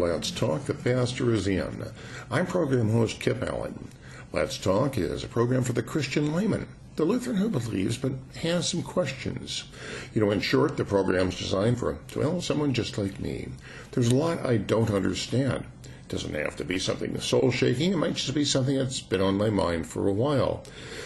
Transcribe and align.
Let's 0.00 0.30
Talk. 0.30 0.64
The 0.64 0.72
pastor 0.72 1.30
is 1.34 1.46
in. 1.46 1.84
I'm 2.30 2.46
program 2.46 2.88
host 2.88 3.20
Kip 3.20 3.42
Allen. 3.42 3.88
Let's 4.32 4.56
Talk 4.56 4.96
is 4.96 5.22
a 5.22 5.28
program 5.28 5.62
for 5.62 5.74
the 5.74 5.82
Christian 5.82 6.32
layman, 6.32 6.68
the 6.96 7.04
Lutheran 7.04 7.36
who 7.36 7.50
believes 7.50 7.98
but 7.98 8.12
has 8.36 8.66
some 8.66 8.82
questions. 8.82 9.64
You 10.14 10.22
know, 10.22 10.30
in 10.30 10.40
short, 10.40 10.78
the 10.78 10.86
program's 10.86 11.36
designed 11.36 11.78
for, 11.78 11.98
well, 12.16 12.40
someone 12.40 12.72
just 12.72 12.96
like 12.96 13.20
me. 13.20 13.48
There's 13.90 14.08
a 14.08 14.14
lot 14.14 14.46
I 14.46 14.56
don't 14.56 14.90
understand. 14.90 15.66
It 15.84 16.08
doesn't 16.08 16.32
have 16.32 16.56
to 16.56 16.64
be 16.64 16.78
something 16.78 17.20
soul 17.20 17.50
shaking, 17.50 17.92
it 17.92 17.98
might 17.98 18.14
just 18.14 18.32
be 18.32 18.46
something 18.46 18.78
that's 18.78 19.00
been 19.00 19.20
on 19.20 19.36
my 19.36 19.50
mind 19.50 19.86
for 19.86 20.08
a 20.08 20.14
while. 20.14 20.64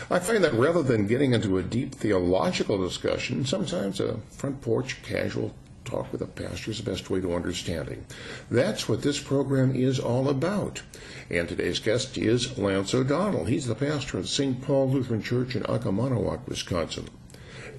I 0.09 0.20
find 0.20 0.45
that 0.45 0.54
rather 0.54 0.84
than 0.84 1.09
getting 1.09 1.32
into 1.32 1.59
a 1.59 1.65
deep 1.65 1.96
theological 1.96 2.79
discussion, 2.79 3.45
sometimes 3.45 3.98
a 3.98 4.18
front 4.30 4.60
porch 4.60 5.02
casual 5.02 5.52
talk 5.84 6.11
with 6.12 6.23
a 6.23 6.27
pastor 6.27 6.70
is 6.70 6.83
the 6.83 6.91
best 6.91 7.11
way 7.11 7.20
to 7.20 7.34
understanding. 7.34 8.06
That's 8.51 8.88
what 8.88 9.02
this 9.02 9.20
program 9.20 9.74
is 9.74 9.98
all 9.98 10.29
about. 10.29 10.83
And 11.30 11.48
today's 11.48 11.79
guest 11.79 12.19
is 12.19 12.59
Lance 12.59 12.95
O'Donnell. 12.95 13.45
He's 13.45 13.66
the 13.66 13.74
pastor 13.74 14.19
of 14.19 14.29
St. 14.29 14.60
Paul 14.62 14.91
Lutheran 14.91 15.23
Church 15.23 15.55
in 15.55 15.62
Oconomowoc, 15.62 16.47
Wisconsin. 16.48 17.09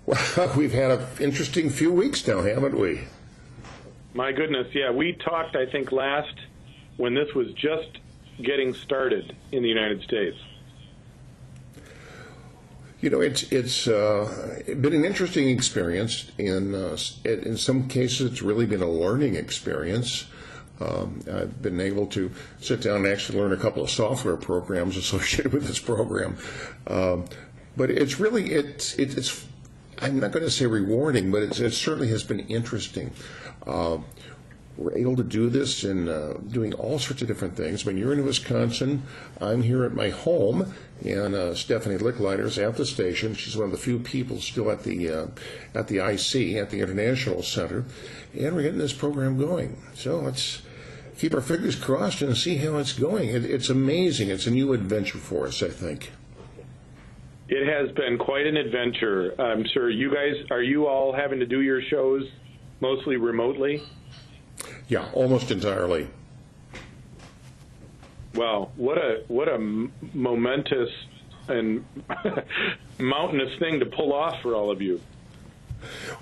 Well, 0.08 0.52
we've 0.58 0.74
had 0.74 0.90
an 0.90 1.06
interesting 1.20 1.70
few 1.70 1.92
weeks 1.92 2.28
now, 2.28 2.42
haven't 2.42 2.76
we? 2.76 3.02
My 4.16 4.32
goodness, 4.32 4.74
yeah. 4.74 4.90
We 4.90 5.14
talked, 5.14 5.56
I 5.56 5.68
think, 5.68 5.92
last 5.92 6.34
when 6.98 7.14
this 7.14 7.34
was 7.36 7.54
just 7.54 8.00
getting 8.42 8.74
started 8.74 9.36
in 9.52 9.62
the 9.62 9.70
United 9.70 10.02
States. 10.02 10.36
You 13.02 13.12
know, 13.12 13.22
it's 13.22 13.44
it's 13.52 13.88
uh, 13.88 14.62
been 14.66 14.94
an 14.94 15.06
interesting 15.06 15.48
experience. 15.50 16.32
In 16.40 16.74
uh, 16.74 16.98
in 17.24 17.56
some 17.58 17.88
cases, 17.88 18.32
it's 18.32 18.42
really 18.42 18.66
been 18.66 18.82
a 18.82 18.90
learning 18.90 19.36
experience. 19.36 20.26
Um, 20.82 21.22
I've 21.32 21.62
been 21.62 21.80
able 21.80 22.08
to 22.08 22.32
sit 22.60 22.82
down 22.82 22.98
and 22.98 23.08
actually 23.08 23.40
learn 23.40 23.54
a 23.54 23.58
couple 23.58 23.84
of 23.84 23.90
software 23.90 24.38
programs 24.38 24.98
associated 25.06 25.54
with 25.54 25.68
this 25.68 25.80
program. 25.80 26.38
Um, 26.88 27.26
but 27.78 27.90
it's 27.90 28.20
really 28.20 28.52
it's 28.52 28.96
it's 28.96 29.46
I'm 30.02 30.20
not 30.20 30.32
going 30.32 30.44
to 30.44 30.52
say 30.52 30.66
rewarding, 30.66 31.32
but 31.32 31.44
it 31.44 31.74
certainly 31.74 32.10
has 32.10 32.24
been 32.24 32.40
interesting. 32.42 33.12
Uh, 33.66 34.00
we're 34.78 34.98
able 34.98 35.16
to 35.16 35.24
do 35.24 35.50
this 35.50 35.84
and 35.84 36.10
uh, 36.10 36.34
doing 36.50 36.74
all 36.74 36.98
sorts 36.98 37.22
of 37.22 37.28
different 37.28 37.56
things. 37.56 37.86
When 37.86 37.98
you're 37.98 38.14
in 38.14 38.26
Wisconsin, 38.26 39.04
I'm 39.40 39.62
here 39.62 39.84
at 39.84 39.94
my 39.94 40.10
home, 40.10 40.74
and 41.06 41.36
uh, 41.36 41.54
Stephanie 41.54 41.96
is 41.96 42.58
at 42.58 42.78
the 42.78 42.86
station. 42.86 43.36
She's 43.36 43.56
one 43.56 43.66
of 43.66 43.72
the 43.72 43.78
few 43.78 44.00
people 44.00 44.40
still 44.40 44.72
at 44.72 44.84
the 44.84 45.10
uh, 45.10 45.28
at 45.76 45.88
the 45.88 45.98
IC 45.98 46.56
at 46.58 46.72
the 46.72 46.80
International 46.80 47.44
Center, 47.44 47.86
and 48.34 48.56
we're 48.56 48.64
getting 48.64 48.80
this 48.80 48.94
program 48.94 49.38
going. 49.38 49.78
So 49.94 50.20
let's 50.20 50.62
keep 51.18 51.34
our 51.34 51.42
fingers 51.42 51.76
crossed 51.76 52.22
and 52.22 52.36
see 52.36 52.58
how 52.58 52.78
it's 52.78 52.94
going. 52.94 53.30
It, 53.30 53.46
it's 53.46 53.70
amazing. 53.70 54.30
It's 54.30 54.48
a 54.48 54.52
new 54.52 54.74
adventure 54.74 55.18
for 55.18 55.48
us, 55.48 55.62
I 55.62 55.70
think. 55.70 56.12
It 57.48 57.68
has 57.68 57.92
been 57.96 58.18
quite 58.18 58.48
an 58.48 58.56
adventure. 58.56 59.34
Um, 59.40 59.60
I'm 59.60 59.66
sure 59.74 59.90
you 59.90 60.14
guys 60.14 60.36
are 60.52 60.64
you 60.64 60.88
all 60.88 61.14
having 61.14 61.40
to 61.40 61.46
do 61.46 61.62
your 61.62 61.82
shows 61.82 62.24
mostly 62.80 63.18
remotely? 63.18 63.84
Yeah, 64.88 65.10
almost 65.14 65.52
entirely. 65.52 66.08
Wow, 68.34 68.72
what 68.78 68.98
a 68.98 69.24
what 69.28 69.50
a 69.50 69.58
momentous 70.14 70.90
and 71.50 71.84
mountainous 73.00 73.58
thing 73.60 73.80
to 73.82 73.86
pull 73.86 74.14
off 74.14 74.42
for 74.42 74.56
all 74.56 74.72
of 74.72 74.82
you. 74.82 75.02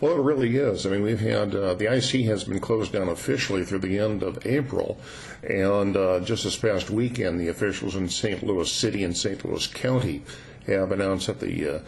Well, 0.01 0.13
it 0.13 0.21
really 0.21 0.55
is. 0.57 0.85
I 0.85 0.89
mean, 0.89 1.03
we've 1.03 1.19
had 1.19 1.55
uh, 1.55 1.73
the 1.73 1.93
IC 1.93 2.25
has 2.25 2.43
been 2.43 2.59
closed 2.59 2.93
down 2.93 3.09
officially 3.09 3.65
through 3.65 3.79
the 3.79 3.99
end 3.99 4.23
of 4.23 4.45
April, 4.45 4.99
and 5.43 5.95
uh, 5.95 6.19
just 6.21 6.43
this 6.43 6.57
past 6.57 6.89
weekend, 6.89 7.39
the 7.39 7.47
officials 7.47 7.95
in 7.95 8.09
St. 8.09 8.43
Louis 8.43 8.71
City 8.71 9.03
and 9.03 9.15
St. 9.15 9.43
Louis 9.45 9.67
County 9.67 10.23
have 10.67 10.91
announced 10.91 11.27
that 11.27 11.39
the 11.39 11.75
uh, 11.75 11.79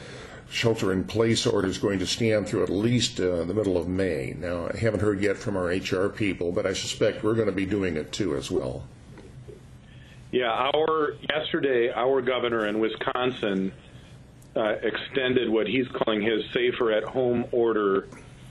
shelter-in-place 0.50 1.48
order 1.48 1.68
is 1.68 1.78
going 1.78 2.00
to 2.00 2.08
stand 2.08 2.48
through 2.48 2.64
at 2.64 2.70
least 2.70 3.20
uh, 3.20 3.44
the 3.46 3.54
middle 3.54 3.78
of 3.78 3.88
May. 3.88 4.36
Now, 4.38 4.68
I 4.74 4.78
haven't 4.78 5.00
heard 5.00 5.22
yet 5.22 5.38
from 5.38 5.56
our 5.56 5.68
HR 5.68 6.10
people, 6.10 6.52
but 6.52 6.66
I 6.66 6.74
suspect 6.74 7.24
we're 7.24 7.36
going 7.36 7.48
to 7.48 7.54
be 7.54 7.66
doing 7.66 7.96
it 7.96 8.12
too 8.12 8.36
as 8.36 8.52
well. 8.52 8.84
Yeah, 10.32 10.52
our 10.52 11.14
yesterday, 11.30 11.92
our 11.92 12.22
governor 12.22 12.68
in 12.68 12.80
Wisconsin 12.80 13.72
uh, 14.56 14.76
extended 14.82 15.50
what 15.50 15.68
he's 15.68 15.88
calling 15.88 16.22
his 16.22 16.44
safer 16.54 16.92
at 16.92 17.04
home 17.04 17.46
order, 17.52 18.08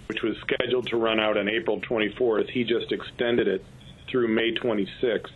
which 0.07 0.23
was 0.23 0.37
scheduled 0.39 0.87
to 0.89 0.97
run 0.97 1.21
out 1.21 1.37
on 1.37 1.49
April 1.49 1.81
24th. 1.81 2.49
He 2.51 2.65
just 2.65 2.91
extended 2.93 3.49
it 3.49 3.65
through 4.09 4.29
May 4.29 4.53
26th. 4.55 5.27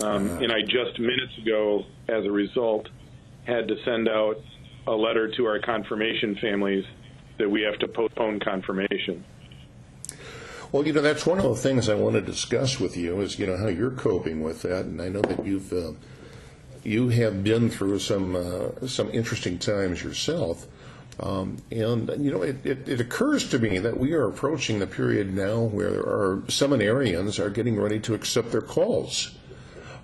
Um, 0.00 0.26
uh-huh. 0.26 0.38
and 0.42 0.52
I 0.52 0.62
just 0.62 0.98
minutes 0.98 1.36
ago, 1.38 1.84
as 2.08 2.24
a 2.24 2.30
result, 2.30 2.88
had 3.44 3.68
to 3.68 3.76
send 3.84 4.08
out 4.08 4.40
a 4.86 4.92
letter 4.92 5.30
to 5.36 5.46
our 5.46 5.60
confirmation 5.60 6.36
families 6.40 6.84
that 7.38 7.48
we 7.48 7.62
have 7.62 7.78
to 7.78 7.88
postpone 7.88 8.40
confirmation. 8.40 9.24
Well, 10.70 10.86
you 10.86 10.92
know, 10.92 11.02
that's 11.02 11.26
one 11.26 11.38
of 11.38 11.44
the 11.44 11.54
things 11.54 11.88
I 11.88 11.94
want 11.94 12.14
to 12.14 12.22
discuss 12.22 12.80
with 12.80 12.96
you 12.96 13.20
is, 13.20 13.38
you 13.38 13.46
know, 13.46 13.58
how 13.58 13.68
you're 13.68 13.90
coping 13.90 14.42
with 14.42 14.62
that. 14.62 14.86
And 14.86 15.02
I 15.02 15.08
know 15.08 15.20
that 15.20 15.44
you've 15.44 15.72
uh, 15.72 15.92
you 16.84 17.08
have 17.10 17.44
been 17.44 17.70
through 17.70 17.98
some 17.98 18.36
uh, 18.36 18.86
some 18.86 19.10
interesting 19.10 19.58
times 19.58 20.02
yourself. 20.02 20.66
Um, 21.20 21.58
and 21.70 22.08
you 22.24 22.30
know, 22.30 22.42
it, 22.42 22.64
it, 22.64 22.88
it, 22.88 23.00
occurs 23.00 23.48
to 23.50 23.58
me 23.58 23.78
that 23.78 23.98
we 23.98 24.12
are 24.14 24.26
approaching 24.26 24.78
the 24.78 24.86
period 24.86 25.34
now 25.34 25.60
where 25.60 26.00
our 26.00 26.38
seminarians 26.46 27.38
are 27.38 27.50
getting 27.50 27.78
ready 27.78 28.00
to 28.00 28.14
accept 28.14 28.50
their 28.50 28.62
calls. 28.62 29.34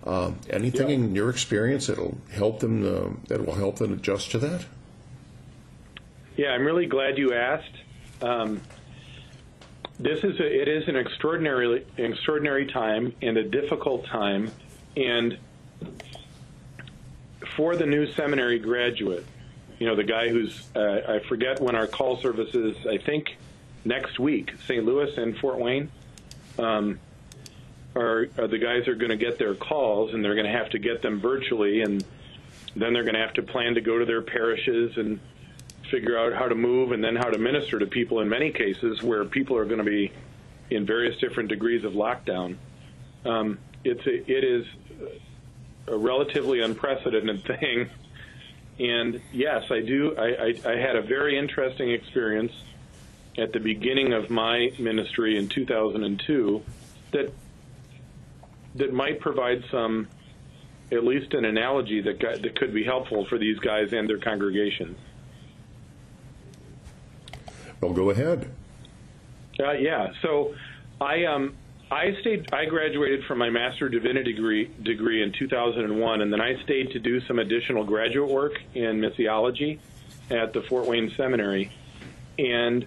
Uh, 0.05 0.33
anything 0.50 0.89
yeah. 0.89 0.94
in 0.94 1.15
your 1.15 1.31
experience 1.31 1.87
that'll 1.87 2.16
help 2.31 2.61
them 2.61 2.84
uh, 2.84 3.10
that 3.28 3.45
will 3.45 3.55
help 3.55 3.77
them 3.77 3.93
adjust 3.93 4.31
to 4.33 4.39
that? 4.39 4.66
Yeah, 6.37 6.50
I'm 6.50 6.65
really 6.65 6.87
glad 6.87 7.19
you 7.19 7.34
asked. 7.34 7.75
Um, 8.22 8.60
this 9.99 10.22
is 10.22 10.39
a, 10.39 10.62
it 10.62 10.69
is 10.69 10.87
an 10.89 10.97
extraordinary 10.97 11.84
extraordinary 11.97 12.66
time 12.66 13.15
and 13.22 13.37
a 13.37 13.45
difficult 13.45 14.06
time, 14.06 14.53
and 14.97 15.37
for 17.59 17.75
the 17.75 17.85
new 17.85 18.11
seminary 18.13 18.61
graduate, 18.61 19.27
you 19.81 19.87
know, 19.89 19.97
the 19.97 20.05
guy 20.05 20.29
who's, 20.29 20.65
uh, 20.77 21.01
I 21.09 21.19
forget 21.29 21.61
when 21.61 21.75
our 21.75 21.89
call 21.89 22.17
services, 22.19 22.77
I 22.87 22.99
think 22.99 23.37
next 23.85 24.21
week, 24.21 24.53
St. 24.69 24.85
Louis 24.85 25.13
and 25.19 25.37
Fort 25.37 25.59
Wayne, 25.59 25.91
um, 26.57 27.01
are, 27.97 28.29
are 28.39 28.47
the 28.47 28.59
guys 28.59 28.87
are 28.87 28.95
going 28.95 29.11
to 29.11 29.17
get 29.17 29.41
their 29.41 29.57
calls 29.57 30.15
and 30.15 30.25
they're 30.25 30.37
going 30.37 30.47
to 30.47 30.57
have 30.57 30.71
to 30.71 30.78
get 30.78 31.03
them 31.03 31.19
virtually 31.19 31.83
and 31.83 32.05
then 32.77 32.93
they're 32.93 33.03
going 33.03 33.16
to 33.16 33.21
have 33.21 33.34
to 33.34 33.43
plan 33.43 33.75
to 33.75 33.81
go 33.81 33.99
to 33.99 34.04
their 34.04 34.22
parishes 34.22 34.97
and 34.97 35.19
figure 35.91 36.16
out 36.16 36.33
how 36.33 36.47
to 36.47 36.54
move 36.54 36.93
and 36.93 37.03
then 37.03 37.16
how 37.16 37.28
to 37.28 37.39
minister 37.39 37.81
to 37.81 37.87
people 37.87 38.21
in 38.21 38.28
many 38.28 38.53
cases 38.53 39.03
where 39.03 39.25
people 39.25 39.57
are 39.57 39.65
going 39.65 39.78
to 39.78 39.84
be 39.84 40.13
in 40.71 40.87
various 40.87 41.19
different 41.19 41.49
degrees 41.49 41.83
of 41.83 41.95
lockdown. 41.95 42.54
Um, 43.25 43.59
it's 43.83 44.07
a, 44.07 44.31
it 44.31 44.45
is 44.45 44.65
a 45.89 45.97
relatively 45.97 46.61
unprecedented 46.61 47.45
thing. 47.45 47.91
And 48.79 49.21
yes, 49.33 49.71
I 49.71 49.81
do. 49.81 50.15
I, 50.17 50.27
I, 50.27 50.73
I 50.73 50.77
had 50.77 50.97
a 50.97 51.03
very 51.03 51.37
interesting 51.37 51.91
experience 51.91 52.53
at 53.37 53.53
the 53.53 53.61
beginning 53.61 54.13
of 54.13 54.31
my 54.31 54.73
ministry 54.79 55.37
in 55.37 55.49
2002 55.49 56.63
that 57.13 57.33
that 58.75 58.93
might 58.93 59.21
provide 59.21 59.65
some, 59.71 60.07
at 60.93 61.05
least 61.05 61.35
an 61.35 61.45
analogy 61.45 62.01
that 62.03 62.21
got, 62.21 62.43
that 62.43 62.59
could 62.59 62.73
be 62.73 62.85
helpful 62.85 63.25
for 63.27 63.39
these 63.39 63.59
guys 63.59 63.93
and 63.93 64.09
their 64.09 64.19
congregations. 64.19 64.97
Well, 67.81 67.93
go 67.93 68.11
ahead. 68.11 68.51
Uh, 69.59 69.73
yeah. 69.73 70.13
So 70.23 70.55
I 71.01 71.25
um 71.25 71.55
I 71.91 72.15
stayed. 72.21 72.53
I 72.53 72.67
graduated 72.67 73.25
from 73.25 73.39
my 73.39 73.49
Master 73.49 73.89
Divinity 73.89 74.35
degree 74.35 74.71
degree 74.83 75.23
in 75.23 75.33
2001, 75.33 76.21
and 76.21 76.33
then 76.33 76.41
I 76.41 76.63
stayed 76.65 76.91
to 76.91 76.99
do 76.99 77.21
some 77.23 77.39
additional 77.39 77.85
graduate 77.85 78.31
work 78.31 78.61
in 78.75 79.01
missiology 79.01 79.79
at 80.31 80.53
the 80.53 80.63
Fort 80.63 80.87
Wayne 80.87 81.13
Seminary. 81.17 81.73
And 82.39 82.87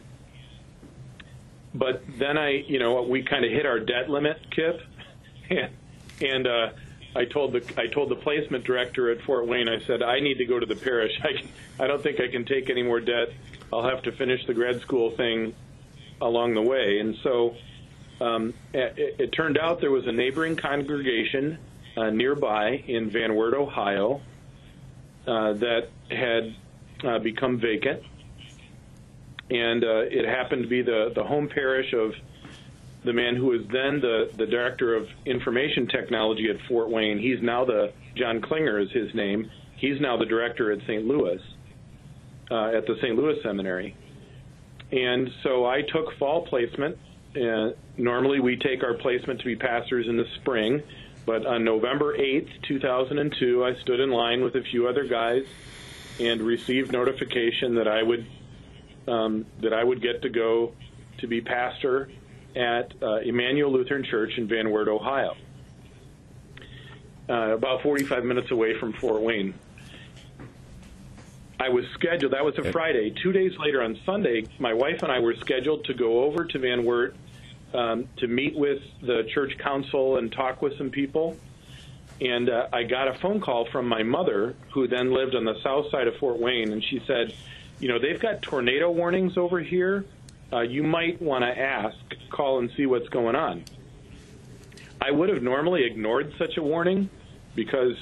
but 1.74 2.03
then 2.19 2.38
I, 2.38 2.63
you 2.68 2.77
know, 2.77 3.01
we 3.01 3.24
kind 3.24 3.44
of 3.44 3.51
hit 3.51 3.65
our 3.65 3.80
debt 3.80 4.09
limit, 4.09 4.38
Kip, 4.51 4.81
and, 5.50 5.71
and 6.21 6.48
uh, 6.48 6.69
I 7.15 7.25
told 7.25 7.53
the 7.53 7.74
I 7.77 7.88
told 7.88 8.09
the 8.09 8.15
placement 8.15 8.65
director 8.65 9.09
at 9.09 9.21
Fort 9.24 9.48
Wayne, 9.48 9.68
I 9.68 9.80
said 9.86 10.03
I 10.03 10.19
need 10.19 10.38
to 10.38 10.45
go 10.45 10.59
to 10.59 10.65
the 10.65 10.75
parish. 10.75 11.19
I 11.24 11.83
I 11.83 11.88
don't 11.88 12.03
think 12.03 12.19
I 12.19 12.27
can 12.27 12.45
take 12.45 12.69
any 12.69 12.83
more 12.83 13.00
debt. 13.00 13.30
I'll 13.74 13.89
have 13.89 14.03
to 14.03 14.12
finish 14.12 14.45
the 14.45 14.53
grad 14.53 14.81
school 14.81 15.09
thing 15.12 15.56
along 16.21 16.53
the 16.53 16.62
way, 16.62 17.00
and 17.00 17.15
so 17.24 17.56
um, 18.21 18.53
it, 18.73 19.15
it 19.19 19.31
turned 19.31 19.57
out 19.57 19.81
there 19.81 19.91
was 19.91 20.07
a 20.07 20.12
neighboring 20.12 20.56
congregation 20.56 21.57
uh, 21.97 22.09
nearby 22.09 22.83
in 22.88 23.09
Van 23.09 23.35
Wert, 23.35 23.53
Ohio, 23.53 24.21
uh, 25.27 25.53
that 25.53 25.89
had 26.09 26.56
uh, 27.03 27.19
become 27.19 27.59
vacant, 27.59 28.03
and 29.50 29.83
uh, 29.83 30.01
it 30.09 30.25
happened 30.25 30.63
to 30.63 30.69
be 30.69 30.81
the 30.81 31.12
the 31.15 31.23
home 31.23 31.50
parish 31.50 31.94
of 31.94 32.13
the 33.03 33.13
man 33.13 33.35
who 33.35 33.47
was 33.47 33.62
then 33.71 34.00
the, 34.00 34.29
the 34.38 34.45
director 34.45 34.95
of 34.95 35.07
information 35.25 35.88
technology 35.88 36.50
at 36.50 36.57
Fort 36.67 36.89
Wayne. 36.89 37.17
He's 37.17 37.41
now 37.41 37.65
the, 37.65 37.94
John 38.15 38.41
Klinger 38.41 38.79
is 38.79 38.91
his 38.91 39.13
name. 39.15 39.50
He's 39.75 40.00
now 40.00 40.17
the 40.17 40.25
director 40.25 40.71
at 40.71 40.79
St. 40.81 41.06
Louis, 41.06 41.39
uh, 42.51 42.77
at 42.77 42.85
the 42.85 42.95
St. 43.01 43.15
Louis 43.15 43.41
Seminary. 43.41 43.95
And 44.91 45.29
so 45.41 45.65
I 45.65 45.81
took 45.81 46.15
fall 46.19 46.45
placement. 46.45 46.97
Uh, 47.35 47.71
normally 47.97 48.39
we 48.39 48.57
take 48.57 48.83
our 48.83 48.93
placement 48.95 49.39
to 49.39 49.45
be 49.45 49.55
pastors 49.55 50.07
in 50.07 50.17
the 50.17 50.27
spring, 50.35 50.83
but 51.25 51.45
on 51.45 51.63
November 51.63 52.17
8th, 52.17 52.49
2002, 52.63 53.63
I 53.63 53.75
stood 53.75 53.99
in 53.99 54.09
line 54.09 54.43
with 54.43 54.55
a 54.55 54.61
few 54.61 54.87
other 54.87 55.05
guys 55.05 55.45
and 56.19 56.41
received 56.41 56.91
notification 56.91 57.75
that 57.75 57.87
I 57.87 58.03
would 58.03 58.25
um, 59.07 59.45
that 59.61 59.73
I 59.73 59.83
would 59.83 60.01
get 60.01 60.21
to 60.23 60.29
go 60.29 60.73
to 61.19 61.27
be 61.27 61.41
pastor 61.41 62.09
at 62.55 62.93
uh, 63.01 63.17
Emmanuel 63.17 63.71
Lutheran 63.71 64.03
Church 64.03 64.37
in 64.37 64.47
Van 64.47 64.69
Wert, 64.69 64.87
Ohio, 64.87 65.35
uh, 67.29 67.33
about 67.33 67.81
45 67.81 68.25
minutes 68.25 68.51
away 68.51 68.77
from 68.77 68.93
Fort 68.93 69.21
Wayne. 69.21 69.53
I 71.59 71.69
was 71.69 71.85
scheduled, 71.93 72.33
that 72.33 72.43
was 72.43 72.57
a 72.57 72.71
Friday. 72.71 73.13
Two 73.21 73.31
days 73.31 73.51
later 73.59 73.83
on 73.83 73.97
Sunday, 74.05 74.47
my 74.59 74.73
wife 74.73 75.03
and 75.03 75.11
I 75.11 75.19
were 75.19 75.35
scheduled 75.35 75.85
to 75.85 75.93
go 75.93 76.23
over 76.23 76.43
to 76.43 76.59
Van 76.59 76.83
Wert 76.83 77.15
um, 77.73 78.07
to 78.18 78.27
meet 78.27 78.56
with 78.56 78.81
the 79.01 79.23
church 79.33 79.57
council 79.57 80.18
and 80.18 80.31
talk 80.31 80.62
with 80.62 80.77
some 80.77 80.89
people. 80.89 81.38
And 82.19 82.50
uh, 82.50 82.68
I 82.71 82.83
got 82.83 83.07
a 83.07 83.13
phone 83.15 83.41
call 83.41 83.65
from 83.71 83.88
my 83.88 84.03
mother, 84.03 84.56
who 84.73 84.88
then 84.88 85.12
lived 85.12 85.35
on 85.35 85.44
the 85.44 85.59
south 85.63 85.89
side 85.89 86.07
of 86.07 86.15
Fort 86.18 86.38
Wayne, 86.39 86.71
and 86.71 86.83
she 86.83 87.01
said, 87.07 87.33
You 87.79 87.88
know, 87.88 88.00
they've 88.00 88.19
got 88.19 88.41
tornado 88.41 88.91
warnings 88.91 89.38
over 89.38 89.59
here 89.59 90.06
uh, 90.53 90.62
you 90.62 90.83
might 90.83 91.21
want 91.21 91.44
to 91.44 91.57
ask, 91.57 91.95
call 92.29 92.59
and 92.59 92.69
see 92.75 92.85
what's 92.85 93.07
going 93.09 93.35
on. 93.35 93.63
I 95.00 95.12
would 95.12 95.29
have 95.29 95.41
normally 95.41 95.85
ignored 95.85 96.33
such 96.38 96.57
a 96.57 96.63
warning 96.63 97.09
because 97.56 97.95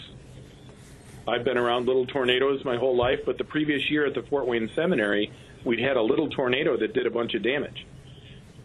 I've 1.27 1.43
been 1.43 1.57
around 1.57 1.85
little 1.85 2.05
tornadoes 2.05 2.65
my 2.65 2.77
whole 2.77 2.95
life, 2.95 3.19
but 3.25 3.37
the 3.37 3.43
previous 3.43 3.89
year 3.89 4.05
at 4.05 4.15
the 4.15 4.23
Fort 4.23 4.47
Wayne 4.47 4.69
Seminary, 4.75 5.31
we'd 5.63 5.79
had 5.79 5.95
a 5.95 6.01
little 6.01 6.29
tornado 6.29 6.75
that 6.77 6.93
did 6.93 7.05
a 7.05 7.11
bunch 7.11 7.35
of 7.35 7.43
damage. 7.43 7.85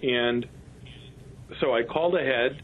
And 0.02 0.46
so 1.60 1.74
I 1.74 1.82
called 1.82 2.16
ahead 2.16 2.62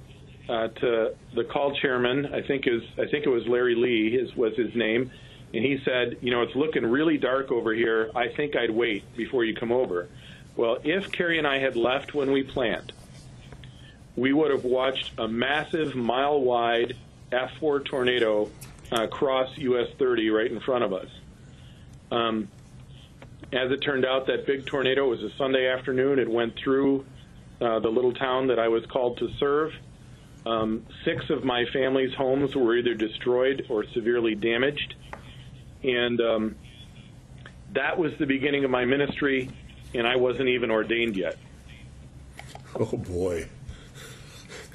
uh, 0.48 0.68
to 0.68 1.14
the 1.34 1.44
call 1.44 1.74
chairman. 1.76 2.26
I 2.26 2.42
think 2.42 2.66
is 2.66 2.82
I 2.94 3.06
think 3.06 3.26
it 3.26 3.30
was 3.30 3.46
Larry 3.46 3.74
Lee. 3.74 4.18
His 4.18 4.34
was 4.34 4.56
his 4.56 4.74
name, 4.74 5.10
and 5.54 5.64
he 5.64 5.78
said, 5.84 6.18
you 6.20 6.30
know, 6.30 6.42
it's 6.42 6.54
looking 6.54 6.84
really 6.84 7.18
dark 7.18 7.50
over 7.50 7.72
here. 7.72 8.10
I 8.14 8.28
think 8.28 8.56
I'd 8.56 8.70
wait 8.70 9.04
before 9.16 9.44
you 9.44 9.54
come 9.54 9.72
over. 9.72 10.08
Well, 10.56 10.78
if 10.84 11.10
Carrie 11.12 11.38
and 11.38 11.46
I 11.46 11.58
had 11.58 11.76
left 11.76 12.14
when 12.14 12.32
we 12.32 12.42
planned, 12.42 12.92
we 14.16 14.32
would 14.32 14.50
have 14.50 14.64
watched 14.64 15.12
a 15.18 15.28
massive 15.28 15.94
mile 15.94 16.40
wide 16.40 16.96
F4 17.32 17.84
tornado 17.84 18.50
uh, 18.90 19.06
cross 19.06 19.56
US 19.56 19.88
30 19.98 20.30
right 20.30 20.50
in 20.50 20.60
front 20.60 20.84
of 20.84 20.92
us. 20.92 21.08
Um, 22.10 22.48
as 23.52 23.70
it 23.70 23.78
turned 23.78 24.04
out, 24.04 24.26
that 24.26 24.46
big 24.46 24.66
tornado 24.66 25.08
was 25.08 25.22
a 25.22 25.30
Sunday 25.36 25.68
afternoon. 25.68 26.18
It 26.18 26.28
went 26.28 26.56
through 26.56 27.04
uh, 27.60 27.78
the 27.80 27.88
little 27.88 28.14
town 28.14 28.48
that 28.48 28.58
I 28.58 28.68
was 28.68 28.84
called 28.86 29.18
to 29.18 29.28
serve. 29.38 29.72
Um, 30.46 30.86
six 31.04 31.28
of 31.30 31.44
my 31.44 31.66
family's 31.72 32.14
homes 32.14 32.54
were 32.56 32.76
either 32.76 32.94
destroyed 32.94 33.66
or 33.68 33.84
severely 33.92 34.34
damaged. 34.34 34.94
And 35.82 36.20
um, 36.20 36.56
that 37.74 37.98
was 37.98 38.12
the 38.18 38.26
beginning 38.26 38.64
of 38.64 38.70
my 38.70 38.84
ministry 38.84 39.50
and 39.94 40.06
I 40.06 40.16
wasn't 40.16 40.48
even 40.48 40.70
ordained 40.70 41.16
yet. 41.16 41.36
Oh 42.78 42.96
boy, 42.96 43.48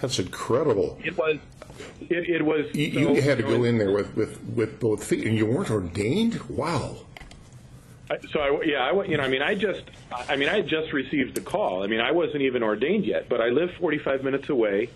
that's 0.01 0.19
incredible. 0.19 0.99
It 1.03 1.17
was. 1.17 1.37
It, 2.01 2.29
it 2.29 2.45
was. 2.45 2.73
You, 2.73 2.91
so, 2.91 2.99
you 2.99 3.21
had 3.21 3.37
to 3.37 3.43
go 3.43 3.63
in 3.63 3.77
there 3.77 3.91
with, 3.91 4.15
with, 4.15 4.41
with 4.43 4.79
both 4.79 5.03
feet, 5.03 5.25
and 5.25 5.37
you 5.37 5.45
weren't 5.45 5.71
ordained. 5.71 6.41
Wow. 6.49 6.97
So 8.31 8.39
I, 8.39 8.63
yeah, 8.63 8.83
I, 8.83 9.03
you 9.05 9.17
know, 9.17 9.23
I 9.23 9.27
mean, 9.27 9.41
I 9.41 9.55
just, 9.55 9.81
I 10.11 10.35
mean, 10.35 10.49
I 10.49 10.61
just 10.61 10.93
received 10.93 11.35
the 11.35 11.41
call. 11.41 11.83
I 11.83 11.87
mean, 11.87 12.01
I 12.01 12.11
wasn't 12.11 12.43
even 12.43 12.61
ordained 12.61 13.05
yet, 13.05 13.29
but 13.29 13.41
I 13.41 13.49
live 13.49 13.71
45 13.79 14.23
minutes 14.23 14.49
away. 14.49 14.89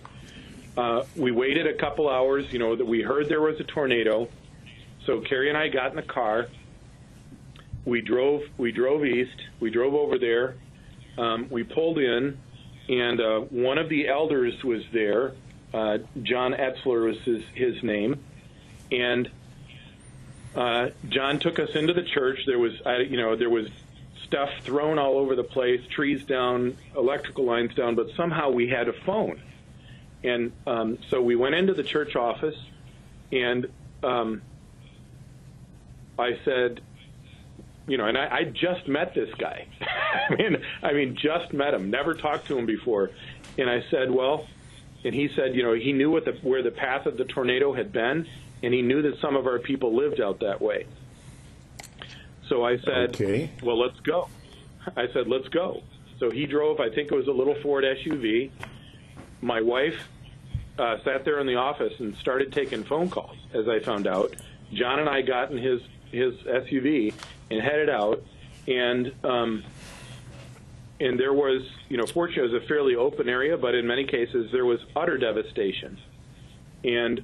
Uh, 0.77 1.03
we 1.15 1.31
waited 1.31 1.65
a 1.65 1.73
couple 1.73 2.07
hours. 2.07 2.51
You 2.53 2.59
know, 2.59 2.75
that 2.75 2.85
we 2.85 3.01
heard 3.01 3.27
there 3.27 3.41
was 3.41 3.59
a 3.59 3.63
tornado, 3.63 4.29
so 5.05 5.21
Carrie 5.21 5.49
and 5.49 5.57
I 5.57 5.69
got 5.69 5.89
in 5.89 5.95
the 5.95 6.03
car 6.03 6.47
we 7.85 8.01
drove 8.01 8.43
we 8.57 8.71
drove 8.71 9.05
east. 9.05 9.35
We 9.59 9.69
drove 9.69 9.93
over 9.93 10.17
there. 10.17 10.55
Um, 11.17 11.47
we 11.49 11.63
pulled 11.63 11.97
in, 11.97 12.37
and 12.87 13.19
uh, 13.19 13.39
one 13.39 13.77
of 13.77 13.89
the 13.89 14.07
elders 14.07 14.63
was 14.63 14.83
there. 14.93 15.33
Uh, 15.73 15.99
John 16.23 16.53
Etzler 16.53 17.07
was 17.07 17.17
his, 17.23 17.43
his 17.53 17.83
name, 17.83 18.23
and 18.91 19.29
uh, 20.55 20.89
John 21.07 21.39
took 21.39 21.59
us 21.59 21.69
into 21.75 21.93
the 21.93 22.03
church. 22.03 22.39
There 22.45 22.59
was, 22.59 22.73
uh, 22.85 22.97
you 22.97 23.17
know, 23.17 23.35
there 23.35 23.49
was 23.49 23.67
stuff 24.25 24.49
thrown 24.61 24.99
all 24.99 25.17
over 25.17 25.35
the 25.35 25.43
place, 25.43 25.81
trees 25.89 26.23
down, 26.23 26.77
electrical 26.95 27.45
lines 27.45 27.73
down, 27.75 27.95
but 27.95 28.07
somehow 28.15 28.49
we 28.49 28.67
had 28.67 28.87
a 28.87 28.93
phone, 28.93 29.41
and 30.23 30.51
um, 30.67 30.97
so 31.09 31.21
we 31.21 31.35
went 31.35 31.55
into 31.55 31.73
the 31.73 31.83
church 31.83 32.15
office, 32.15 32.57
and 33.31 33.67
um, 34.03 34.41
I 36.17 36.37
said, 36.45 36.81
you 37.87 37.97
know, 37.97 38.05
and 38.05 38.17
I, 38.17 38.27
I 38.37 38.43
just 38.43 38.87
met 38.87 39.15
this 39.15 39.33
guy. 39.35 39.67
I 40.29 40.35
mean, 40.35 40.57
I 40.83 40.93
mean, 40.93 41.15
just 41.15 41.53
met 41.53 41.73
him, 41.73 41.89
never 41.89 42.13
talked 42.13 42.47
to 42.47 42.57
him 42.57 42.65
before. 42.65 43.11
And 43.57 43.69
I 43.69 43.83
said, 43.89 44.11
well, 44.11 44.47
and 45.03 45.13
he 45.13 45.29
said, 45.35 45.55
you 45.55 45.63
know, 45.63 45.73
he 45.73 45.91
knew 45.91 46.11
what 46.11 46.25
the, 46.25 46.33
where 46.43 46.61
the 46.61 46.71
path 46.71 47.05
of 47.05 47.17
the 47.17 47.25
tornado 47.25 47.73
had 47.73 47.91
been, 47.91 48.27
and 48.63 48.73
he 48.73 48.81
knew 48.81 49.01
that 49.03 49.19
some 49.19 49.35
of 49.35 49.47
our 49.47 49.59
people 49.59 49.95
lived 49.95 50.21
out 50.21 50.39
that 50.41 50.61
way. 50.61 50.85
So 52.47 52.65
I 52.65 52.77
said, 52.79 53.15
okay. 53.15 53.51
well, 53.61 53.79
let's 53.79 53.99
go. 53.99 54.27
I 54.97 55.07
said, 55.13 55.27
let's 55.27 55.47
go. 55.49 55.83
So 56.19 56.29
he 56.29 56.45
drove, 56.45 56.79
I 56.79 56.89
think 56.89 57.11
it 57.11 57.15
was 57.15 57.27
a 57.27 57.31
little 57.31 57.55
Ford 57.61 57.83
SUV. 57.83 58.51
My 59.41 59.61
wife 59.61 60.07
uh, 60.77 60.97
sat 61.03 61.25
there 61.25 61.39
in 61.39 61.47
the 61.47 61.55
office 61.55 61.93
and 61.99 62.15
started 62.17 62.51
taking 62.51 62.83
phone 62.83 63.09
calls, 63.09 63.37
as 63.53 63.67
I 63.67 63.79
found 63.79 64.07
out. 64.07 64.35
John 64.73 64.99
and 64.99 65.09
I 65.09 65.21
got 65.21 65.51
in 65.51 65.57
his 65.57 65.81
his 66.11 66.33
SUV 66.41 67.13
and 67.51 67.61
headed 67.61 67.89
out, 67.89 68.23
and 68.67 69.13
um, 69.23 69.63
and 70.99 71.19
there 71.19 71.33
was, 71.33 71.61
you 71.87 71.97
know, 71.97 72.05
fortunately 72.05 72.49
it 72.49 72.53
was 72.53 72.63
a 72.63 72.67
fairly 72.67 72.95
open 72.95 73.29
area, 73.29 73.57
but 73.57 73.75
in 73.75 73.87
many 73.87 74.05
cases 74.05 74.51
there 74.51 74.65
was 74.65 74.79
utter 74.95 75.17
devastation, 75.17 75.97
and 76.83 77.23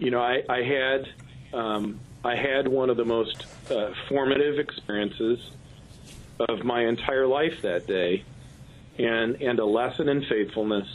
you 0.00 0.10
know, 0.10 0.20
I, 0.20 0.42
I 0.48 0.62
had 0.62 1.08
um, 1.52 2.00
I 2.24 2.34
had 2.34 2.66
one 2.66 2.90
of 2.90 2.96
the 2.96 3.04
most 3.04 3.46
uh, 3.70 3.92
formative 4.08 4.58
experiences 4.58 5.38
of 6.40 6.64
my 6.64 6.86
entire 6.86 7.26
life 7.26 7.62
that 7.62 7.86
day, 7.86 8.24
and 8.98 9.40
and 9.40 9.58
a 9.58 9.64
lesson 9.64 10.08
in 10.08 10.24
faithfulness 10.24 10.88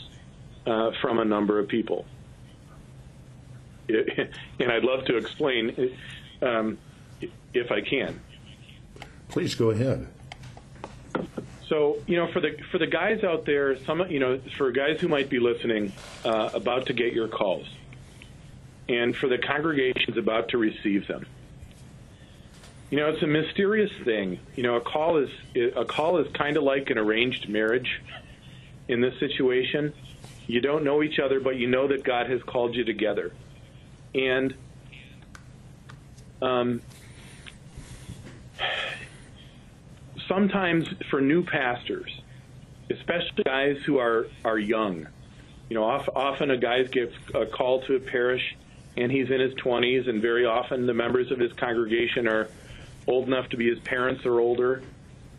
uh, 0.66 0.90
from 1.00 1.18
a 1.18 1.24
number 1.24 1.58
of 1.58 1.68
people. 1.68 2.04
It, 3.88 4.30
and 4.60 4.70
I'd 4.70 4.84
love 4.84 5.06
to 5.06 5.16
explain. 5.16 5.96
Um, 6.42 6.76
if 7.54 7.70
I 7.70 7.80
can. 7.80 8.20
Please 9.28 9.54
go 9.54 9.70
ahead. 9.70 10.06
So, 11.68 11.98
you 12.06 12.16
know, 12.16 12.30
for 12.32 12.40
the 12.40 12.56
for 12.70 12.78
the 12.78 12.86
guys 12.86 13.24
out 13.24 13.44
there, 13.44 13.76
some 13.84 14.08
you 14.08 14.20
know, 14.20 14.40
for 14.56 14.70
guys 14.70 15.00
who 15.00 15.08
might 15.08 15.28
be 15.28 15.40
listening, 15.40 15.92
uh, 16.24 16.50
about 16.54 16.86
to 16.86 16.92
get 16.92 17.12
your 17.12 17.26
calls, 17.26 17.66
and 18.88 19.16
for 19.16 19.28
the 19.28 19.38
congregations 19.38 20.16
about 20.16 20.50
to 20.50 20.58
receive 20.58 21.06
them. 21.06 21.26
You 22.90 22.98
know, 22.98 23.08
it's 23.08 23.22
a 23.22 23.26
mysterious 23.26 23.90
thing. 24.04 24.38
You 24.54 24.62
know, 24.62 24.76
a 24.76 24.80
call 24.80 25.16
is 25.16 25.30
a 25.74 25.84
call 25.84 26.18
is 26.18 26.32
kind 26.32 26.56
of 26.56 26.62
like 26.62 26.90
an 26.90 26.98
arranged 26.98 27.48
marriage. 27.48 28.00
In 28.88 29.00
this 29.00 29.18
situation, 29.18 29.92
you 30.46 30.60
don't 30.60 30.84
know 30.84 31.02
each 31.02 31.18
other, 31.18 31.40
but 31.40 31.56
you 31.56 31.66
know 31.66 31.88
that 31.88 32.04
God 32.04 32.30
has 32.30 32.40
called 32.44 32.76
you 32.76 32.84
together, 32.84 33.32
and 34.14 34.54
um, 36.40 36.80
sometimes 40.28 40.86
for 41.10 41.20
new 41.20 41.42
pastors, 41.42 42.20
especially 42.90 43.42
guys 43.44 43.78
who 43.84 43.98
are 43.98 44.28
are 44.44 44.58
young. 44.58 45.08
You 45.68 45.74
know, 45.74 45.82
often 45.82 46.52
a 46.52 46.56
guy 46.56 46.84
gets 46.84 47.14
a 47.34 47.46
call 47.46 47.82
to 47.82 47.96
a 47.96 48.00
parish, 48.00 48.56
and 48.96 49.12
he's 49.12 49.30
in 49.30 49.40
his 49.40 49.54
20s, 49.54 50.08
and 50.08 50.22
very 50.22 50.46
often 50.46 50.86
the 50.86 50.94
members 50.94 51.30
of 51.30 51.38
his 51.38 51.52
congregation 51.52 52.26
are 52.26 52.48
old 53.06 53.26
enough 53.26 53.48
to 53.50 53.56
be 53.56 53.68
his 53.68 53.78
parents 53.80 54.24
or 54.24 54.40
older, 54.40 54.82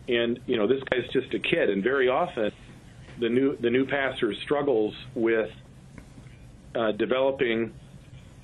and 0.08 0.40
you 0.46 0.56
know 0.56 0.66
this 0.66 0.82
guy's 0.84 1.08
just 1.08 1.32
a 1.34 1.38
kid, 1.38 1.70
and 1.70 1.82
very 1.82 2.08
often 2.08 2.52
the 3.18 3.28
new 3.28 3.56
the 3.56 3.70
new 3.70 3.84
pastor 3.84 4.34
struggles 4.34 4.94
with 5.14 5.50
uh, 6.74 6.92
developing 6.92 7.72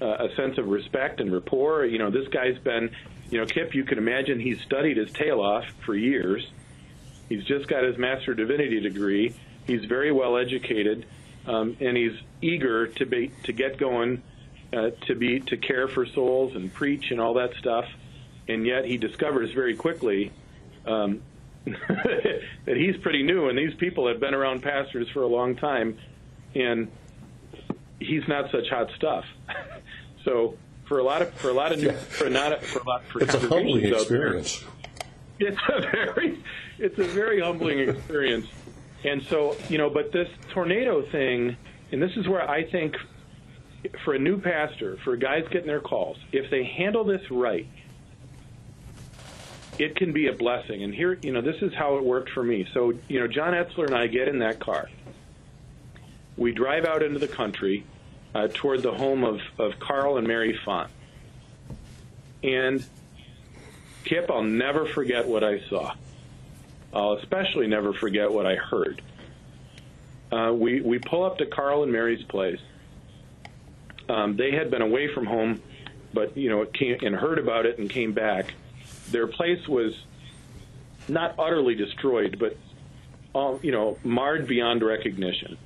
uh, 0.00 0.26
a 0.28 0.34
sense 0.34 0.58
of 0.58 0.68
respect 0.68 1.20
and 1.20 1.32
rapport. 1.32 1.84
You 1.84 1.98
know, 1.98 2.10
this 2.10 2.28
guy's 2.28 2.58
been, 2.58 2.94
you 3.30 3.38
know, 3.38 3.46
Kip. 3.46 3.74
You 3.74 3.84
can 3.84 3.98
imagine 3.98 4.40
he's 4.40 4.60
studied 4.62 4.96
his 4.96 5.12
tail 5.12 5.40
off 5.40 5.64
for 5.84 5.94
years. 5.94 6.46
He's 7.28 7.44
just 7.44 7.68
got 7.68 7.84
his 7.84 7.96
master 7.96 8.34
divinity 8.34 8.80
degree. 8.80 9.34
He's 9.66 9.84
very 9.84 10.12
well 10.12 10.36
educated, 10.36 11.06
um, 11.46 11.76
and 11.80 11.96
he's 11.96 12.18
eager 12.42 12.86
to 12.86 13.06
be 13.06 13.30
to 13.44 13.52
get 13.52 13.78
going, 13.78 14.22
uh, 14.74 14.90
to 15.06 15.14
be 15.14 15.40
to 15.40 15.56
care 15.56 15.88
for 15.88 16.06
souls 16.06 16.54
and 16.54 16.72
preach 16.72 17.10
and 17.10 17.20
all 17.20 17.34
that 17.34 17.54
stuff. 17.54 17.86
And 18.48 18.66
yet 18.66 18.84
he 18.84 18.98
discovers 18.98 19.52
very 19.52 19.74
quickly 19.74 20.32
um, 20.86 21.22
that 21.64 22.42
he's 22.76 22.96
pretty 22.98 23.22
new, 23.22 23.48
and 23.48 23.56
these 23.56 23.74
people 23.74 24.06
have 24.08 24.20
been 24.20 24.34
around 24.34 24.62
pastors 24.62 25.08
for 25.10 25.22
a 25.22 25.26
long 25.26 25.56
time, 25.56 25.98
and 26.54 26.90
he's 28.00 28.26
not 28.28 28.50
such 28.50 28.68
hot 28.68 28.90
stuff. 28.96 29.24
so 30.24 30.56
for 30.86 30.98
a 30.98 31.02
lot 31.02 31.22
of 31.22 31.32
for 31.34 31.48
a 31.48 31.54
lot 31.54 31.72
of 31.72 31.80
new, 31.80 31.92
for 31.92 32.28
not 32.28 32.52
a, 32.52 32.60
for 32.60 32.80
a 32.80 32.86
lot 32.86 33.04
for 33.04 33.22
It's 33.22 33.34
a 33.34 33.38
humbling 33.38 33.94
out 33.94 34.08
there, 34.08 34.36
experience. 34.36 34.64
it's 35.40 35.58
a 35.68 35.80
very 35.80 36.38
it's 36.78 36.98
a 36.98 37.04
very 37.04 37.40
humbling 37.40 37.80
experience 37.80 38.46
and 39.04 39.22
so 39.24 39.56
you 39.68 39.78
know 39.78 39.90
but 39.90 40.12
this 40.12 40.28
tornado 40.50 41.02
thing 41.02 41.56
and 41.90 42.00
this 42.00 42.12
is 42.16 42.28
where 42.28 42.48
i 42.48 42.62
think 42.62 42.96
for 44.04 44.14
a 44.14 44.18
new 44.18 44.40
pastor 44.40 44.96
for 45.04 45.16
guys 45.16 45.44
getting 45.50 45.66
their 45.66 45.80
calls 45.80 46.16
if 46.32 46.50
they 46.50 46.64
handle 46.64 47.04
this 47.04 47.30
right 47.30 47.66
it 49.78 49.96
can 49.96 50.12
be 50.12 50.28
a 50.28 50.32
blessing 50.32 50.82
and 50.82 50.94
here 50.94 51.18
you 51.22 51.32
know 51.32 51.40
this 51.40 51.60
is 51.62 51.72
how 51.74 51.96
it 51.96 52.04
worked 52.04 52.30
for 52.30 52.42
me 52.42 52.66
so 52.72 52.92
you 53.08 53.20
know 53.20 53.26
john 53.26 53.52
etzler 53.52 53.86
and 53.86 53.94
i 53.94 54.06
get 54.06 54.28
in 54.28 54.38
that 54.38 54.58
car 54.58 54.88
we 56.36 56.52
drive 56.52 56.84
out 56.84 57.02
into 57.02 57.18
the 57.18 57.28
country 57.28 57.84
uh, 58.34 58.48
toward 58.52 58.82
the 58.82 58.92
home 58.92 59.24
of, 59.24 59.40
of 59.58 59.78
carl 59.78 60.16
and 60.16 60.26
mary 60.26 60.58
font 60.64 60.90
and 62.42 62.84
Kip, 64.04 64.30
I'll 64.30 64.42
never 64.42 64.84
forget 64.84 65.26
what 65.26 65.42
I 65.42 65.60
saw. 65.68 65.94
I'll 66.92 67.14
especially 67.14 67.66
never 67.66 67.92
forget 67.92 68.30
what 68.30 68.46
I 68.46 68.56
heard. 68.56 69.02
Uh, 70.30 70.52
we 70.54 70.80
we 70.80 70.98
pull 70.98 71.24
up 71.24 71.38
to 71.38 71.46
Carl 71.46 71.82
and 71.82 71.92
Mary's 71.92 72.22
place. 72.24 72.60
Um, 74.08 74.36
they 74.36 74.52
had 74.52 74.70
been 74.70 74.82
away 74.82 75.12
from 75.12 75.26
home, 75.26 75.62
but 76.12 76.36
you 76.36 76.50
know, 76.50 76.64
came 76.66 76.98
and 77.02 77.14
heard 77.14 77.38
about 77.38 77.66
it 77.66 77.78
and 77.78 77.88
came 77.88 78.12
back. 78.12 78.54
Their 79.10 79.26
place 79.26 79.66
was 79.68 79.94
not 81.08 81.34
utterly 81.38 81.74
destroyed, 81.74 82.38
but 82.38 82.56
all, 83.32 83.60
you 83.62 83.72
know, 83.72 83.98
marred 84.04 84.46
beyond 84.46 84.82
recognition. 84.82 85.58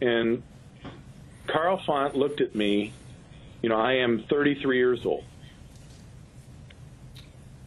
And 0.00 0.42
Carl 1.46 1.78
Font 1.78 2.16
looked 2.16 2.40
at 2.40 2.54
me. 2.54 2.92
You 3.62 3.68
know, 3.68 3.76
I 3.76 3.94
am 3.94 4.24
33 4.28 4.76
years 4.76 5.06
old 5.06 5.24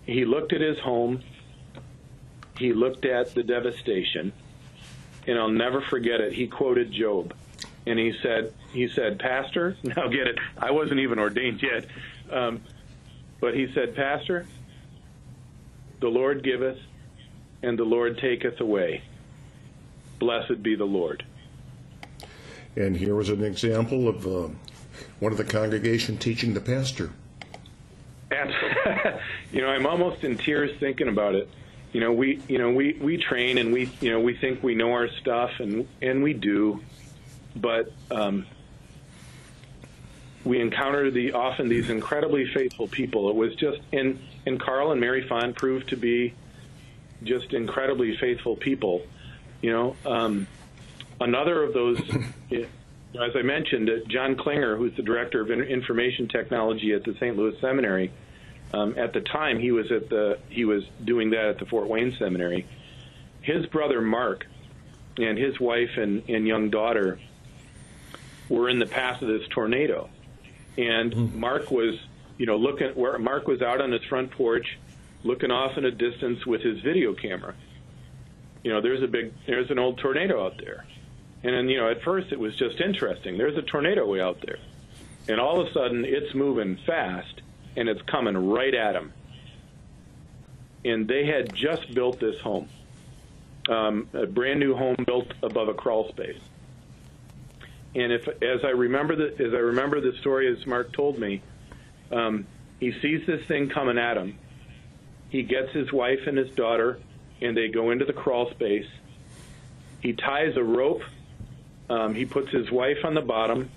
he 0.06 0.26
looked 0.26 0.54
at 0.54 0.62
his 0.62 0.80
home. 0.80 1.22
He 2.58 2.74
looked 2.74 3.06
at 3.06 3.34
the 3.34 3.44
devastation, 3.44 4.32
and 5.28 5.38
I'll 5.38 5.50
never 5.50 5.82
forget 5.82 6.22
it. 6.22 6.34
He 6.34 6.48
quoted 6.48 6.92
Job, 6.92 7.34
and 7.86 8.00
he 8.00 8.14
said, 8.22 8.54
"He 8.76 8.90
said, 8.90 9.20
Pastor, 9.20 9.78
now 9.84 10.08
get 10.08 10.28
it. 10.28 10.38
I 10.58 10.72
wasn't 10.72 11.00
even 11.00 11.18
ordained 11.18 11.64
yet, 11.64 11.86
um, 12.30 12.62
but 13.40 13.56
he 13.56 13.72
said, 13.74 13.96
Pastor, 13.96 14.46
the 16.02 16.10
Lord 16.10 16.44
giveth, 16.44 16.78
and 17.64 17.80
the 17.80 17.86
Lord 17.86 18.18
taketh 18.18 18.60
away. 18.60 19.02
Blessed 20.20 20.62
be 20.62 20.76
the 20.76 20.86
Lord." 20.86 21.24
And 22.76 22.98
here 22.98 23.16
was 23.16 23.30
an 23.30 23.44
example 23.44 24.10
of 24.10 24.28
uh, 24.28 24.50
one 25.20 25.32
of 25.32 25.38
the 25.38 25.46
congregation 25.46 26.18
teaching 26.18 26.54
the 26.54 26.60
pastor. 26.60 27.12
Absolutely. 28.32 29.22
you 29.54 29.62
know, 29.62 29.68
I'm 29.68 29.86
almost 29.86 30.24
in 30.24 30.38
tears 30.38 30.78
thinking 30.80 31.08
about 31.08 31.36
it. 31.36 31.50
You 31.94 32.02
know, 32.02 32.12
we 32.12 32.42
you 32.50 32.58
know 32.58 32.72
we 32.72 32.94
we 33.00 33.16
train 33.16 33.58
and 33.58 33.72
we 33.72 33.90
you 34.02 34.12
know 34.12 34.20
we 34.20 34.36
think 34.36 34.62
we 34.62 34.76
know 34.76 34.92
our 34.92 35.08
stuff 35.22 35.52
and 35.60 35.88
and 36.02 36.22
we 36.22 36.34
do, 36.34 36.82
but 37.56 37.94
um, 38.12 38.46
we 40.46 40.62
encounter 40.62 41.10
the 41.10 41.34
often 41.34 41.68
these 41.68 41.90
incredibly 41.90 42.46
faithful 42.54 42.88
people. 42.88 43.30
It 43.30 43.36
was 43.36 43.56
just 43.56 43.82
and 43.92 44.20
and 44.46 44.60
Carl 44.60 44.92
and 44.92 45.02
Mary 45.02 45.28
Font 45.28 45.56
proved 45.56 45.90
to 45.90 45.98
be 45.98 46.34
just 47.24 47.54
incredibly 47.54 48.16
faithful 48.16 48.56
people. 48.56 49.02
You 49.62 49.72
know, 49.72 49.96
um, 50.06 50.48
another 51.20 51.64
of 51.64 51.74
those. 51.74 52.00
As 53.16 53.32
I 53.34 53.44
mentioned, 53.44 53.90
uh, 53.90 53.94
John 54.10 54.36
Klinger, 54.36 54.76
who's 54.76 54.94
the 54.98 55.02
director 55.02 55.40
of 55.40 55.50
information 55.50 56.28
technology 56.28 56.92
at 56.92 57.06
the 57.06 57.14
St. 57.14 57.38
Louis 57.38 57.58
Seminary, 57.62 58.12
um, 58.74 58.94
at 58.98 59.14
the 59.14 59.22
time 59.22 59.58
he 59.58 59.72
was 59.72 59.90
at 59.90 60.10
the 60.10 60.38
he 60.50 60.66
was 60.66 60.84
doing 61.04 61.30
that 61.30 61.46
at 61.46 61.60
the 61.60 61.66
Fort 61.66 61.88
Wayne 61.88 62.14
Seminary. 62.20 62.66
His 63.42 63.66
brother 63.68 64.02
Mark 64.02 64.46
and 65.18 65.38
his 65.38 65.60
wife 65.60 65.98
and, 65.98 66.28
and 66.30 66.46
young 66.46 66.70
daughter 66.70 67.20
were 68.50 68.70
in 68.70 68.80
the 68.80 68.86
path 68.86 69.22
of 69.22 69.28
this 69.28 69.48
tornado, 69.48 70.10
and 70.78 71.36
Mark 71.36 71.72
was 71.72 71.96
you 72.38 72.46
know 72.46 72.58
looking 72.58 72.90
where 72.90 73.18
Mark 73.18 73.48
was 73.48 73.62
out 73.62 73.82
on 73.82 73.92
his 73.92 74.04
front 74.04 74.32
porch, 74.32 74.78
looking 75.24 75.52
off 75.52 75.78
in 75.78 75.86
a 75.86 75.92
distance 75.92 76.46
with 76.46 76.62
his 76.62 76.80
video 76.82 77.14
camera. 77.14 77.56
You 78.64 78.72
know, 78.74 78.82
there's 78.82 79.04
a 79.04 79.08
big 79.08 79.34
there's 79.46 79.70
an 79.72 79.80
old 79.80 79.98
tornado 80.00 80.46
out 80.46 80.58
there 80.58 80.86
and 81.46 81.54
then, 81.54 81.70
you 81.70 81.78
know, 81.78 81.92
at 81.92 82.02
first 82.02 82.32
it 82.32 82.40
was 82.40 82.56
just 82.56 82.82
interesting. 82.82 83.38
There's 83.38 83.56
a 83.56 83.62
tornado 83.62 84.08
way 84.08 84.20
out 84.20 84.42
there. 84.44 84.58
And 85.28 85.40
all 85.40 85.62
of 85.62 85.68
a 85.68 85.74
sudden 85.74 86.04
it's 86.04 86.34
moving 86.34 86.76
fast 86.88 87.42
and 87.76 87.88
it's 87.88 88.02
coming 88.02 88.36
right 88.36 88.74
at 88.74 88.96
him. 88.96 89.14
And 90.84 91.08
they 91.08 91.28
had 91.28 91.54
just 91.54 91.94
built 91.94 92.20
this 92.20 92.40
home, 92.42 92.68
um, 93.70 94.10
a 94.14 94.26
brand 94.26 94.60
new 94.60 94.76
home 94.76 94.96
built 95.06 95.36
above 95.44 95.68
a 95.68 95.76
crawl 95.76 96.10
space. 96.10 96.40
And 97.96 98.12
if, 98.12 98.28
as 98.28 98.64
I 98.64 98.70
remember 98.70 99.16
the, 99.16 99.46
as 99.46 99.54
I 99.54 99.58
remember 99.58 100.02
the 100.02 100.18
story 100.20 100.52
as 100.52 100.66
Mark 100.68 100.92
told 100.94 101.18
me, 101.18 101.42
um, 102.12 102.46
he 102.80 102.92
sees 103.02 103.26
this 103.26 103.46
thing 103.48 103.70
coming 103.70 103.98
at 103.98 104.18
him. 104.18 104.38
He 105.30 105.44
gets 105.44 105.72
his 105.72 105.92
wife 105.92 106.28
and 106.28 106.38
his 106.38 106.52
daughter, 106.52 107.00
and 107.42 107.56
they 107.56 107.70
go 107.70 107.92
into 107.92 108.06
the 108.06 108.14
crawl 108.14 108.52
space. 108.52 108.88
He 110.02 110.14
ties 110.14 110.56
a 110.56 110.64
rope 110.64 111.02
um, 111.90 112.16
he 112.16 112.26
puts 112.26 112.52
his 112.52 112.72
wife 112.72 112.98
on 113.04 113.14
the 113.14 113.22
bottom, 113.22 113.70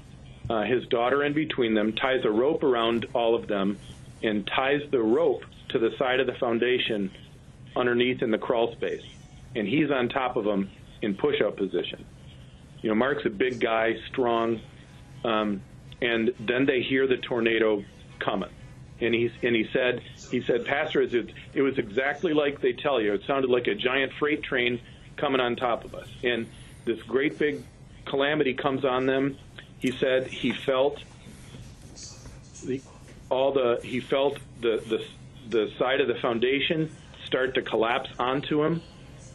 uh, 0.49 0.63
his 0.63 0.87
daughter 0.87 1.23
in 1.25 1.35
between 1.35 1.75
them, 1.75 1.93
ties 1.93 2.25
a 2.25 2.31
rope 2.31 2.63
around 2.63 3.07
all 3.15 3.35
of 3.35 3.47
them, 3.47 3.79
and 4.23 4.47
ties 4.47 4.81
the 4.91 5.01
rope 5.01 5.45
to 5.71 5.79
the 5.79 5.91
side 5.99 6.21
of 6.21 6.27
the 6.27 6.33
foundation 6.35 7.11
underneath 7.77 8.23
in 8.23 8.31
the 8.31 8.39
crawl 8.39 8.73
space. 8.73 9.03
And 9.55 9.69
he's 9.69 9.91
on 9.91 10.09
top 10.09 10.37
of 10.37 10.45
them 10.45 10.71
in 11.03 11.15
push 11.15 11.41
up 11.43 11.57
position. 11.57 12.05
You 12.83 12.91
know, 12.91 12.95
Mark's 12.95 13.27
a 13.27 13.31
big 13.31 13.61
guy, 13.61 13.97
strong, 14.09 14.61
um, 15.25 15.63
and 16.01 16.33
then 16.39 16.67
they 16.67 16.83
hear 16.83 17.07
the 17.07 17.17
tornado 17.17 17.85
coming. 18.19 18.51
And 19.01 19.15
he 19.15 19.31
and 19.43 19.55
he 19.55 19.69
said 19.73 20.03
he 20.31 20.43
said, 20.43 20.65
Pastor, 20.65 21.03
it, 21.03 21.31
it 21.55 21.63
was 21.63 21.79
exactly 21.79 22.35
like 22.35 22.61
they 22.61 22.73
tell 22.73 23.01
you. 23.01 23.15
It 23.15 23.23
sounded 23.27 23.51
like 23.51 23.67
a 23.69 23.75
giant 23.75 24.13
freight 24.19 24.43
train 24.43 24.81
coming 25.17 25.41
on 25.41 25.57
top 25.57 25.85
of 25.85 25.95
us. 25.95 26.09
And 26.25 26.47
this 26.85 27.01
great 27.03 27.39
big 27.39 27.63
calamity 28.09 28.55
comes 28.55 28.85
on 28.85 29.07
them, 29.07 29.37
he 29.79 29.93
said 29.93 30.27
he 30.27 30.53
felt 30.53 30.99
the, 32.65 32.81
all 33.31 33.53
the 33.53 33.81
he 33.83 34.01
felt 34.01 34.39
the, 34.61 34.83
the 34.89 35.05
the 35.49 35.73
side 35.79 36.01
of 36.01 36.09
the 36.09 36.17
foundation 36.17 36.91
start 37.25 37.55
to 37.55 37.63
collapse 37.63 38.11
onto 38.19 38.65
him. 38.65 38.83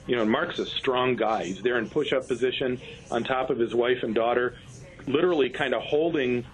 You 0.05 0.17
know, 0.17 0.25
Mark's 0.25 0.59
a 0.59 0.65
strong 0.79 1.15
guy. 1.15 1.45
He's 1.45 1.63
there 1.63 1.77
in 1.77 1.89
push-up 1.89 2.27
position 2.27 2.81
on 3.09 3.23
top 3.23 3.49
of 3.49 3.57
his 3.57 3.73
wife 3.73 3.97
and 4.03 4.13
daughter, 4.13 4.55
literally 5.07 5.49
kind 5.49 5.73
of 5.73 5.81
holding 5.81 6.45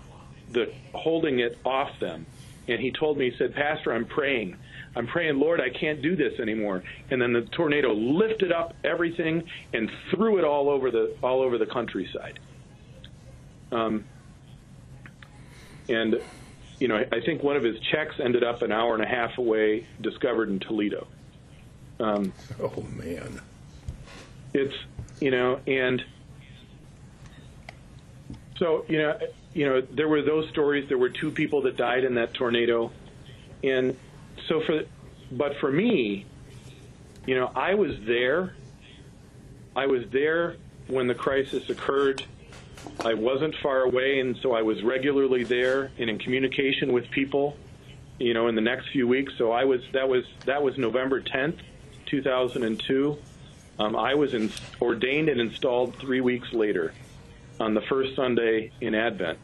the 0.51 0.73
holding 0.93 1.39
it 1.39 1.59
off 1.65 1.89
them. 1.99 2.25
And 2.67 2.79
he 2.79 2.91
told 2.91 3.17
me, 3.17 3.31
he 3.31 3.37
said, 3.37 3.55
Pastor, 3.55 3.91
I'm 3.93 4.05
praying. 4.05 4.55
I'm 4.95 5.07
praying, 5.07 5.39
Lord, 5.39 5.59
I 5.59 5.69
can't 5.69 6.01
do 6.01 6.15
this 6.15 6.39
anymore. 6.39 6.83
And 7.09 7.21
then 7.21 7.33
the 7.33 7.41
tornado 7.41 7.93
lifted 7.93 8.51
up 8.51 8.75
everything 8.83 9.43
and 9.73 9.89
threw 10.11 10.37
it 10.37 10.43
all 10.43 10.69
over 10.69 10.91
the 10.91 11.15
all 11.23 11.41
over 11.41 11.57
the 11.57 11.65
countryside. 11.65 12.39
Um, 13.71 14.05
and 15.87 16.15
you 16.79 16.87
know, 16.87 16.95
I 16.95 17.19
think 17.25 17.43
one 17.43 17.57
of 17.57 17.63
his 17.63 17.75
checks 17.91 18.15
ended 18.23 18.43
up 18.43 18.61
an 18.61 18.71
hour 18.71 18.93
and 18.93 19.03
a 19.03 19.07
half 19.07 19.37
away, 19.37 19.85
discovered 20.01 20.49
in 20.49 20.59
Toledo. 20.59 21.07
Um, 21.99 22.33
Oh 22.61 22.81
man. 22.95 23.41
it's 24.53 24.73
you 25.19 25.31
know, 25.31 25.59
and 25.67 26.03
so 28.57 28.85
you 28.87 28.97
know, 28.99 29.17
you 29.53 29.65
know, 29.65 29.81
there 29.81 30.07
were 30.07 30.21
those 30.21 30.49
stories. 30.49 30.87
There 30.87 30.97
were 30.97 31.09
two 31.09 31.31
people 31.31 31.61
that 31.63 31.75
died 31.77 32.03
in 32.03 32.15
that 32.15 32.33
tornado, 32.33 32.91
and 33.63 33.97
so 34.47 34.61
for, 34.61 34.83
but 35.31 35.57
for 35.59 35.71
me, 35.71 36.25
you 37.25 37.35
know, 37.35 37.51
I 37.55 37.73
was 37.75 37.91
there. 38.05 38.55
I 39.75 39.85
was 39.87 40.03
there 40.11 40.55
when 40.87 41.07
the 41.07 41.15
crisis 41.15 41.69
occurred. 41.69 42.23
I 43.01 43.13
wasn't 43.13 43.55
far 43.61 43.81
away, 43.81 44.19
and 44.19 44.37
so 44.37 44.53
I 44.53 44.61
was 44.61 44.81
regularly 44.83 45.43
there 45.43 45.91
and 45.99 46.09
in 46.09 46.17
communication 46.17 46.93
with 46.93 47.09
people. 47.11 47.57
You 48.19 48.33
know, 48.33 48.47
in 48.49 48.55
the 48.55 48.61
next 48.61 48.89
few 48.89 49.07
weeks. 49.07 49.31
So 49.37 49.51
I 49.53 49.63
was 49.63 49.79
that 49.93 50.07
was 50.09 50.25
that 50.45 50.61
was 50.61 50.77
November 50.77 51.21
10th, 51.21 51.59
2002. 52.09 53.17
Um, 53.79 53.95
I 53.95 54.15
was 54.15 54.33
in, 54.33 54.51
ordained 54.81 55.29
and 55.29 55.39
installed 55.39 55.95
three 55.97 56.21
weeks 56.21 56.51
later, 56.51 56.93
on 57.59 57.73
the 57.73 57.81
first 57.81 58.15
Sunday 58.15 58.71
in 58.81 58.95
Advent, 58.95 59.39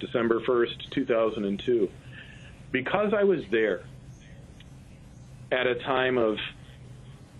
December 0.00 0.40
1st, 0.40 0.90
2002. 0.90 1.90
Because 2.72 3.14
I 3.14 3.24
was 3.24 3.40
there 3.50 3.82
at 5.52 5.66
a 5.66 5.76
time 5.76 6.18
of 6.18 6.38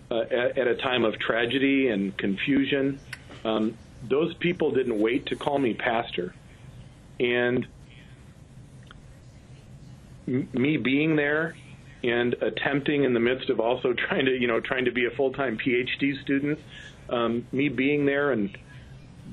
uh, 0.09 0.21
at, 0.21 0.57
at, 0.57 0.69
a 0.69 0.77
time 0.77 1.05
of 1.05 1.19
tragedy 1.19 1.89
and 1.89 2.17
confusion, 2.17 3.01
um, 3.45 3.77
those 4.09 4.33
people 4.35 4.71
didn't 4.71 5.01
wait 5.01 5.27
to 5.27 5.35
call 5.35 5.59
me 5.59 5.75
pastor, 5.75 6.33
and 7.19 7.67
m- 10.29 10.49
me 10.53 10.77
being 10.77 11.17
there 11.17 11.57
and 12.03 12.35
attempting 12.35 13.05
in 13.05 13.15
the 13.15 13.21
midst 13.21 13.51
of 13.51 13.61
also 13.61 13.93
trying 14.09 14.27
to 14.27 14.33
you 14.33 14.47
know 14.47 14.61
trying 14.61 14.85
to 14.85 14.93
be 14.93 15.07
a 15.07 15.11
full-time 15.11 15.59
PhD 15.59 16.21
student, 16.23 16.59
um, 17.09 17.47
me 17.53 17.69
being 17.69 18.07
there 18.07 18.33
and 18.33 18.57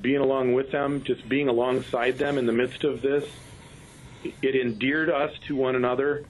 being 0.01 0.19
along 0.19 0.53
with 0.53 0.71
them, 0.71 1.03
just 1.03 1.27
being 1.29 1.47
alongside 1.47 2.17
them 2.17 2.37
in 2.37 2.45
the 2.45 2.51
midst 2.51 2.83
of 2.83 3.01
this, 3.01 3.23
it 4.41 4.55
endeared 4.55 5.09
us 5.09 5.31
to 5.47 5.55
one 5.55 5.75
another 5.75 6.25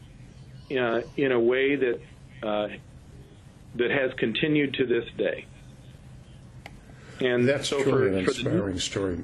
uh, 0.72 1.02
in 1.18 1.32
a 1.32 1.40
way 1.40 1.76
that 1.76 2.02
uh, 2.44 2.68
that 3.76 3.92
has 3.92 4.14
continued 4.16 4.74
to 4.76 4.86
this 4.86 5.06
day. 5.18 5.46
And 7.20 7.48
that's 7.48 7.70
so 7.70 7.82
truly 7.84 8.02
for, 8.02 8.08
an 8.08 8.18
inspiring 8.26 8.76
the, 8.76 8.82
story. 8.82 9.24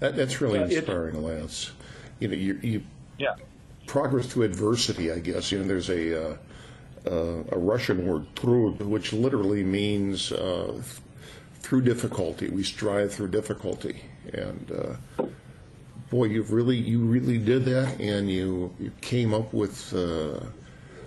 That, 0.00 0.16
that's 0.16 0.40
really 0.40 0.60
uh, 0.60 0.66
inspiring, 0.66 1.22
Lance. 1.22 1.72
You 2.20 2.28
know, 2.28 2.34
you, 2.34 2.58
you 2.62 2.82
yeah. 3.18 3.34
Progress 3.86 4.26
through 4.26 4.44
adversity. 4.44 5.12
I 5.12 5.18
guess 5.18 5.52
you 5.52 5.58
know. 5.58 5.64
There's 5.64 5.90
a 5.90 6.30
uh, 6.30 6.36
uh, 7.06 7.42
a 7.52 7.58
Russian 7.58 8.06
word 8.06 8.26
trud, 8.34 8.80
which 8.80 9.12
literally 9.12 9.64
means 9.64 10.32
uh, 10.32 10.80
through 11.56 11.82
difficulty. 11.82 12.48
We 12.48 12.62
strive 12.62 13.12
through 13.12 13.28
difficulty, 13.28 14.02
and 14.32 14.70
uh, 14.70 15.26
boy, 16.10 16.24
you 16.24 16.42
really 16.44 16.76
you 16.76 17.00
really 17.00 17.38
did 17.38 17.64
that, 17.66 18.00
and 18.00 18.30
you 18.30 18.74
you 18.78 18.92
came 19.00 19.34
up 19.34 19.52
with. 19.52 19.92
Uh, 19.94 20.40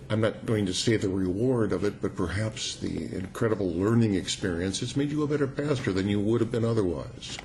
I'm 0.09 0.21
not 0.21 0.45
going 0.45 0.65
to 0.67 0.73
say 0.73 0.95
the 0.95 1.09
reward 1.09 1.73
of 1.73 1.83
it, 1.83 2.01
but 2.01 2.15
perhaps 2.15 2.77
the 2.77 3.13
incredible 3.13 3.73
learning 3.73 4.13
experience. 4.13 4.81
It's 4.81 4.95
made 4.95 5.11
you 5.11 5.23
a 5.23 5.27
better 5.27 5.47
pastor 5.47 5.91
than 5.91 6.07
you 6.07 6.21
would 6.21 6.39
have 6.39 6.49
been 6.49 6.63
otherwise. 6.63 7.37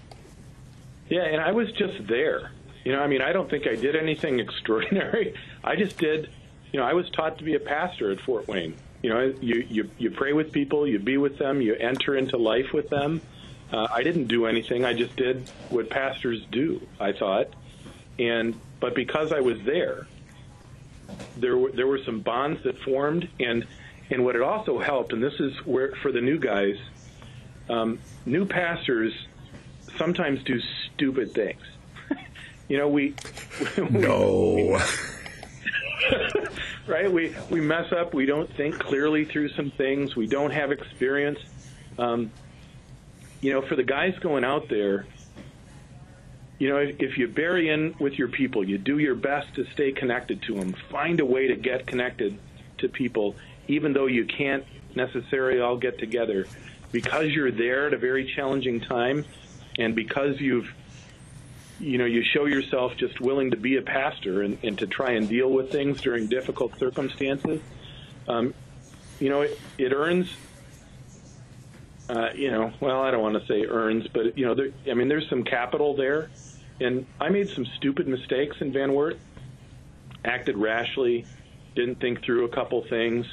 Yeah, 1.09 1.25
and 1.25 1.41
I 1.41 1.51
was 1.51 1.73
just 1.73 2.07
there. 2.09 2.53
You 2.85 2.93
know, 2.93 3.01
I 3.01 3.07
mean, 3.07 3.23
I 3.23 3.33
don't 3.33 3.49
think 3.49 3.67
I 3.67 3.77
did 3.77 3.97
anything 3.97 4.41
extraordinary. 4.47 5.35
I 5.63 5.77
just 5.77 5.99
did. 5.99 6.29
You 6.73 6.81
know, 6.81 6.87
I 6.87 6.95
was 6.95 7.09
taught 7.11 7.39
to 7.39 7.45
be 7.45 7.55
a 7.55 7.61
pastor 7.61 8.11
at 8.11 8.21
Fort 8.21 8.49
Wayne. 8.49 8.75
You 9.03 9.11
know, 9.11 9.35
you 9.41 9.67
you 9.69 9.91
you 9.99 10.11
pray 10.11 10.33
with 10.33 10.53
people, 10.53 10.87
you 10.87 10.99
be 10.99 11.19
with 11.19 11.39
them, 11.39 11.61
you 11.61 11.75
enter 11.75 12.17
into 12.17 12.37
life 12.37 12.73
with 12.73 12.89
them. 12.89 13.21
Uh, 13.73 13.89
I 13.91 14.03
didn't 14.03 14.27
do 14.27 14.47
anything. 14.47 14.85
I 14.85 14.93
just 14.93 15.17
did 15.17 15.49
what 15.71 15.91
pastors 15.91 16.45
do. 16.51 16.87
I 17.01 17.13
thought, 17.13 17.49
and 18.19 18.55
but 18.81 18.95
because 18.95 19.33
I 19.33 19.41
was 19.41 19.61
there, 19.63 20.07
there 21.37 21.57
were 21.57 21.73
there 21.73 21.87
were 21.87 22.03
some 22.05 22.21
bonds 22.21 22.63
that 22.65 22.79
formed, 22.81 23.29
and 23.41 23.67
and 24.11 24.25
what 24.25 24.37
it 24.37 24.43
also 24.43 24.79
helped, 24.79 25.13
and 25.13 25.23
this 25.23 25.41
is 25.41 25.55
where 25.65 25.95
for 26.03 26.13
the 26.13 26.21
new 26.21 26.39
guys, 26.39 26.77
um, 27.69 27.99
new 28.25 28.45
pastors 28.47 29.13
sometimes 29.99 30.43
do 30.45 30.61
stupid 30.95 31.33
things. 31.33 31.63
You 32.69 32.79
know, 32.79 32.89
we, 32.89 33.15
we 33.77 33.89
no. 33.89 34.81
right? 36.87 37.11
We 37.11 37.35
we 37.51 37.61
mess 37.61 37.93
up. 37.93 38.15
We 38.15 38.27
don't 38.27 38.53
think 38.57 38.79
clearly 38.79 39.25
through 39.25 39.51
some 39.51 39.71
things. 39.71 40.17
We 40.17 40.27
don't 40.27 40.51
have 40.51 40.73
experience. 40.73 41.39
Um, 41.99 42.31
you 43.41 43.53
know, 43.53 43.63
for 43.63 43.77
the 43.77 43.83
guys 43.83 44.17
going 44.21 44.45
out 44.45 44.69
there, 44.69 45.07
you 46.59 46.69
know, 46.69 46.77
if, 46.77 47.01
if 47.01 47.19
you 47.19 47.29
bury 47.29 47.71
in 47.71 47.95
with 47.99 48.15
your 48.15 48.29
people, 48.29 48.63
you 48.63 48.79
do 48.79 48.99
your 48.99 49.17
best 49.17 49.55
to 49.57 49.67
stay 49.73 49.93
connected 49.93 50.43
to 50.43 50.55
them. 50.55 50.75
Find 50.91 51.21
a 51.21 51.27
way 51.27 51.49
to 51.49 51.57
get 51.57 51.87
connected 51.87 52.39
to 52.79 52.89
people, 52.89 53.35
even 53.69 53.93
though 53.93 54.07
you 54.07 54.27
can't 54.27 54.65
necessarily 54.95 55.61
all 55.61 55.77
get 55.77 55.99
together, 55.99 56.47
because 56.93 57.31
you're 57.31 57.51
there 57.51 57.89
at 57.89 57.95
a 57.95 57.99
very 57.99 58.33
challenging 58.37 58.81
time, 58.81 59.25
and 59.79 59.97
because 59.97 60.41
you've 60.41 60.73
you 61.83 61.99
know, 61.99 62.05
you 62.05 62.23
show 62.23 62.47
yourself 62.47 62.97
just 62.97 63.21
willing 63.21 63.51
to 63.51 63.57
be 63.57 63.77
a 63.77 63.83
pastor 63.83 64.43
and, 64.43 64.57
and 64.63 64.79
to 64.79 64.87
try 64.87 65.13
and 65.13 65.29
deal 65.29 65.51
with 65.51 65.73
things 65.73 66.01
during 66.01 66.29
difficult 66.29 66.79
circumstances, 66.79 67.61
um, 68.29 68.55
you 69.19 69.29
know, 69.29 69.41
it, 69.41 69.61
it 69.79 69.93
earns, 69.93 70.33
uh, 72.09 72.29
you 72.37 72.53
know, 72.53 72.73
well, 72.81 73.03
I 73.03 73.11
don't 73.11 73.21
want 73.21 73.35
to 73.35 73.47
say 73.49 73.67
earns, 73.67 74.07
but, 74.07 74.39
you 74.39 74.47
know, 74.47 74.55
there, 74.55 74.69
I 74.89 74.95
mean, 74.95 75.09
there's 75.09 75.29
some 75.29 75.43
capital 75.43 75.97
there. 75.97 76.31
And 76.81 77.05
I 77.21 77.31
made 77.31 77.51
some 77.51 77.67
stupid 77.77 78.07
mistakes 78.07 78.57
in 78.61 78.73
Van 78.73 78.93
Wert, 78.95 79.19
acted 80.25 80.57
rashly, 80.57 81.27
didn't 81.75 82.01
think 82.01 82.23
through 82.23 82.45
a 82.45 82.49
couple 82.49 82.85
things, 82.89 83.27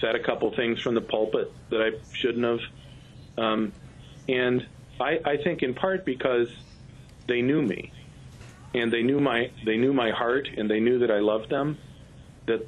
said 0.00 0.14
a 0.14 0.22
couple 0.22 0.54
things 0.54 0.80
from 0.82 0.94
the 0.94 1.00
pulpit 1.00 1.50
that 1.70 1.80
I 1.80 1.90
shouldn't 2.12 2.44
have. 2.44 2.60
Um, 3.38 3.72
and 4.28 4.66
I, 5.00 5.20
I 5.24 5.36
think 5.38 5.62
in 5.62 5.72
part 5.72 6.04
because– 6.04 6.48
they 7.28 7.42
knew 7.42 7.62
me, 7.62 7.92
and 8.74 8.92
they 8.92 9.02
knew 9.02 9.20
my 9.20 9.50
they 9.64 9.76
knew 9.76 9.92
my 9.92 10.10
heart, 10.10 10.48
and 10.56 10.68
they 10.68 10.80
knew 10.80 10.98
that 10.98 11.10
I 11.10 11.20
loved 11.20 11.50
them. 11.50 11.78
That 12.46 12.66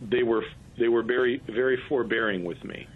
they 0.00 0.22
were 0.22 0.44
they 0.78 0.88
were 0.88 1.02
very 1.02 1.42
very 1.48 1.78
forbearing 1.88 2.44
with 2.44 2.62
me. 2.62 2.86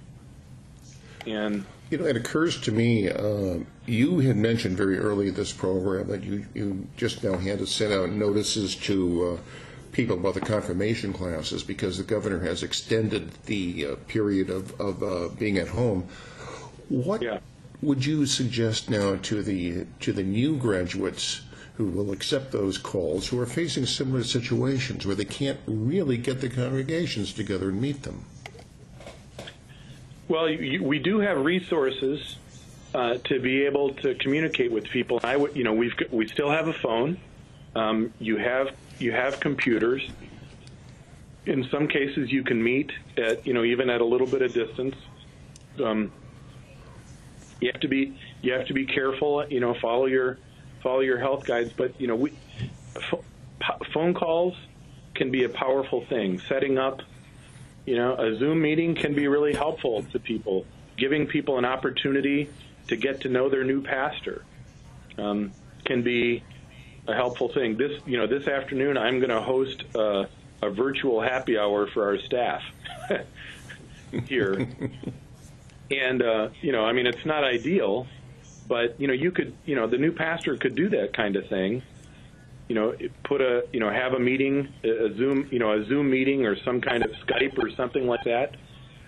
And 1.26 1.64
you 1.90 1.98
know, 1.98 2.06
it 2.06 2.16
occurs 2.16 2.60
to 2.62 2.72
me, 2.72 3.10
uh, 3.10 3.58
you 3.86 4.20
had 4.20 4.36
mentioned 4.36 4.76
very 4.76 4.98
early 4.98 5.28
in 5.28 5.34
this 5.34 5.52
program 5.52 6.08
that 6.08 6.24
you, 6.24 6.46
you 6.54 6.86
just 6.96 7.22
now 7.22 7.36
had 7.36 7.58
to 7.58 7.66
send 7.66 7.92
out 7.92 8.08
notices 8.08 8.74
to 8.76 9.36
uh, 9.36 9.40
people 9.92 10.16
about 10.16 10.32
the 10.32 10.40
confirmation 10.40 11.12
classes 11.12 11.62
because 11.62 11.98
the 11.98 12.04
governor 12.04 12.38
has 12.40 12.62
extended 12.62 13.30
the 13.44 13.86
uh, 13.86 13.96
period 14.08 14.48
of, 14.48 14.80
of 14.80 15.02
uh, 15.02 15.28
being 15.38 15.58
at 15.58 15.68
home. 15.68 16.08
What 16.88 17.20
yeah 17.20 17.40
would 17.82 18.06
you 18.06 18.24
suggest 18.24 18.88
now 18.88 19.16
to 19.16 19.42
the 19.42 19.86
to 20.00 20.12
the 20.12 20.22
new 20.22 20.56
graduates 20.56 21.42
who 21.74 21.86
will 21.86 22.12
accept 22.12 22.52
those 22.52 22.78
calls 22.78 23.28
who 23.28 23.40
are 23.40 23.46
facing 23.46 23.84
similar 23.86 24.22
situations 24.22 25.04
where 25.04 25.16
they 25.16 25.24
can't 25.24 25.58
really 25.66 26.16
get 26.16 26.40
the 26.40 26.48
congregations 26.48 27.32
together 27.32 27.70
and 27.70 27.80
meet 27.80 28.02
them? 28.02 28.24
Well, 30.28 30.48
you, 30.48 30.84
we 30.84 30.98
do 30.98 31.18
have 31.18 31.44
resources 31.44 32.36
uh, 32.94 33.16
to 33.24 33.40
be 33.40 33.64
able 33.64 33.94
to 33.94 34.14
communicate 34.14 34.70
with 34.70 34.84
people. 34.84 35.18
I 35.24 35.36
would, 35.36 35.56
you 35.56 35.64
know, 35.64 35.72
we've 35.72 35.94
we 36.10 36.28
still 36.28 36.50
have 36.50 36.68
a 36.68 36.72
phone. 36.72 37.18
Um, 37.74 38.12
you 38.20 38.36
have 38.36 38.74
you 38.98 39.12
have 39.12 39.40
computers. 39.40 40.08
In 41.46 41.68
some 41.70 41.88
cases, 41.88 42.30
you 42.30 42.44
can 42.44 42.62
meet 42.62 42.92
at 43.16 43.44
you 43.46 43.54
know 43.54 43.64
even 43.64 43.90
at 43.90 44.00
a 44.00 44.04
little 44.04 44.28
bit 44.28 44.42
of 44.42 44.52
distance. 44.52 44.94
Um, 45.82 46.12
you 47.62 47.70
have 47.72 47.80
to 47.80 47.88
be 47.88 48.18
you 48.42 48.52
have 48.52 48.66
to 48.66 48.74
be 48.74 48.84
careful. 48.84 49.46
You 49.48 49.60
know, 49.60 49.74
follow 49.80 50.06
your 50.06 50.38
follow 50.82 51.00
your 51.00 51.18
health 51.18 51.46
guides. 51.46 51.72
But 51.72 51.98
you 52.00 52.08
know, 52.08 52.16
we, 52.16 52.32
phone 53.94 54.14
calls 54.14 54.54
can 55.14 55.30
be 55.30 55.44
a 55.44 55.48
powerful 55.48 56.04
thing. 56.06 56.40
Setting 56.40 56.76
up, 56.76 57.00
you 57.86 57.96
know, 57.96 58.14
a 58.14 58.36
Zoom 58.36 58.60
meeting 58.60 58.96
can 58.96 59.14
be 59.14 59.28
really 59.28 59.54
helpful 59.54 60.02
to 60.12 60.18
people. 60.18 60.66
Giving 60.98 61.26
people 61.26 61.56
an 61.58 61.64
opportunity 61.64 62.50
to 62.88 62.96
get 62.96 63.20
to 63.22 63.28
know 63.28 63.48
their 63.48 63.64
new 63.64 63.80
pastor 63.80 64.44
um, 65.16 65.52
can 65.84 66.02
be 66.02 66.42
a 67.06 67.14
helpful 67.14 67.48
thing. 67.48 67.76
This, 67.76 68.00
you 68.06 68.18
know, 68.18 68.26
this 68.26 68.48
afternoon 68.48 68.98
I'm 68.98 69.18
going 69.18 69.30
to 69.30 69.40
host 69.40 69.84
a, 69.94 70.28
a 70.62 70.70
virtual 70.70 71.20
happy 71.20 71.56
hour 71.56 71.86
for 71.86 72.06
our 72.06 72.18
staff 72.18 72.62
here. 74.26 74.68
And 75.92 76.22
uh, 76.22 76.48
you 76.60 76.72
know, 76.72 76.84
I 76.84 76.92
mean, 76.92 77.06
it's 77.06 77.24
not 77.26 77.44
ideal, 77.44 78.06
but 78.66 78.98
you 78.98 79.06
know, 79.06 79.12
you 79.12 79.30
could, 79.30 79.54
you 79.66 79.76
know, 79.76 79.86
the 79.86 79.98
new 79.98 80.12
pastor 80.12 80.56
could 80.56 80.74
do 80.74 80.88
that 80.90 81.14
kind 81.14 81.36
of 81.36 81.46
thing. 81.48 81.82
You 82.68 82.74
know, 82.74 82.94
put 83.24 83.42
a, 83.42 83.64
you 83.72 83.80
know, 83.80 83.90
have 83.90 84.14
a 84.14 84.18
meeting, 84.18 84.72
a 84.82 85.14
Zoom, 85.16 85.48
you 85.50 85.58
know, 85.58 85.72
a 85.72 85.84
Zoom 85.86 86.10
meeting 86.10 86.46
or 86.46 86.56
some 86.64 86.80
kind 86.80 87.04
of 87.04 87.10
Skype 87.26 87.58
or 87.58 87.70
something 87.76 88.06
like 88.06 88.24
that, 88.24 88.56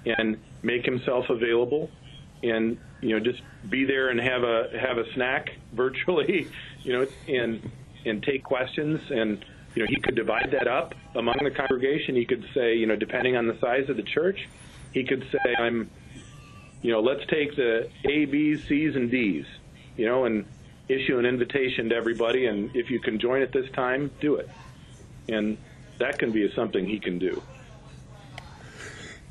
and 0.05 0.37
make 0.62 0.85
himself 0.85 1.31
available. 1.31 1.90
And 2.42 2.77
you 3.01 3.18
know, 3.18 3.25
just 3.25 3.40
be 3.70 3.85
there 3.85 4.11
and 4.11 4.20
have 4.20 4.42
a 4.42 4.68
have 4.79 4.99
a 4.99 5.11
snack 5.14 5.51
virtually, 5.73 6.51
you 6.83 6.92
know, 6.92 7.07
and 7.29 7.70
and 8.05 8.23
take 8.23 8.44
questions. 8.44 9.01
And 9.11 9.42
you 9.75 9.83
know, 9.83 9.87
he 9.88 10.01
could 10.01 10.14
divide 10.14 10.51
that 10.53 10.68
up 10.68 10.94
among 11.14 11.37
the 11.42 11.51
congregation. 11.51 12.14
He 12.14 12.27
could 12.27 12.44
say, 12.55 12.77
you 12.77 12.87
know, 12.87 12.97
depending 12.97 13.37
on 13.37 13.47
the 13.47 13.59
size 13.61 13.88
of 13.88 13.97
the 13.97 14.03
church, 14.03 14.49
he 14.92 15.05
could 15.05 15.27
say, 15.33 15.55
I'm, 15.59 15.90
you 16.85 16.92
know, 16.92 17.01
let's 17.01 17.25
take 17.29 17.57
the 17.57 17.88
A, 18.05 18.27
B, 18.27 18.59
C's, 18.59 18.94
and 18.94 19.11
D's, 19.11 19.47
you 19.97 20.05
know, 20.05 20.27
and 20.27 20.44
issue 20.87 21.18
an 21.18 21.25
invitation 21.25 21.88
to 21.88 21.97
everybody. 21.97 22.44
And 22.44 22.77
if 22.77 22.90
you 22.90 23.01
can 23.01 23.18
join 23.18 23.40
at 23.40 23.53
this 23.53 23.70
time, 23.70 24.11
do 24.20 24.37
it. 24.37 24.51
And 25.27 25.57
that 25.97 26.18
can 26.18 26.31
be 26.31 26.47
something 26.55 26.85
he 26.85 27.01
can 27.01 27.18
do. 27.18 27.42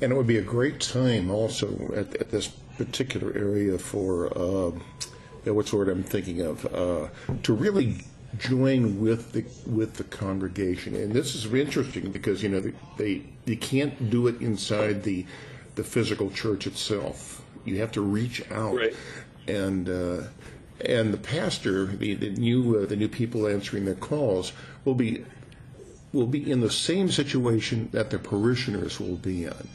And 0.00 0.10
it 0.10 0.16
would 0.16 0.26
be 0.26 0.38
a 0.38 0.42
great 0.42 0.80
time 0.80 1.30
also 1.30 1.92
at, 1.94 2.16
at 2.16 2.32
this 2.32 2.48
particular 2.76 3.32
area 3.36 3.78
for, 3.78 4.36
uh, 4.36 4.72
what's 5.44 5.70
the 5.70 5.76
word 5.76 5.88
I'm 5.88 6.02
thinking 6.02 6.40
of, 6.40 6.66
uh, 6.74 7.06
to 7.44 7.54
really 7.54 7.98
join 8.36 9.00
with 9.00 9.30
the 9.30 9.44
with 9.70 9.94
the 9.94 10.02
congregation. 10.02 10.96
And 10.96 11.12
this 11.12 11.36
is 11.36 11.46
interesting 11.54 12.10
because 12.10 12.42
you 12.42 12.48
know 12.48 12.58
they, 12.58 12.72
they 12.96 13.22
you 13.44 13.56
can't 13.56 14.10
do 14.10 14.26
it 14.26 14.40
inside 14.40 15.04
the 15.04 15.24
the 15.76 15.84
physical 15.84 16.30
church 16.30 16.66
itself. 16.66 17.43
You 17.64 17.78
have 17.78 17.92
to 17.92 18.00
reach 18.00 18.42
out, 18.50 18.76
Right. 18.76 18.94
and 19.48 19.88
uh, 19.88 20.22
and 20.84 21.14
the 21.14 21.18
pastor, 21.18 21.86
the, 21.86 22.14
the 22.14 22.30
new 22.30 22.78
uh, 22.78 22.86
the 22.86 22.96
new 22.96 23.08
people 23.08 23.46
answering 23.46 23.84
their 23.84 23.94
calls 23.94 24.52
will 24.84 24.94
be 24.94 25.24
will 26.12 26.26
be 26.26 26.50
in 26.50 26.60
the 26.60 26.70
same 26.70 27.10
situation 27.10 27.88
that 27.92 28.10
the 28.10 28.18
parishioners 28.18 29.00
will 29.00 29.16
be 29.16 29.44
in. 29.44 29.68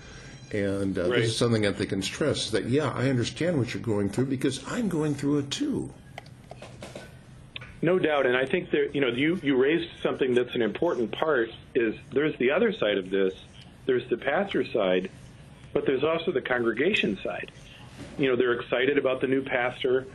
And 0.51 0.97
uh, 0.97 1.03
Right. 1.09 1.19
this 1.21 1.29
is 1.31 1.37
something 1.37 1.63
that 1.63 1.77
they 1.77 1.85
can 1.85 2.01
stress 2.01 2.49
that, 2.51 2.65
yeah, 2.65 2.91
I 2.95 3.09
understand 3.09 3.57
what 3.57 3.73
you're 3.73 3.83
going 3.83 4.09
through 4.09 4.25
because 4.25 4.63
I'm 4.67 4.87
going 4.87 5.13
through 5.15 5.39
it 5.39 5.51
too. 5.51 5.93
No 7.81 7.97
doubt, 7.97 8.25
and 8.25 8.35
I 8.35 8.45
think 8.45 8.71
that 8.71 8.93
you 8.93 8.99
know 9.01 9.07
you 9.07 9.39
you 9.41 9.55
raised 9.55 9.89
something 10.03 10.33
that's 10.33 10.53
an 10.55 10.61
important 10.61 11.11
part. 11.11 11.49
Is 11.75 11.95
there's 12.11 12.35
the 12.37 12.51
other 12.51 12.73
side 12.73 12.97
of 12.97 13.09
this. 13.09 13.33
There's 13.85 14.07
the 14.09 14.17
pastor 14.17 14.65
side, 14.65 15.09
but 15.73 15.85
there's 15.85 16.03
also 16.03 16.31
the 16.31 16.41
congregation 16.41 17.17
side. 17.23 17.51
You 18.17 18.29
know, 18.29 18.35
they're 18.35 18.53
excited 18.53 18.97
about 18.97 19.21
the 19.21 19.27
new 19.27 19.41
pastor. 19.43 20.05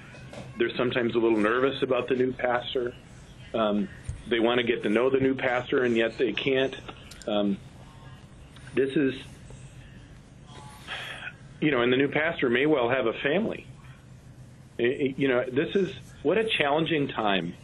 They're 0.58 0.74
sometimes 0.76 1.14
a 1.14 1.18
little 1.18 1.38
nervous 1.38 1.82
about 1.82 2.08
the 2.08 2.16
new 2.16 2.32
pastor. 2.32 2.94
Um, 3.54 3.88
they 4.28 4.40
want 4.40 4.58
to 4.58 4.64
get 4.66 4.82
to 4.82 4.88
know 4.88 5.10
the 5.10 5.20
new 5.20 5.34
pastor, 5.34 5.84
and 5.84 5.96
yet 5.96 6.18
they 6.18 6.32
can't. 6.32 6.74
Um, 7.26 7.56
this 8.74 8.96
is, 8.96 9.14
you 11.60 11.70
know, 11.70 11.80
and 11.82 11.92
the 11.92 11.96
new 11.96 12.08
pastor 12.08 12.50
may 12.50 12.66
well 12.66 12.88
have 12.88 13.06
a 13.06 13.12
family. 13.12 13.66
I- 14.78 14.82
I- 14.82 15.14
You 15.16 15.28
know, 15.28 15.44
this 15.50 15.74
is 15.76 15.92
what 16.22 16.36
a 16.38 16.44
challenging 16.44 17.08
time 17.08 17.54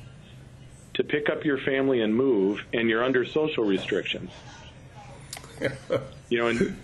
to 0.95 1.05
pick 1.05 1.29
up 1.29 1.45
your 1.45 1.59
family 1.59 2.01
and 2.01 2.15
move, 2.15 2.63
and 2.73 2.89
you're 2.89 3.03
under 3.05 3.25
social 3.25 3.65
restrictions. 3.65 4.31
You 6.31 6.39
know, 6.39 6.47
and 6.47 6.77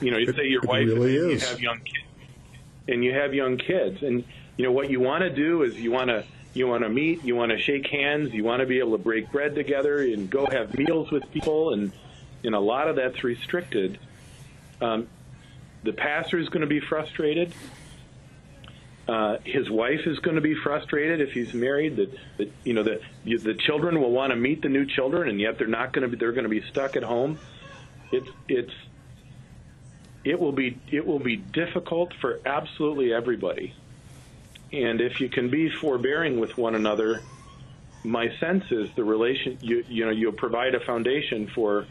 you 0.00 0.12
know, 0.12 0.16
you 0.16 0.32
say 0.32 0.46
your 0.46 0.62
wife 0.62 0.86
really 0.86 1.16
and 1.18 1.32
is. 1.32 1.42
you 1.42 1.48
have 1.48 1.60
young 1.60 1.80
kids, 1.80 2.01
and 2.88 3.04
you 3.04 3.12
have 3.12 3.34
young 3.34 3.56
kids, 3.56 4.02
and 4.02 4.24
you 4.56 4.64
know 4.64 4.72
what 4.72 4.90
you 4.90 5.00
want 5.00 5.22
to 5.22 5.30
do 5.30 5.62
is 5.62 5.78
you 5.78 5.90
want 5.90 6.08
to 6.08 6.24
you 6.54 6.66
want 6.66 6.82
to 6.82 6.88
meet, 6.88 7.24
you 7.24 7.34
want 7.34 7.50
to 7.50 7.58
shake 7.58 7.86
hands, 7.86 8.32
you 8.34 8.44
want 8.44 8.60
to 8.60 8.66
be 8.66 8.78
able 8.78 8.92
to 8.92 9.02
break 9.02 9.32
bread 9.32 9.54
together 9.54 10.02
and 10.02 10.28
go 10.28 10.46
have 10.46 10.76
meals 10.76 11.10
with 11.10 11.30
people, 11.32 11.72
and 11.72 11.92
and 12.44 12.54
a 12.54 12.60
lot 12.60 12.88
of 12.88 12.96
that's 12.96 13.22
restricted. 13.24 13.98
Um, 14.80 15.08
the 15.84 15.92
pastor 15.92 16.38
is 16.38 16.48
going 16.48 16.62
to 16.62 16.66
be 16.66 16.80
frustrated. 16.80 17.54
Uh, 19.08 19.38
his 19.44 19.68
wife 19.68 20.06
is 20.06 20.18
going 20.20 20.36
to 20.36 20.40
be 20.40 20.54
frustrated 20.54 21.20
if 21.20 21.32
he's 21.32 21.52
married. 21.54 21.96
That, 21.96 22.10
that 22.38 22.52
you 22.64 22.74
know 22.74 22.82
the 22.82 23.00
the 23.24 23.54
children 23.54 24.00
will 24.00 24.12
want 24.12 24.30
to 24.30 24.36
meet 24.36 24.62
the 24.62 24.68
new 24.68 24.86
children, 24.86 25.28
and 25.28 25.40
yet 25.40 25.58
they're 25.58 25.66
not 25.66 25.92
going 25.92 26.02
to 26.02 26.08
be. 26.08 26.16
They're 26.16 26.32
going 26.32 26.44
to 26.44 26.50
be 26.50 26.62
stuck 26.62 26.96
at 26.96 27.02
home. 27.02 27.38
It's 28.12 28.28
it's 28.48 28.72
it 30.24 30.38
will 30.38 30.52
be 30.52 30.78
it 30.90 31.06
will 31.06 31.18
be 31.18 31.36
difficult 31.36 32.12
for 32.20 32.40
absolutely 32.46 33.12
everybody. 33.12 33.74
And 34.72 35.00
if 35.00 35.20
you 35.20 35.28
can 35.28 35.50
be 35.50 35.70
forbearing 35.70 36.40
with 36.40 36.56
one 36.56 36.74
another, 36.74 37.20
my 38.04 38.34
sense 38.38 38.64
is 38.70 38.88
the 38.96 39.04
relation 39.04 39.58
you 39.60 39.84
you 39.88 40.04
know 40.04 40.10
you'll 40.10 40.32
provide 40.32 40.74
a 40.74 40.80
foundation 40.80 41.48
for 41.54 41.86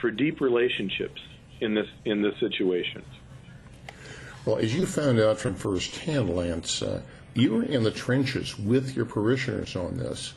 for 0.00 0.10
deep 0.10 0.40
relationships 0.40 1.20
in 1.60 1.74
this 1.74 1.88
in 2.04 2.22
this 2.22 2.38
situation. 2.40 3.04
Well, 4.46 4.56
as 4.56 4.74
you 4.74 4.86
found 4.86 5.20
out 5.20 5.38
from 5.38 5.54
firsthand, 5.54 6.34
Lance, 6.34 6.82
uh, 6.82 7.02
you 7.34 7.52
were 7.52 7.62
in 7.62 7.82
the 7.82 7.90
trenches 7.90 8.58
with 8.58 8.96
your 8.96 9.04
parishioners 9.04 9.76
on 9.76 9.98
this, 9.98 10.32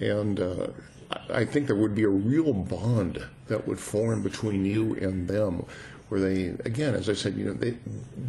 and 0.00 0.40
uh, 0.40 0.66
I 1.10 1.40
I 1.40 1.44
think 1.44 1.66
there 1.66 1.76
would 1.76 1.94
be 1.94 2.02
a 2.02 2.08
real 2.08 2.52
bond 2.52 3.24
that 3.46 3.66
would 3.66 3.78
form 3.78 4.22
between 4.22 4.64
you 4.64 4.94
and 4.96 5.28
them, 5.28 5.64
where 6.08 6.20
they, 6.20 6.46
again, 6.64 6.94
as 6.94 7.08
I 7.08 7.14
said, 7.14 7.34
you 7.34 7.44
know, 7.44 7.52
they, 7.52 7.76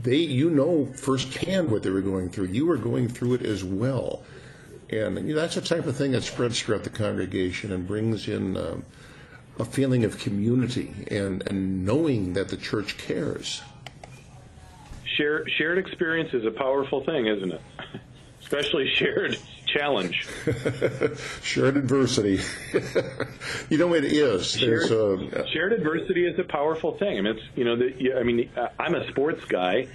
they, 0.04 0.18
you 0.18 0.50
know 0.50 0.86
firsthand 0.96 1.72
what 1.72 1.84
they 1.84 1.90
were 1.90 2.02
going 2.02 2.30
through. 2.30 2.48
You 2.48 2.66
were 2.66 2.78
going 2.78 3.08
through 3.08 3.36
it 3.36 3.44
as 3.44 3.64
well, 3.64 4.24
and 4.90 5.18
you 5.28 5.34
know, 5.34 5.42
that's 5.42 5.56
the 5.56 5.62
type 5.62 5.86
of 5.86 5.96
thing 5.96 6.12
that 6.12 6.24
spreads 6.24 6.60
throughout 6.60 6.84
the 6.84 6.90
congregation 6.90 7.72
and 7.72 7.88
brings 7.88 8.28
in. 8.28 8.58
um 8.58 8.86
a 9.60 9.66
feeling 9.66 10.06
of 10.06 10.18
community 10.18 10.94
and, 11.12 11.46
and 11.48 11.86
knowing 11.86 12.34
that 12.34 12.48
the 12.48 12.58
church 12.58 12.98
cares. 12.98 13.62
Share, 15.18 15.48
shared 15.58 15.78
experience 15.78 16.34
is 16.34 16.46
a 16.46 16.52
powerful 16.52 17.04
thing, 17.04 17.28
isn't 17.28 17.52
it? 17.52 17.62
Especially 18.52 18.90
shared 18.90 19.38
challenge. 19.68 20.28
Shared 21.44 21.78
adversity. 21.78 22.40
you 23.70 23.78
know, 23.78 23.94
it 23.94 24.06
is. 24.06 24.52
Shared, 24.52 24.92
a, 24.92 25.48
shared 25.54 25.74
adversity 25.74 26.26
is 26.26 26.40
a 26.40 26.44
powerful 26.44 26.98
thing. 26.98 27.18
I 27.18 27.22
mean, 27.22 27.38
it's 27.38 27.46
you 27.56 27.64
know, 27.64 27.76
the, 27.76 28.14
I 28.20 28.24
mean, 28.24 28.50
uh, 28.58 28.70
I'm 28.80 28.96
a 28.96 29.08
sports 29.10 29.46
guy, 29.46 29.88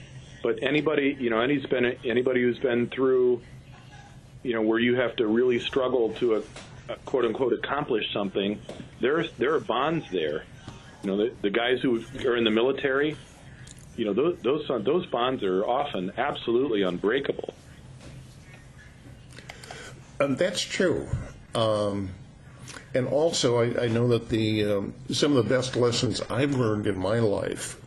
but 0.42 0.62
anybody, 0.62 1.16
you 1.18 1.30
know, 1.30 1.40
any's 1.40 1.66
been 1.66 1.96
anybody 2.04 2.42
who's 2.42 2.58
been 2.58 2.88
through, 2.88 3.42
you 4.42 4.54
know, 4.54 4.62
where 4.62 4.78
you 4.78 4.96
have 4.96 5.16
to 5.16 5.26
really 5.26 5.58
struggle 5.58 6.10
to, 6.14 6.36
uh, 6.36 6.42
uh, 6.88 6.94
quote 7.04 7.24
unquote, 7.24 7.52
accomplish 7.52 8.12
something. 8.12 8.60
There's 9.00 9.32
there 9.32 9.54
are 9.54 9.60
bonds 9.60 10.06
there. 10.12 10.44
You 11.02 11.10
know, 11.10 11.16
the, 11.16 11.34
the 11.42 11.50
guys 11.50 11.80
who 11.80 12.04
are 12.24 12.36
in 12.36 12.44
the 12.44 12.50
military, 12.50 13.16
you 13.96 14.04
know, 14.04 14.12
those 14.12 14.38
those 14.42 14.84
those 14.84 15.06
bonds 15.06 15.42
are 15.42 15.64
often 15.64 16.12
absolutely 16.16 16.82
unbreakable. 16.82 17.54
And 20.20 20.38
that's 20.38 20.60
true. 20.60 21.08
Um, 21.54 22.10
and 22.94 23.06
also, 23.08 23.58
I, 23.60 23.84
I 23.84 23.88
know 23.88 24.08
that 24.08 24.28
the 24.28 24.64
um, 24.64 24.94
some 25.10 25.36
of 25.36 25.44
the 25.44 25.54
best 25.54 25.76
lessons 25.76 26.20
I've 26.30 26.54
learned 26.54 26.86
in 26.86 26.98
my 26.98 27.18
life 27.18 27.80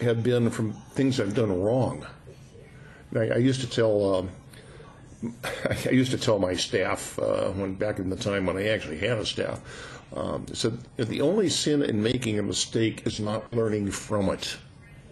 have 0.00 0.22
been 0.22 0.50
from 0.50 0.72
things 0.92 1.20
I've 1.20 1.34
done 1.34 1.60
wrong. 1.62 2.06
I, 3.14 3.28
I 3.30 3.36
used 3.36 3.60
to 3.62 3.66
tell. 3.68 4.14
Um, 4.16 4.30
I 5.86 5.90
used 5.90 6.10
to 6.10 6.18
tell 6.18 6.38
my 6.38 6.54
staff 6.54 7.18
uh, 7.18 7.48
when 7.52 7.74
back 7.74 7.98
in 7.98 8.10
the 8.10 8.16
time 8.16 8.44
when 8.44 8.58
I 8.58 8.68
actually 8.68 8.98
had 8.98 9.16
a 9.18 9.24
staff, 9.24 9.60
um, 10.14 10.46
said 10.52 10.78
the 10.98 11.22
only 11.22 11.48
sin 11.48 11.82
in 11.82 12.02
making 12.02 12.38
a 12.38 12.42
mistake 12.42 13.06
is 13.06 13.20
not 13.20 13.50
learning 13.54 13.90
from 13.90 14.28
it. 14.28 14.56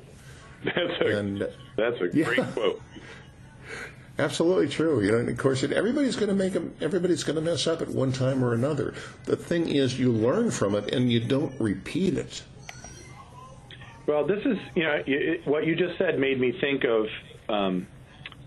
That's 0.64 1.00
a 1.00 1.18
And 1.18 1.40
that's 1.76 2.00
a 2.00 2.08
Yeah. 2.12 2.24
great 2.24 2.52
quote. 2.52 2.82
Absolutely 4.18 4.68
true. 4.68 5.00
You 5.00 5.12
know, 5.12 5.18
of 5.18 5.38
course, 5.38 5.62
everybody's 5.62 6.16
going 6.16 6.28
to 6.28 6.34
make 6.34 6.54
everybody's 6.80 7.24
going 7.24 7.36
to 7.36 7.42
mess 7.42 7.66
up 7.66 7.80
at 7.80 7.88
one 7.88 8.12
time 8.12 8.44
or 8.44 8.52
another. 8.52 8.94
The 9.24 9.36
thing 9.36 9.68
is, 9.68 9.98
you 9.98 10.12
learn 10.12 10.50
from 10.50 10.74
it 10.74 10.92
and 10.92 11.10
you 11.10 11.20
don't 11.20 11.58
repeat 11.58 12.18
it. 12.18 12.42
Well, 14.06 14.26
this 14.26 14.44
is 14.44 14.58
you 14.74 14.82
know 14.82 15.02
it, 15.06 15.46
what 15.46 15.66
you 15.66 15.74
just 15.74 15.96
said 15.96 16.18
made 16.18 16.38
me 16.38 16.52
think 16.60 16.84
of 16.84 17.06
um, 17.48 17.86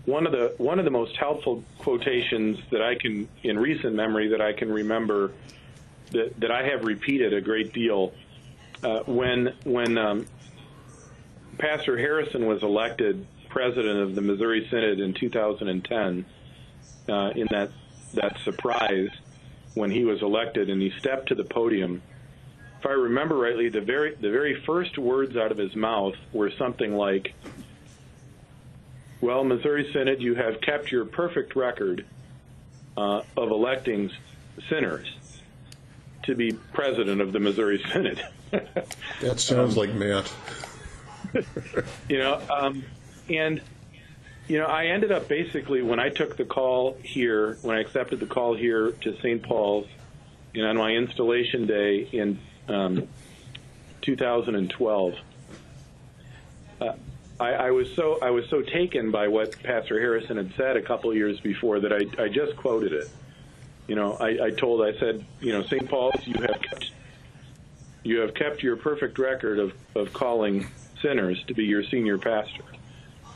one 0.04 0.24
of 0.24 0.32
the 0.32 0.54
one 0.58 0.78
of 0.78 0.84
the 0.84 0.90
most 0.90 1.16
helpful 1.16 1.64
quotations 1.78 2.58
that 2.70 2.80
I 2.80 2.94
can 2.94 3.28
in 3.42 3.58
recent 3.58 3.94
memory 3.94 4.28
that 4.28 4.40
I 4.40 4.52
can 4.52 4.70
remember 4.70 5.32
that 6.12 6.38
that 6.40 6.52
I 6.52 6.62
have 6.62 6.84
repeated 6.84 7.34
a 7.34 7.40
great 7.40 7.72
deal 7.72 8.12
uh, 8.84 9.00
when 9.00 9.52
when 9.64 9.98
um, 9.98 10.26
Pastor 11.58 11.98
Harrison 11.98 12.46
was 12.46 12.62
elected 12.62 13.26
president 13.56 14.00
of 14.00 14.14
the 14.14 14.20
Missouri 14.20 14.66
Synod 14.70 15.00
in 15.00 15.14
2010. 15.14 16.26
Uh, 17.08 17.30
in 17.36 17.46
that 17.50 17.70
that 18.14 18.36
surprise 18.44 19.08
when 19.74 19.90
he 19.90 20.04
was 20.04 20.20
elected 20.22 20.68
and 20.68 20.82
he 20.82 20.90
stepped 20.98 21.28
to 21.28 21.34
the 21.34 21.44
podium 21.44 22.02
if 22.78 22.86
I 22.86 22.92
remember 22.92 23.36
rightly, 23.36 23.68
the 23.68 23.80
very 23.80 24.14
the 24.14 24.30
very 24.30 24.62
first 24.62 24.98
words 24.98 25.36
out 25.36 25.50
of 25.50 25.58
his 25.58 25.74
mouth 25.74 26.14
were 26.32 26.50
something 26.50 26.94
like, 26.94 27.34
"Well, 29.20 29.44
Missouri 29.44 29.90
Synod, 29.92 30.20
you 30.20 30.34
have 30.34 30.60
kept 30.60 30.92
your 30.92 31.04
perfect 31.04 31.56
record 31.56 32.04
uh, 32.96 33.22
of 33.36 33.50
electing 33.50 34.10
sinners 34.68 35.06
to 36.24 36.34
be 36.34 36.52
president 36.52 37.20
of 37.20 37.32
the 37.32 37.40
Missouri 37.40 37.82
Synod." 37.92 38.22
That 39.22 39.40
sounds 39.40 39.76
like 39.76 39.92
Matt. 39.94 40.30
you 42.08 42.18
know, 42.18 42.40
um, 42.50 42.84
and 43.28 43.60
you 44.48 44.58
know, 44.58 44.66
I 44.66 44.86
ended 44.86 45.10
up 45.10 45.28
basically 45.28 45.82
when 45.82 45.98
I 45.98 46.08
took 46.08 46.36
the 46.36 46.44
call 46.44 46.96
here, 47.02 47.58
when 47.62 47.76
I 47.76 47.80
accepted 47.80 48.20
the 48.20 48.26
call 48.26 48.54
here 48.54 48.92
to 48.92 49.16
St. 49.18 49.42
Paul's, 49.42 49.86
know, 50.62 50.70
on 50.70 50.76
my 50.76 50.92
installation 50.92 51.66
day 51.66 52.08
in 52.12 52.38
um, 52.68 53.08
2012. 54.02 55.14
Uh, 56.80 56.92
I, 57.40 57.52
I 57.52 57.70
was 57.70 57.92
so 57.94 58.18
I 58.22 58.30
was 58.30 58.48
so 58.48 58.62
taken 58.62 59.10
by 59.10 59.28
what 59.28 59.62
Pastor 59.62 59.98
Harrison 60.00 60.36
had 60.36 60.54
said 60.56 60.76
a 60.76 60.82
couple 60.82 61.12
years 61.12 61.40
before 61.40 61.80
that 61.80 61.92
I, 61.92 62.22
I 62.22 62.28
just 62.28 62.56
quoted 62.56 62.92
it. 62.92 63.10
You 63.88 63.94
know, 63.94 64.14
I, 64.14 64.46
I 64.46 64.50
told 64.50 64.82
I 64.82 64.98
said, 64.98 65.24
you 65.40 65.52
know, 65.52 65.62
St. 65.62 65.88
Paul's, 65.88 66.26
you 66.26 66.34
have 66.40 66.60
kept 66.62 66.90
you 68.04 68.20
have 68.20 68.34
kept 68.34 68.62
your 68.62 68.76
perfect 68.76 69.18
record 69.18 69.58
of, 69.58 69.72
of 69.96 70.12
calling 70.12 70.68
sinners 71.02 71.42
to 71.48 71.54
be 71.54 71.64
your 71.64 71.82
senior 71.82 72.18
pastor. 72.18 72.62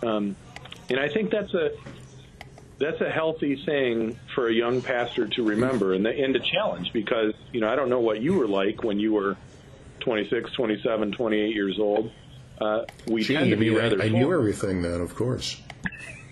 Um, 0.03 0.37
and 0.89 0.99
I 0.99 1.09
think 1.09 1.31
that's 1.31 1.55
a 1.55 1.73
that's 2.79 3.01
a 3.01 3.11
healthy 3.11 3.63
thing 3.65 4.19
for 4.35 4.49
a 4.49 4.53
young 4.53 4.81
pastor 4.81 5.29
to 5.29 5.43
remember 5.45 5.93
and, 5.93 6.05
the, 6.05 6.11
and 6.11 6.33
to 6.33 6.41
challenge 6.41 6.93
because 6.93 7.35
you 7.53 7.61
know 7.61 7.69
I 7.69 7.77
don't 7.77 7.91
know 7.91 8.01
what 8.01 8.21
you 8.21 8.35
were 8.35 8.49
like 8.49 8.83
when 8.83 8.99
you 8.99 9.13
were 9.13 9.37
26, 10.01 10.53
27, 10.53 11.13
28 11.13 11.55
years 11.55 11.79
old. 11.79 12.11
Uh, 12.59 12.85
we 13.07 13.23
Gee, 13.23 13.35
tend 13.35 13.51
to 13.51 13.57
be 13.57 13.71
rather. 13.71 14.01
I 14.03 14.09
knew 14.09 14.33
everything 14.33 14.83
then, 14.83 15.01
of 15.01 15.15
course. 15.15 15.61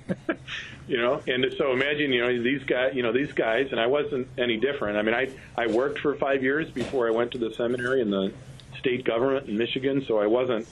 you 0.88 0.96
know 0.96 1.22
and 1.26 1.44
so 1.58 1.72
imagine 1.72 2.12
you 2.12 2.20
know 2.20 2.42
these 2.42 2.64
guys 2.64 2.94
you 2.94 3.02
know 3.02 3.12
these 3.12 3.30
guys 3.32 3.68
and 3.70 3.78
i 3.78 3.86
wasn't 3.86 4.26
any 4.38 4.56
different 4.56 4.96
i 4.96 5.02
mean 5.02 5.14
i 5.14 5.28
i 5.56 5.66
worked 5.66 5.98
for 5.98 6.14
five 6.14 6.42
years 6.42 6.68
before 6.70 7.06
i 7.06 7.10
went 7.10 7.30
to 7.30 7.38
the 7.38 7.52
seminary 7.54 8.00
in 8.00 8.10
the 8.10 8.32
state 8.78 9.04
government 9.04 9.46
in 9.48 9.58
michigan 9.58 10.02
so 10.08 10.18
i 10.18 10.26
wasn't 10.26 10.66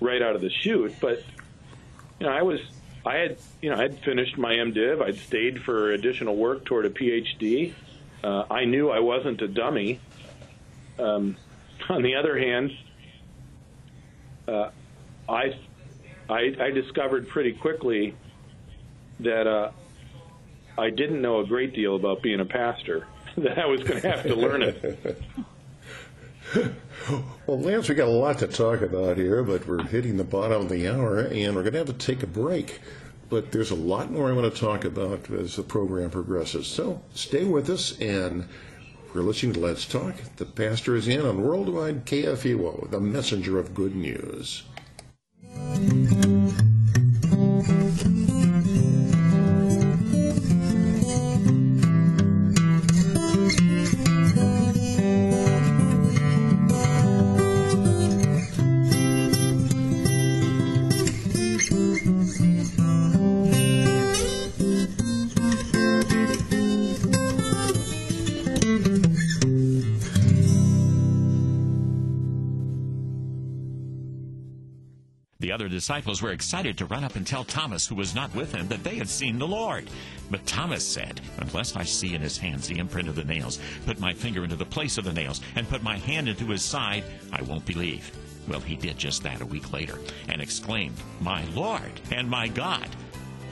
right 0.00 0.22
out 0.22 0.34
of 0.34 0.40
the 0.40 0.50
chute 0.50 0.92
but 1.00 1.22
you 2.20 2.26
know 2.26 2.32
i 2.32 2.42
was 2.42 2.60
i 3.04 3.16
had 3.16 3.36
you 3.60 3.70
know 3.70 3.76
i'd 3.76 3.98
finished 4.04 4.38
my 4.38 4.52
mdiv 4.52 5.02
i'd 5.02 5.16
stayed 5.16 5.62
for 5.62 5.92
additional 5.92 6.36
work 6.36 6.64
toward 6.64 6.86
a 6.86 6.90
phd 6.90 7.74
uh, 8.22 8.44
i 8.50 8.64
knew 8.64 8.90
i 8.90 9.00
wasn't 9.00 9.40
a 9.42 9.48
dummy 9.48 9.98
um, 10.98 11.36
on 11.88 12.02
the 12.02 12.14
other 12.14 12.38
hand 12.38 12.70
uh, 14.46 14.70
I, 15.28 15.54
I 16.28 16.54
i 16.60 16.70
discovered 16.70 17.28
pretty 17.28 17.52
quickly 17.52 18.14
that 19.20 19.46
uh, 19.46 19.70
I 20.78 20.90
didn't 20.90 21.20
know 21.20 21.40
a 21.40 21.46
great 21.46 21.74
deal 21.74 21.96
about 21.96 22.22
being 22.22 22.40
a 22.40 22.44
pastor. 22.44 23.06
that 23.36 23.58
I 23.58 23.66
was 23.66 23.82
going 23.82 24.00
to 24.00 24.10
have 24.10 24.22
to 24.24 24.34
learn 24.34 24.62
it. 24.62 25.22
Well, 27.46 27.60
Lance, 27.60 27.88
we 27.88 27.94
got 27.94 28.08
a 28.08 28.10
lot 28.10 28.38
to 28.38 28.46
talk 28.46 28.82
about 28.82 29.16
here, 29.16 29.42
but 29.42 29.66
we're 29.66 29.82
hitting 29.84 30.16
the 30.16 30.24
bottom 30.24 30.62
of 30.62 30.68
the 30.68 30.88
hour, 30.88 31.20
and 31.20 31.54
we're 31.54 31.62
going 31.62 31.72
to 31.72 31.78
have 31.78 31.86
to 31.86 31.92
take 31.92 32.22
a 32.22 32.26
break. 32.26 32.80
But 33.28 33.52
there's 33.52 33.70
a 33.70 33.76
lot 33.76 34.10
more 34.10 34.28
I 34.28 34.32
want 34.32 34.52
to 34.52 34.60
talk 34.60 34.84
about 34.84 35.30
as 35.30 35.56
the 35.56 35.62
program 35.62 36.10
progresses. 36.10 36.66
So 36.66 37.02
stay 37.14 37.44
with 37.44 37.70
us, 37.70 37.98
and 38.00 38.48
we're 39.14 39.22
listening 39.22 39.52
to 39.54 39.60
Let's 39.60 39.86
Talk. 39.86 40.14
The 40.36 40.44
pastor 40.44 40.96
is 40.96 41.08
in 41.08 41.20
on 41.24 41.42
Worldwide 41.42 42.06
KFUO, 42.06 42.90
the 42.90 43.00
messenger 43.00 43.58
of 43.58 43.74
good 43.74 43.94
news. 43.94 44.64
Other 75.60 75.68
disciples 75.68 76.22
were 76.22 76.32
excited 76.32 76.78
to 76.78 76.86
run 76.86 77.04
up 77.04 77.16
and 77.16 77.26
tell 77.26 77.44
Thomas, 77.44 77.86
who 77.86 77.94
was 77.94 78.14
not 78.14 78.34
with 78.34 78.50
them, 78.50 78.66
that 78.68 78.82
they 78.82 78.94
had 78.96 79.10
seen 79.10 79.38
the 79.38 79.46
Lord. 79.46 79.90
But 80.30 80.46
Thomas 80.46 80.82
said, 80.86 81.20
Unless 81.36 81.76
I 81.76 81.82
see 81.82 82.14
in 82.14 82.22
his 82.22 82.38
hands 82.38 82.66
the 82.66 82.78
imprint 82.78 83.10
of 83.10 83.14
the 83.14 83.24
nails, 83.24 83.60
put 83.84 84.00
my 84.00 84.14
finger 84.14 84.42
into 84.42 84.56
the 84.56 84.64
place 84.64 84.96
of 84.96 85.04
the 85.04 85.12
nails, 85.12 85.42
and 85.56 85.68
put 85.68 85.82
my 85.82 85.98
hand 85.98 86.30
into 86.30 86.46
his 86.46 86.62
side, 86.62 87.04
I 87.30 87.42
won't 87.42 87.66
believe. 87.66 88.10
Well, 88.48 88.60
he 88.60 88.74
did 88.74 88.96
just 88.96 89.22
that 89.24 89.42
a 89.42 89.46
week 89.46 89.70
later, 89.70 89.98
and 90.30 90.40
exclaimed, 90.40 90.96
My 91.20 91.44
Lord 91.54 92.00
and 92.10 92.28
my 92.28 92.48
God. 92.48 92.88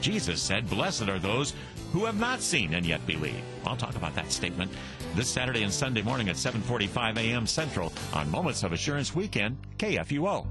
Jesus 0.01 0.41
said, 0.41 0.67
Blessed 0.67 1.09
are 1.09 1.19
those 1.19 1.53
who 1.93 2.05
have 2.05 2.19
not 2.19 2.41
seen 2.41 2.73
and 2.73 2.87
yet 2.87 3.05
believe. 3.05 3.43
I'll 3.67 3.77
talk 3.77 3.95
about 3.95 4.15
that 4.15 4.31
statement 4.31 4.71
this 5.13 5.29
Saturday 5.29 5.61
and 5.61 5.71
Sunday 5.71 6.01
morning 6.01 6.27
at 6.29 6.37
7:45 6.37 7.17
a.m. 7.17 7.45
Central 7.45 7.93
on 8.13 8.31
Moments 8.31 8.63
of 8.63 8.73
Assurance 8.73 9.13
Weekend, 9.13 9.57
KFUO. 9.77 10.47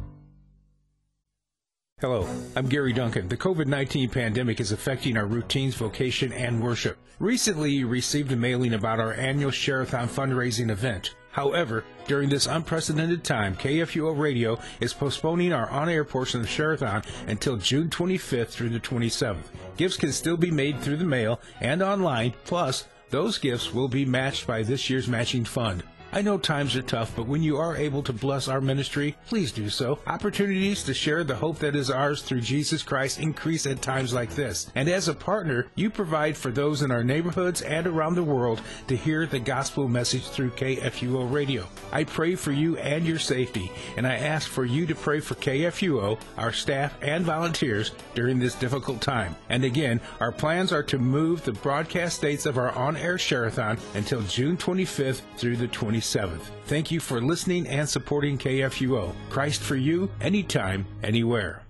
Hello, 2.00 2.28
I'm 2.54 2.68
Gary 2.68 2.92
Duncan. 2.92 3.26
The 3.26 3.36
COVID 3.36 3.66
19 3.66 4.10
pandemic 4.10 4.60
is 4.60 4.70
affecting 4.70 5.16
our 5.16 5.26
routines, 5.26 5.74
vocation, 5.74 6.32
and 6.32 6.62
worship. 6.62 6.96
Recently, 7.18 7.72
you 7.72 7.88
received 7.88 8.30
a 8.30 8.36
mailing 8.36 8.74
about 8.74 9.00
our 9.00 9.14
annual 9.14 9.50
Sharathon 9.50 10.06
fundraising 10.06 10.70
event. 10.70 11.16
However, 11.32 11.82
during 12.06 12.28
this 12.28 12.46
unprecedented 12.46 13.24
time, 13.24 13.56
KFUO 13.56 14.16
Radio 14.16 14.60
is 14.78 14.94
postponing 14.94 15.52
our 15.52 15.68
on 15.70 15.88
air 15.88 16.04
portion 16.04 16.40
of 16.40 16.46
Sharathon 16.46 17.04
until 17.26 17.56
June 17.56 17.90
25th 17.90 18.50
through 18.50 18.68
the 18.68 18.78
27th. 18.78 19.48
Gifts 19.76 19.96
can 19.96 20.12
still 20.12 20.36
be 20.36 20.52
made 20.52 20.78
through 20.78 20.98
the 20.98 21.04
mail 21.04 21.40
and 21.60 21.82
online, 21.82 22.32
plus, 22.44 22.86
those 23.10 23.38
gifts 23.38 23.74
will 23.74 23.88
be 23.88 24.04
matched 24.04 24.46
by 24.46 24.62
this 24.62 24.88
year's 24.88 25.08
matching 25.08 25.44
fund. 25.44 25.82
I 26.10 26.22
know 26.22 26.38
times 26.38 26.74
are 26.74 26.82
tough, 26.82 27.14
but 27.14 27.26
when 27.26 27.42
you 27.42 27.58
are 27.58 27.76
able 27.76 28.02
to 28.04 28.14
bless 28.14 28.48
our 28.48 28.62
ministry, 28.62 29.14
please 29.26 29.52
do 29.52 29.68
so. 29.68 29.98
Opportunities 30.06 30.82
to 30.84 30.94
share 30.94 31.22
the 31.22 31.36
hope 31.36 31.58
that 31.58 31.76
is 31.76 31.90
ours 31.90 32.22
through 32.22 32.40
Jesus 32.40 32.82
Christ 32.82 33.20
increase 33.20 33.66
at 33.66 33.82
times 33.82 34.14
like 34.14 34.30
this. 34.30 34.72
And 34.74 34.88
as 34.88 35.08
a 35.08 35.14
partner, 35.14 35.66
you 35.74 35.90
provide 35.90 36.34
for 36.34 36.50
those 36.50 36.80
in 36.80 36.90
our 36.90 37.04
neighborhoods 37.04 37.60
and 37.60 37.86
around 37.86 38.14
the 38.14 38.24
world 38.24 38.62
to 38.86 38.96
hear 38.96 39.26
the 39.26 39.38
gospel 39.38 39.86
message 39.86 40.26
through 40.26 40.50
KFUO 40.52 41.30
radio. 41.30 41.66
I 41.92 42.04
pray 42.04 42.36
for 42.36 42.52
you 42.52 42.78
and 42.78 43.06
your 43.06 43.18
safety, 43.18 43.70
and 43.98 44.06
I 44.06 44.14
ask 44.14 44.48
for 44.48 44.64
you 44.64 44.86
to 44.86 44.94
pray 44.94 45.20
for 45.20 45.34
KFUO, 45.34 46.18
our 46.38 46.52
staff, 46.52 46.96
and 47.02 47.22
volunteers 47.22 47.92
during 48.14 48.38
this 48.38 48.54
difficult 48.54 49.02
time. 49.02 49.36
And 49.50 49.62
again, 49.62 50.00
our 50.20 50.32
plans 50.32 50.72
are 50.72 50.82
to 50.84 50.98
move 50.98 51.44
the 51.44 51.52
broadcast 51.52 52.22
dates 52.22 52.46
of 52.46 52.56
our 52.56 52.70
on-air 52.72 53.16
Sharathon 53.16 53.78
until 53.94 54.22
June 54.22 54.56
25th 54.56 55.20
through 55.36 55.56
the 55.56 55.68
27th. 55.98 56.50
Thank 56.66 56.90
you 56.90 57.00
for 57.00 57.20
listening 57.20 57.66
and 57.66 57.88
supporting 57.88 58.38
KFUO. 58.38 59.14
Christ 59.30 59.62
for 59.62 59.76
you, 59.76 60.10
anytime, 60.20 60.86
anywhere. 61.02 61.67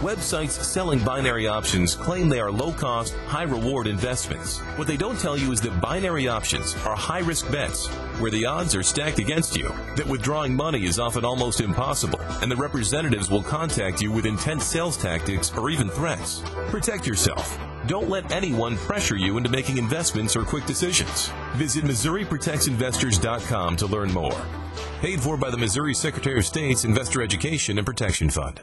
Websites 0.00 0.62
selling 0.62 0.98
binary 0.98 1.48
options 1.48 1.94
claim 1.94 2.28
they 2.28 2.38
are 2.38 2.52
low 2.52 2.70
cost, 2.70 3.14
high 3.26 3.44
reward 3.44 3.86
investments. 3.86 4.58
What 4.76 4.86
they 4.86 4.96
don't 4.98 5.18
tell 5.18 5.38
you 5.38 5.52
is 5.52 5.60
that 5.62 5.80
binary 5.80 6.28
options 6.28 6.74
are 6.84 6.94
high 6.94 7.20
risk 7.20 7.50
bets 7.50 7.86
where 8.18 8.30
the 8.30 8.44
odds 8.44 8.74
are 8.74 8.82
stacked 8.82 9.18
against 9.18 9.56
you, 9.56 9.72
that 9.96 10.06
withdrawing 10.06 10.54
money 10.54 10.84
is 10.84 10.98
often 10.98 11.24
almost 11.24 11.62
impossible, 11.62 12.20
and 12.42 12.52
the 12.52 12.56
representatives 12.56 13.30
will 13.30 13.42
contact 13.42 14.02
you 14.02 14.12
with 14.12 14.26
intense 14.26 14.66
sales 14.66 14.98
tactics 14.98 15.50
or 15.56 15.70
even 15.70 15.88
threats. 15.88 16.42
Protect 16.68 17.06
yourself. 17.06 17.58
Don't 17.86 18.10
let 18.10 18.30
anyone 18.30 18.76
pressure 18.76 19.16
you 19.16 19.38
into 19.38 19.48
making 19.48 19.78
investments 19.78 20.36
or 20.36 20.42
quick 20.42 20.66
decisions. 20.66 21.30
Visit 21.54 21.84
MissouriProtectsInvestors.com 21.84 23.76
to 23.76 23.86
learn 23.86 24.12
more. 24.12 24.44
Paid 25.00 25.22
for 25.22 25.38
by 25.38 25.48
the 25.48 25.56
Missouri 25.56 25.94
Secretary 25.94 26.38
of 26.38 26.44
State's 26.44 26.84
Investor 26.84 27.22
Education 27.22 27.78
and 27.78 27.86
Protection 27.86 28.28
Fund. 28.28 28.60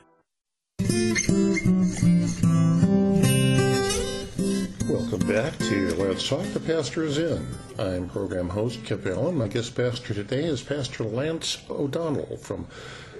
Back 5.28 5.58
to 5.58 5.94
Let's 5.96 6.28
Talk. 6.28 6.46
The 6.54 6.60
Pastor 6.60 7.04
is 7.04 7.18
in. 7.18 7.48
I'm 7.80 8.10
program 8.10 8.50
host 8.50 8.84
Kip 8.84 9.06
Allen. 9.06 9.38
My 9.38 9.48
guest 9.48 9.74
pastor 9.76 10.14
today 10.14 10.44
is 10.44 10.62
Pastor 10.62 11.06
Lance 11.06 11.64
O'Donnell 11.70 12.38
from 12.38 12.68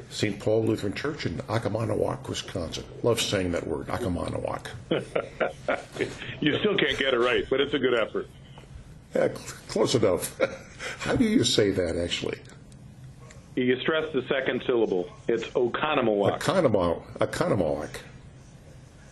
St. 0.10 0.38
Paul 0.38 0.66
Lutheran 0.66 0.94
Church 0.94 1.26
in 1.26 1.38
Akamanawak, 1.48 2.28
Wisconsin. 2.28 2.84
Love 3.04 3.22
saying 3.22 3.54
that 3.54 3.66
word, 3.66 3.88
Akamanawak. 3.88 4.68
you 6.42 6.58
still 6.60 6.78
can't 6.78 6.98
get 6.98 7.14
it 7.14 7.20
right, 7.20 7.46
but 7.50 7.62
it's 7.62 7.74
a 7.74 7.80
good 7.80 7.94
effort. 7.94 8.28
Yeah, 9.16 9.30
cl- 9.30 9.58
close 9.70 9.96
enough. 9.96 10.38
How 11.00 11.16
do 11.16 11.24
you 11.24 11.46
say 11.46 11.72
that, 11.72 11.96
actually? 11.96 12.40
You 13.56 13.80
stress 13.80 14.12
the 14.14 14.24
second 14.28 14.64
syllable. 14.66 15.10
It's 15.30 15.46
Oconomowoc. 15.50 16.40
Akamanawak. 16.42 17.04
Akamanawak. 17.20 17.90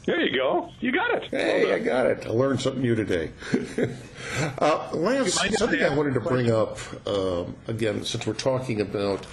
There 0.06 0.20
you 0.20 0.36
go. 0.36 0.72
You 0.80 0.92
got 0.92 1.12
it. 1.16 1.30
Hey, 1.30 1.66
Well 1.66 1.76
I 1.76 1.80
got 1.80 2.06
it. 2.08 2.26
I 2.26 2.30
learned 2.30 2.60
something 2.60 2.82
new 2.82 2.96
today. 2.96 3.32
uh, 4.60 4.90
Lance, 4.94 5.36
something 5.58 5.84
I 5.84 5.96
wanted 5.96 6.16
to 6.16 6.20
bring 6.20 6.52
up 6.52 6.80
um, 7.08 7.56
again, 7.68 8.04
since 8.04 8.26
we're 8.26 8.34
talking 8.34 8.82
about 8.82 9.28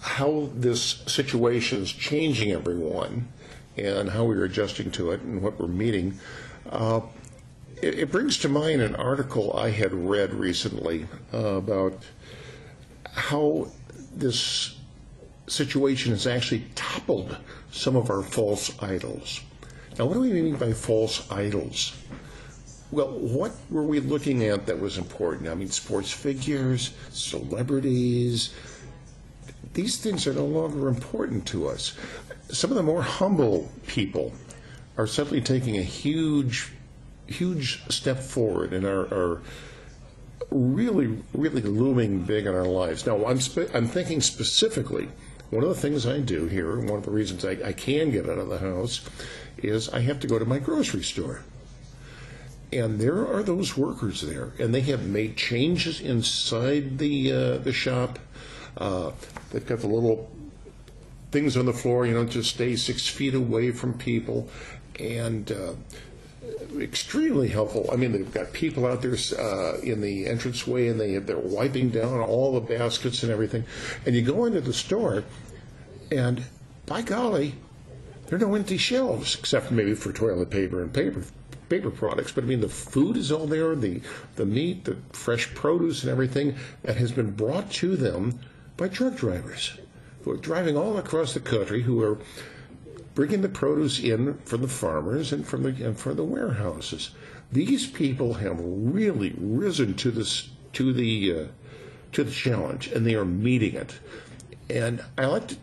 how 0.00 0.50
this 0.54 1.02
situation 1.06 1.80
is 1.82 1.92
changing 1.92 2.52
everyone, 2.52 3.28
and 3.76 4.10
how 4.10 4.24
we're 4.24 4.44
adjusting 4.44 4.90
to 4.92 5.10
it 5.10 5.20
and 5.22 5.42
what 5.42 5.58
we're 5.58 5.66
meeting. 5.66 6.18
Uh, 6.70 7.00
it, 7.82 7.98
it, 8.00 8.12
brings 8.12 8.38
to 8.38 8.48
mind 8.48 8.80
an 8.80 8.94
article 8.96 9.56
I 9.56 9.70
had 9.70 9.92
read 9.92 10.32
recently 10.32 11.06
uh, 11.32 11.38
about 11.38 12.04
how 13.12 13.68
this 14.14 14.76
situation 15.46 16.12
has 16.12 16.26
actually 16.26 16.64
toppled 16.74 17.36
some 17.70 17.96
of 17.96 18.10
our 18.10 18.22
false 18.22 18.80
idols. 18.82 19.40
Now, 19.98 20.06
what 20.06 20.14
do 20.14 20.20
we 20.20 20.32
mean 20.32 20.56
by 20.56 20.72
false 20.72 21.30
idols? 21.30 21.96
Well, 22.90 23.10
what 23.12 23.52
were 23.70 23.84
we 23.84 24.00
looking 24.00 24.44
at 24.44 24.66
that 24.66 24.80
was 24.80 24.98
important? 24.98 25.48
I 25.48 25.54
mean, 25.54 25.70
sports 25.70 26.10
figures, 26.10 26.94
celebrities. 27.10 28.54
These 29.72 29.98
things 29.98 30.26
are 30.26 30.32
no 30.32 30.46
longer 30.46 30.88
important 30.88 31.46
to 31.48 31.68
us. 31.68 31.96
Some 32.48 32.70
of 32.70 32.76
the 32.76 32.82
more 32.82 33.02
humble 33.02 33.70
people 33.86 34.32
are 34.96 35.06
suddenly 35.06 35.40
taking 35.40 35.76
a 35.78 35.82
huge, 35.82 36.72
huge 37.26 37.82
step 37.88 38.18
forward 38.18 38.72
and 38.72 38.84
are, 38.84 39.06
are 39.12 39.42
really, 40.50 41.18
really 41.32 41.62
looming 41.62 42.22
big 42.22 42.46
in 42.46 42.54
our 42.54 42.66
lives. 42.66 43.06
Now, 43.06 43.26
I'm, 43.26 43.38
I'm 43.74 43.86
thinking 43.86 44.20
specifically, 44.20 45.08
one 45.50 45.62
of 45.62 45.68
the 45.68 45.74
things 45.74 46.06
I 46.06 46.20
do 46.20 46.46
here, 46.46 46.78
one 46.78 46.98
of 46.98 47.04
the 47.04 47.10
reasons 47.10 47.44
I, 47.44 47.56
I 47.64 47.72
can 47.72 48.10
get 48.10 48.28
out 48.28 48.38
of 48.38 48.48
the 48.48 48.58
house, 48.58 49.00
is 49.58 49.88
I 49.88 50.00
have 50.00 50.20
to 50.20 50.26
go 50.26 50.38
to 50.38 50.44
my 50.44 50.58
grocery 50.58 51.02
store 51.02 51.42
and 52.74 52.98
there 52.98 53.26
are 53.26 53.42
those 53.42 53.76
workers 53.76 54.20
there, 54.22 54.52
and 54.58 54.74
they 54.74 54.80
have 54.80 55.06
made 55.06 55.36
changes 55.36 56.00
inside 56.00 56.98
the 56.98 57.32
uh, 57.32 57.58
the 57.58 57.72
shop. 57.72 58.18
Uh, 58.76 59.12
they've 59.50 59.64
got 59.64 59.78
the 59.78 59.86
little 59.86 60.30
things 61.30 61.56
on 61.56 61.66
the 61.66 61.72
floor, 61.72 62.04
you 62.04 62.14
know, 62.14 62.26
to 62.26 62.42
stay 62.42 62.74
six 62.74 63.06
feet 63.06 63.34
away 63.34 63.70
from 63.70 63.94
people, 63.94 64.48
and 64.98 65.52
uh, 65.52 65.74
extremely 66.80 67.48
helpful. 67.48 67.88
I 67.92 67.96
mean, 67.96 68.12
they've 68.12 68.32
got 68.32 68.52
people 68.52 68.86
out 68.86 69.02
there 69.02 69.16
uh, 69.38 69.78
in 69.80 70.00
the 70.00 70.26
entranceway, 70.26 70.88
and 70.88 71.00
they 71.00 71.18
they're 71.18 71.38
wiping 71.38 71.90
down 71.90 72.20
all 72.20 72.52
the 72.52 72.60
baskets 72.60 73.22
and 73.22 73.32
everything. 73.32 73.64
And 74.06 74.14
you 74.14 74.22
go 74.22 74.44
into 74.44 74.60
the 74.60 74.72
store, 74.72 75.24
and 76.10 76.42
by 76.86 77.02
golly, 77.02 77.54
there 78.26 78.36
are 78.36 78.40
no 78.40 78.54
empty 78.54 78.76
shelves 78.76 79.36
except 79.38 79.70
maybe 79.70 79.94
for 79.94 80.12
toilet 80.12 80.50
paper 80.50 80.82
and 80.82 80.92
paper 80.92 81.24
paper 81.68 81.90
products, 81.90 82.32
but 82.32 82.44
I 82.44 82.46
mean 82.46 82.60
the 82.60 82.68
food 82.68 83.16
is 83.16 83.32
all 83.32 83.46
there, 83.46 83.74
the 83.74 84.00
the 84.36 84.46
meat, 84.46 84.84
the 84.84 84.96
fresh 85.12 85.52
produce, 85.54 86.02
and 86.02 86.10
everything 86.10 86.56
that 86.82 86.96
has 86.96 87.12
been 87.12 87.30
brought 87.30 87.70
to 87.72 87.96
them 87.96 88.38
by 88.76 88.88
truck 88.88 89.16
drivers 89.16 89.78
who 90.22 90.30
are 90.30 90.36
driving 90.36 90.76
all 90.76 90.96
across 90.96 91.34
the 91.34 91.40
country, 91.40 91.82
who 91.82 92.02
are 92.02 92.18
bringing 93.14 93.42
the 93.42 93.48
produce 93.48 93.98
in 94.00 94.38
from 94.44 94.62
the 94.62 94.68
farmers 94.68 95.32
and 95.32 95.46
from 95.46 95.62
the 95.62 95.84
and 95.84 95.98
from 95.98 96.16
the 96.16 96.24
warehouses. 96.24 97.10
These 97.52 97.86
people 97.86 98.34
have 98.34 98.58
really 98.60 99.34
risen 99.38 99.94
to 99.94 100.10
this 100.10 100.50
to 100.74 100.92
the 100.92 101.32
uh, 101.32 101.44
to 102.12 102.24
the 102.24 102.32
challenge, 102.32 102.88
and 102.88 103.06
they 103.06 103.14
are 103.14 103.24
meeting 103.24 103.74
it. 103.74 103.98
And 104.70 105.04
I 105.18 105.26
like 105.26 105.48
to, 105.48 105.56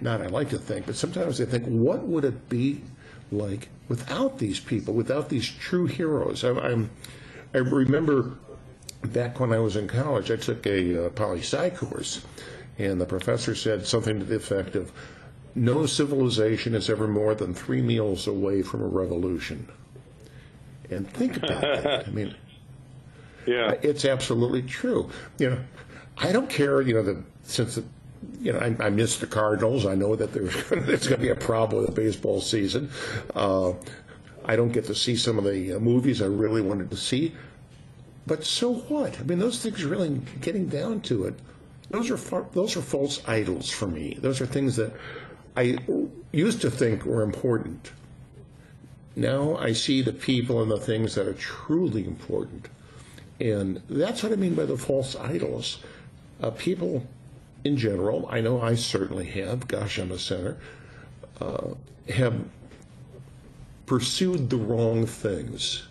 not 0.00 0.20
I 0.20 0.26
like 0.26 0.50
to 0.50 0.58
think, 0.58 0.86
but 0.86 0.96
sometimes 0.96 1.40
I 1.40 1.44
think, 1.44 1.64
what 1.66 2.06
would 2.06 2.24
it 2.24 2.48
be 2.48 2.82
like 3.30 3.68
without 3.88 4.38
these 4.38 4.60
people, 4.60 4.94
without 4.94 5.28
these 5.28 5.48
true 5.48 5.86
heroes. 5.86 6.44
I, 6.44 6.50
I'm, 6.50 6.90
I 7.54 7.58
remember 7.58 8.32
back 9.02 9.40
when 9.40 9.52
I 9.52 9.58
was 9.58 9.76
in 9.76 9.88
college, 9.88 10.30
I 10.30 10.36
took 10.36 10.66
a 10.66 11.06
uh, 11.06 11.08
poli 11.10 11.40
sci 11.40 11.70
course, 11.70 12.24
and 12.78 13.00
the 13.00 13.06
professor 13.06 13.54
said 13.54 13.86
something 13.86 14.18
to 14.18 14.24
the 14.24 14.36
effect 14.36 14.76
of, 14.76 14.92
"No 15.54 15.86
civilization 15.86 16.74
is 16.74 16.88
ever 16.90 17.06
more 17.06 17.34
than 17.34 17.54
three 17.54 17.82
meals 17.82 18.26
away 18.26 18.62
from 18.62 18.82
a 18.82 18.86
revolution." 18.86 19.68
And 20.90 21.08
think 21.10 21.36
about 21.36 21.60
that. 21.60 22.06
I 22.08 22.10
mean, 22.10 22.34
yeah, 23.46 23.74
it's 23.82 24.04
absolutely 24.04 24.62
true. 24.62 25.10
You 25.38 25.50
know, 25.50 25.58
I 26.16 26.32
don't 26.32 26.50
care. 26.50 26.80
You 26.80 26.94
know, 26.94 27.02
the, 27.02 27.22
since 27.42 27.76
the 27.76 27.84
you 28.40 28.52
know, 28.52 28.58
I, 28.58 28.86
I 28.86 28.90
miss 28.90 29.18
the 29.18 29.26
Cardinals. 29.26 29.86
I 29.86 29.94
know 29.94 30.16
that 30.16 30.32
there's, 30.32 30.54
there's 30.70 31.06
going 31.06 31.20
to 31.20 31.26
be 31.26 31.30
a 31.30 31.36
problem 31.36 31.82
with 31.84 31.94
the 31.94 32.00
baseball 32.00 32.40
season. 32.40 32.90
Uh, 33.34 33.72
I 34.44 34.56
don't 34.56 34.72
get 34.72 34.84
to 34.86 34.94
see 34.94 35.16
some 35.16 35.38
of 35.38 35.44
the 35.44 35.74
uh, 35.74 35.78
movies 35.78 36.22
I 36.22 36.26
really 36.26 36.62
wanted 36.62 36.90
to 36.90 36.96
see. 36.96 37.34
But 38.26 38.44
so 38.44 38.74
what? 38.74 39.18
I 39.18 39.22
mean, 39.22 39.38
those 39.38 39.62
things 39.62 39.84
really 39.84 40.20
getting 40.40 40.68
down 40.68 41.00
to 41.02 41.24
it. 41.26 41.34
Those 41.90 42.10
are 42.10 42.46
those 42.52 42.76
are 42.76 42.82
false 42.82 43.26
idols 43.26 43.70
for 43.70 43.86
me. 43.86 44.18
Those 44.20 44.42
are 44.42 44.46
things 44.46 44.76
that 44.76 44.92
I 45.58 45.76
used 46.30 46.60
to 46.60 46.70
think 46.70 47.04
were 47.04 47.22
important. 47.22 47.90
Now 49.16 49.56
I 49.56 49.72
see 49.72 50.02
the 50.02 50.12
people 50.12 50.62
and 50.62 50.70
the 50.70 50.78
things 50.78 51.16
that 51.16 51.26
are 51.26 51.34
truly 51.34 52.04
important, 52.06 52.68
and 53.40 53.82
that's 53.90 54.22
what 54.22 54.30
I 54.30 54.36
mean 54.36 54.54
by 54.54 54.66
the 54.66 54.78
false 54.78 55.16
idols. 55.16 55.78
Uh, 56.40 56.52
people 56.52 57.04
in 57.64 57.76
general, 57.76 58.28
I 58.30 58.40
know 58.40 58.62
I 58.62 58.76
certainly 58.76 59.26
have, 59.30 59.66
gosh, 59.66 59.98
I'm 59.98 60.12
a 60.12 60.18
sinner, 60.20 60.58
uh, 61.40 61.74
have 62.08 62.36
pursued 63.86 64.50
the 64.50 64.58
wrong 64.58 65.06
things. 65.06 65.88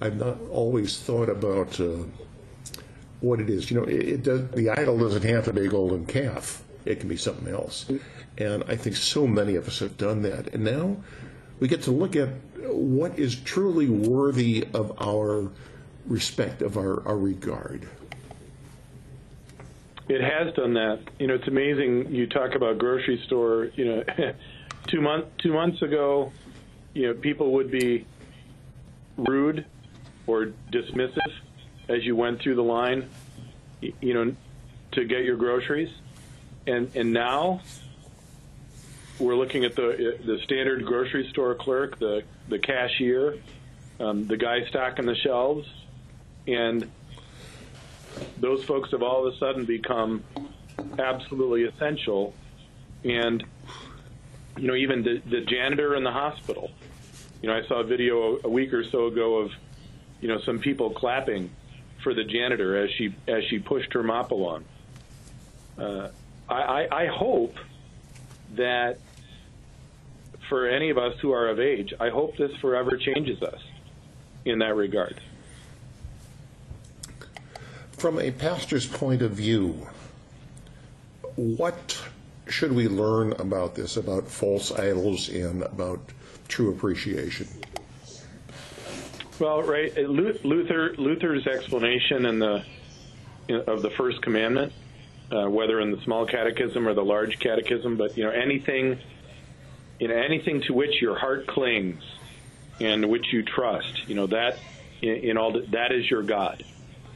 I've 0.00 0.16
not 0.16 0.38
always 0.50 0.98
thought 0.98 1.28
about 1.28 1.78
uh, 1.78 2.04
what 3.20 3.38
it 3.38 3.50
is. 3.50 3.70
You 3.70 3.80
know, 3.80 3.86
it, 3.86 4.08
it 4.08 4.22
does, 4.22 4.50
the 4.52 4.70
idol 4.70 4.96
doesn't 4.96 5.24
have 5.24 5.44
to 5.44 5.52
be 5.52 5.66
a 5.66 5.68
golden 5.68 6.06
calf. 6.06 6.62
It 6.86 7.00
can 7.00 7.08
be 7.10 7.18
something 7.18 7.52
else. 7.52 7.86
And 8.38 8.64
I 8.66 8.76
think 8.76 8.96
so 8.96 9.26
many 9.26 9.54
of 9.54 9.68
us 9.68 9.78
have 9.78 9.96
done 9.96 10.22
that. 10.22 10.54
And 10.54 10.64
now 10.64 10.96
we 11.60 11.68
get 11.68 11.82
to 11.82 11.92
look 11.92 12.16
at 12.16 12.28
what 12.62 13.18
is 13.18 13.36
truly 13.36 13.88
worthy 13.88 14.66
of 14.74 15.00
our 15.00 15.50
respect, 16.06 16.62
of 16.62 16.76
our, 16.76 17.06
our 17.06 17.16
regard. 17.16 17.88
It 20.08 20.20
has 20.20 20.52
done 20.54 20.74
that. 20.74 21.00
You 21.18 21.28
know, 21.28 21.34
it's 21.34 21.48
amazing. 21.48 22.12
You 22.14 22.26
talk 22.26 22.54
about 22.54 22.78
grocery 22.78 23.22
store. 23.26 23.70
You 23.74 23.84
know, 23.86 24.04
two 24.88 25.00
month 25.00 25.26
two 25.38 25.52
months 25.52 25.80
ago, 25.80 26.30
you 26.92 27.06
know, 27.06 27.14
people 27.14 27.52
would 27.52 27.70
be 27.70 28.04
rude 29.16 29.64
or 30.26 30.52
dismissive 30.70 31.20
as 31.88 32.04
you 32.04 32.16
went 32.16 32.42
through 32.42 32.56
the 32.56 32.62
line. 32.62 33.08
You 33.80 34.14
know, 34.14 34.36
to 34.92 35.04
get 35.04 35.24
your 35.24 35.36
groceries, 35.36 35.90
and 36.66 36.90
and 36.94 37.12
now 37.12 37.62
we're 39.18 39.36
looking 39.36 39.64
at 39.64 39.76
the 39.76 40.18
the 40.24 40.38
standard 40.44 40.84
grocery 40.84 41.28
store 41.30 41.54
clerk, 41.54 41.98
the 41.98 42.22
the 42.48 42.58
cashier, 42.58 43.38
um, 44.00 44.26
the 44.26 44.36
guy 44.36 44.64
stocking 44.66 45.06
the 45.06 45.14
shelves, 45.16 45.68
and 46.46 46.90
those 48.38 48.64
folks 48.64 48.90
have 48.90 49.02
all 49.02 49.26
of 49.26 49.34
a 49.34 49.36
sudden 49.38 49.64
become 49.64 50.22
absolutely 50.98 51.64
essential. 51.64 52.34
And, 53.04 53.44
you 54.56 54.66
know, 54.66 54.74
even 54.74 55.02
the, 55.02 55.20
the 55.26 55.40
janitor 55.42 55.94
in 55.94 56.04
the 56.04 56.10
hospital. 56.10 56.70
You 57.42 57.50
know, 57.50 57.56
I 57.56 57.66
saw 57.66 57.80
a 57.80 57.84
video 57.84 58.38
a 58.42 58.48
week 58.48 58.72
or 58.72 58.84
so 58.84 59.06
ago 59.06 59.38
of, 59.38 59.52
you 60.20 60.28
know, 60.28 60.40
some 60.40 60.58
people 60.58 60.90
clapping 60.90 61.50
for 62.02 62.14
the 62.14 62.24
janitor 62.24 62.82
as 62.82 62.90
she 62.92 63.14
as 63.28 63.44
she 63.44 63.58
pushed 63.58 63.92
her 63.92 64.02
mop 64.02 64.30
along. 64.30 64.64
Uh, 65.78 66.08
I, 66.48 66.54
I, 66.54 67.02
I 67.02 67.06
hope 67.06 67.56
that 68.56 68.98
for 70.48 70.68
any 70.68 70.90
of 70.90 70.98
us 70.98 71.18
who 71.20 71.32
are 71.32 71.48
of 71.48 71.60
age, 71.60 71.94
I 71.98 72.10
hope 72.10 72.36
this 72.36 72.54
forever 72.60 72.96
changes 72.96 73.42
us 73.42 73.60
in 74.44 74.58
that 74.58 74.76
regard 74.76 75.20
from 78.04 78.18
a 78.18 78.30
pastor's 78.30 78.86
point 78.86 79.22
of 79.22 79.30
view, 79.30 79.88
what 81.36 81.98
should 82.46 82.70
we 82.70 82.86
learn 82.86 83.32
about 83.38 83.74
this, 83.74 83.96
about 83.96 84.28
false 84.28 84.70
idols 84.72 85.30
and 85.30 85.62
about 85.62 86.00
true 86.46 86.70
appreciation? 86.70 87.48
Well, 89.38 89.62
right, 89.62 89.96
Luther 89.96 90.94
Luther's 90.98 91.46
explanation 91.46 92.26
in 92.26 92.38
the 92.38 92.62
of 93.66 93.80
the 93.80 93.90
first 93.96 94.20
commandment, 94.20 94.74
uh, 95.30 95.48
whether 95.48 95.80
in 95.80 95.90
the 95.90 96.00
small 96.02 96.26
catechism 96.26 96.86
or 96.86 96.94
the 96.94 97.04
large 97.04 97.38
catechism, 97.38 97.96
but 97.96 98.16
you 98.16 98.24
know 98.24 98.30
anything, 98.30 98.98
you 99.98 100.08
know 100.08 100.16
anything 100.16 100.62
to 100.62 100.72
which 100.72 101.00
your 101.00 101.16
heart 101.16 101.46
clings 101.46 102.02
and 102.80 103.08
which 103.08 103.32
you 103.32 103.42
trust, 103.42 104.08
you 104.08 104.14
know 104.14 104.26
that 104.26 104.58
in, 105.02 105.16
in 105.16 105.38
all 105.38 105.52
that 105.52 105.92
is 105.92 106.10
your 106.10 106.22
God, 106.22 106.64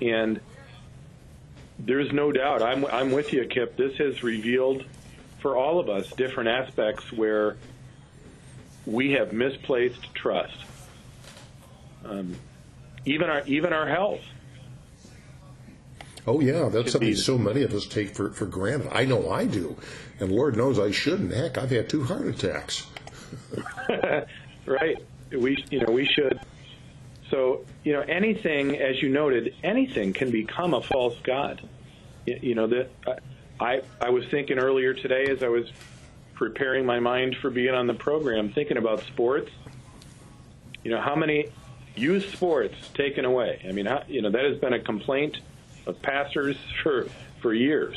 and 0.00 0.40
there's 1.78 2.12
no 2.12 2.32
doubt. 2.32 2.62
I'm 2.62 2.84
I'm 2.86 3.12
with 3.12 3.32
you, 3.32 3.44
Kip. 3.46 3.76
This 3.76 3.96
has 3.98 4.22
revealed 4.22 4.84
for 5.40 5.56
all 5.56 5.78
of 5.78 5.88
us 5.88 6.10
different 6.12 6.48
aspects 6.48 7.12
where 7.12 7.56
we 8.86 9.12
have 9.12 9.32
misplaced 9.32 10.14
trust. 10.14 10.56
Um, 12.04 12.36
even 13.04 13.30
our 13.30 13.42
even 13.46 13.72
our 13.72 13.86
health. 13.86 14.20
Oh 16.28 16.40
yeah, 16.40 16.68
that's 16.68 16.92
something 16.92 17.14
so 17.14 17.38
many 17.38 17.62
of 17.62 17.72
us 17.72 17.86
take 17.86 18.14
for, 18.14 18.30
for 18.30 18.44
granted. 18.44 18.90
I 18.92 19.06
know 19.06 19.30
I 19.30 19.46
do, 19.46 19.74
and 20.20 20.30
Lord 20.30 20.58
knows 20.58 20.78
I 20.78 20.90
shouldn't. 20.90 21.32
Heck, 21.32 21.56
I've 21.56 21.70
had 21.70 21.88
two 21.88 22.04
heart 22.04 22.26
attacks. 22.26 22.86
right? 24.66 24.98
We, 25.32 25.64
you 25.70 25.80
know, 25.80 25.90
we 25.90 26.04
should. 26.04 26.38
So, 27.30 27.64
you 27.82 27.94
know, 27.94 28.00
anything, 28.02 28.76
as 28.76 29.00
you 29.00 29.08
noted, 29.08 29.54
anything 29.62 30.12
can 30.12 30.30
become 30.30 30.74
a 30.74 30.82
false 30.82 31.16
god. 31.24 31.66
You, 32.26 32.38
you 32.42 32.54
know, 32.54 32.66
that 32.66 32.90
I, 33.58 33.80
I 33.98 34.10
was 34.10 34.26
thinking 34.26 34.58
earlier 34.58 34.92
today 34.92 35.30
as 35.30 35.42
I 35.42 35.48
was 35.48 35.72
preparing 36.34 36.84
my 36.84 37.00
mind 37.00 37.36
for 37.40 37.48
being 37.48 37.74
on 37.74 37.86
the 37.86 37.94
program, 37.94 38.52
thinking 38.52 38.76
about 38.76 39.00
sports. 39.04 39.50
You 40.84 40.90
know, 40.90 41.00
how 41.00 41.16
many 41.16 41.46
youth 41.96 42.30
sports 42.34 42.74
taken 42.92 43.24
away? 43.24 43.64
I 43.66 43.72
mean, 43.72 43.86
how, 43.86 44.02
you 44.08 44.20
know, 44.20 44.30
that 44.30 44.44
has 44.44 44.58
been 44.58 44.74
a 44.74 44.80
complaint 44.80 45.38
of 45.88 46.00
pastors 46.02 46.56
for 46.82 47.08
for 47.40 47.52
years. 47.52 47.96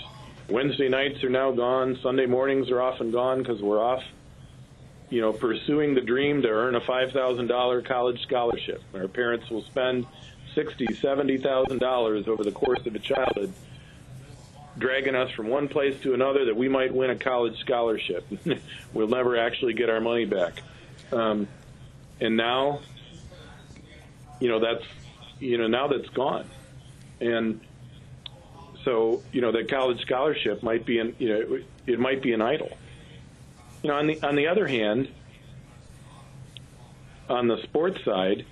Wednesday 0.50 0.90
nights 0.90 1.24
are 1.24 1.30
now 1.30 1.52
gone. 1.52 2.00
Sunday 2.02 2.26
mornings 2.26 2.72
are 2.72 2.82
often 2.82 3.12
gone 3.12 3.40
because 3.40 3.62
we're 3.62 3.82
off, 3.82 4.04
you 5.10 5.22
know, 5.22 5.34
pursuing 5.34 5.94
the 5.94 6.02
dream 6.02 6.42
to 6.42 6.48
earn 6.48 6.76
a 6.76 6.82
five 6.82 7.12
thousand 7.12 7.48
dollar 7.48 7.82
college 7.82 8.22
scholarship. 8.24 8.82
Our 8.94 9.08
parents 9.08 9.50
will 9.50 9.64
spend 9.64 10.08
sixty, 10.56 10.88
seventy 10.96 11.38
thousand 11.38 11.80
dollars 11.80 12.28
over 12.28 12.44
the 12.44 12.52
course 12.52 12.86
of 12.86 12.96
a 12.96 13.00
childhood, 13.00 13.54
dragging 14.78 15.16
us 15.16 15.32
from 15.32 15.48
one 15.48 15.68
place 15.68 16.00
to 16.02 16.14
another 16.14 16.46
that 16.46 16.56
we 16.56 16.70
might 16.70 16.94
win 16.94 17.10
a 17.10 17.18
college 17.18 17.60
scholarship. 17.60 18.26
we'll 18.94 19.08
never 19.08 19.38
actually 19.38 19.74
get 19.74 19.90
our 19.90 20.02
money 20.02 20.26
back. 20.26 20.62
Um, 21.12 21.48
and 22.22 22.38
now, 22.38 22.80
you 24.40 24.48
know, 24.48 24.60
that's 24.60 24.86
you 25.40 25.58
know 25.58 25.68
now 25.68 25.88
that's 25.88 26.10
gone, 26.10 26.48
and 27.20 27.60
so 28.84 29.24
you 29.32 29.42
know 29.42 29.52
the 29.52 29.64
college 29.64 30.02
scholarship 30.02 30.64
might 30.64 30.86
be 30.86 31.00
an 31.00 31.16
you 31.20 31.30
know 31.30 31.60
it 31.88 32.00
might 32.00 32.22
be 32.22 32.34
an 32.34 32.42
idol. 32.42 32.70
You 33.84 33.90
know, 33.90 33.96
on 33.96 34.08
the 34.08 34.22
on 34.24 34.36
the 34.36 34.48
other 34.48 34.68
hand, 34.68 35.10
on 37.30 37.48
the 37.48 37.62
sports 37.64 38.04
side, 38.04 38.46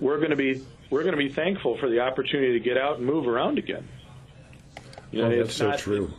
we're 0.00 0.18
going 0.18 0.30
to 0.30 0.36
be 0.36 0.64
we're 0.90 1.02
going 1.02 1.16
to 1.16 1.18
be 1.18 1.28
thankful 1.28 1.76
for 1.78 1.88
the 1.88 2.00
opportunity 2.00 2.52
to 2.52 2.60
get 2.60 2.78
out 2.78 2.98
and 2.98 3.06
move 3.06 3.26
around 3.26 3.58
again. 3.58 3.86
You 5.10 5.22
know, 5.22 5.32
oh, 5.32 5.36
that's 5.38 5.54
so 5.54 5.70
not, 5.70 5.78
true. 5.78 6.12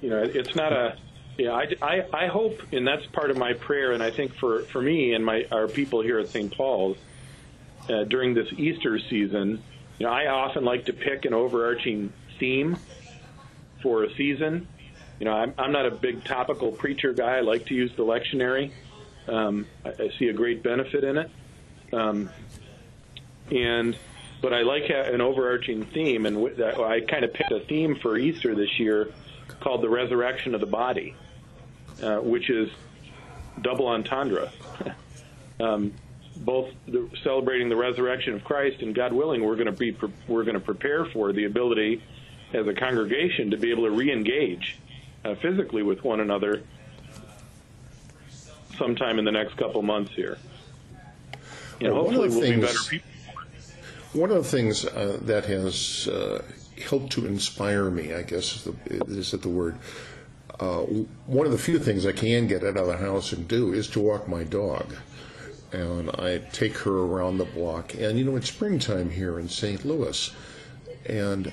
You 0.00 0.10
know, 0.10 0.22
it's 0.22 0.54
not 0.54 0.72
a. 0.72 0.96
Yeah, 1.36 1.52
I, 1.52 1.66
I, 1.80 2.24
I 2.24 2.26
hope, 2.26 2.60
and 2.72 2.84
that's 2.84 3.06
part 3.06 3.30
of 3.30 3.36
my 3.36 3.52
prayer, 3.52 3.92
and 3.92 4.02
I 4.02 4.10
think 4.10 4.34
for, 4.34 4.62
for 4.62 4.82
me 4.82 5.14
and 5.14 5.24
my 5.24 5.46
our 5.52 5.68
people 5.68 6.02
here 6.02 6.18
at 6.18 6.28
St. 6.28 6.52
Paul's 6.52 6.96
uh, 7.88 8.04
during 8.04 8.34
this 8.34 8.48
Easter 8.56 8.98
season, 8.98 9.62
you 9.98 10.06
know, 10.06 10.12
I 10.12 10.26
often 10.26 10.64
like 10.64 10.86
to 10.86 10.92
pick 10.92 11.24
an 11.24 11.34
overarching 11.34 12.12
theme 12.38 12.78
for 13.82 14.04
a 14.04 14.14
season. 14.14 14.68
You 15.18 15.24
know, 15.24 15.32
I'm, 15.32 15.54
I'm 15.58 15.72
not 15.72 15.86
a 15.86 15.90
big 15.90 16.24
topical 16.24 16.70
preacher 16.70 17.12
guy. 17.12 17.38
I 17.38 17.40
like 17.40 17.66
to 17.66 17.74
use 17.74 17.90
the 17.96 18.04
lectionary. 18.04 18.70
Um, 19.26 19.66
I, 19.84 19.90
I 19.90 20.10
see 20.18 20.28
a 20.28 20.32
great 20.32 20.62
benefit 20.62 21.02
in 21.02 21.18
it. 21.18 21.30
Um, 21.92 22.30
and 23.50 23.96
but 24.40 24.52
I 24.52 24.62
like 24.62 24.84
an 24.88 25.20
overarching 25.20 25.84
theme, 25.86 26.24
and 26.26 26.38
I 26.62 27.00
kind 27.00 27.24
of 27.24 27.32
picked 27.32 27.50
a 27.50 27.60
theme 27.60 27.96
for 27.96 28.16
Easter 28.16 28.54
this 28.54 28.78
year 28.78 29.12
called 29.60 29.82
the 29.82 29.88
resurrection 29.88 30.54
of 30.54 30.60
the 30.60 30.66
body, 30.66 31.16
uh, 32.02 32.18
which 32.18 32.48
is 32.48 32.70
double 33.60 33.88
entendre. 33.88 34.52
um, 35.60 35.92
both 36.44 36.68
the, 36.86 37.08
celebrating 37.22 37.68
the 37.68 37.76
resurrection 37.76 38.34
of 38.34 38.44
Christ 38.44 38.82
and 38.82 38.94
God 38.94 39.12
willing, 39.12 39.44
we're 39.44 39.56
going 39.56 39.66
to 39.66 39.72
be 39.72 39.96
we're 40.26 40.44
going 40.44 40.54
to 40.54 40.60
prepare 40.60 41.04
for 41.06 41.32
the 41.32 41.44
ability 41.44 42.02
as 42.52 42.66
a 42.66 42.74
congregation 42.74 43.50
to 43.50 43.56
be 43.56 43.70
able 43.70 43.84
to 43.84 43.90
re-engage 43.90 44.78
uh, 45.24 45.34
physically 45.36 45.82
with 45.82 46.02
one 46.02 46.20
another 46.20 46.62
sometime 48.76 49.18
in 49.18 49.24
the 49.24 49.32
next 49.32 49.56
couple 49.56 49.82
months 49.82 50.12
here. 50.14 50.38
And 51.80 51.92
well, 51.92 52.04
hopefully 52.04 52.28
we'll 52.28 52.40
things, 52.40 52.54
be 52.56 52.66
better 52.66 52.78
people. 52.88 53.08
One 54.14 54.30
of 54.30 54.36
the 54.36 54.50
things 54.50 54.84
uh, 54.84 55.18
that 55.22 55.44
has 55.44 56.08
uh, 56.08 56.42
helped 56.82 57.12
to 57.12 57.26
inspire 57.26 57.90
me, 57.90 58.14
I 58.14 58.22
guess 58.22 58.56
is, 58.56 58.64
the, 58.64 59.04
is 59.08 59.30
the 59.32 59.48
word, 59.48 59.76
uh, 60.58 60.80
one 61.26 61.46
of 61.46 61.52
the 61.52 61.58
few 61.58 61.78
things 61.78 62.06
I 62.06 62.12
can 62.12 62.46
get 62.46 62.64
out 62.64 62.76
of 62.76 62.86
the 62.86 62.96
house 62.96 63.32
and 63.32 63.46
do 63.46 63.72
is 63.72 63.88
to 63.90 64.00
walk 64.00 64.28
my 64.28 64.44
dog 64.44 64.94
and 65.72 66.10
I 66.10 66.38
take 66.52 66.76
her 66.78 66.98
around 66.98 67.38
the 67.38 67.44
block. 67.44 67.94
And 67.94 68.18
you 68.18 68.24
know, 68.24 68.36
it's 68.36 68.48
springtime 68.48 69.10
here 69.10 69.38
in 69.38 69.48
St. 69.48 69.84
Louis, 69.84 70.34
and 71.06 71.52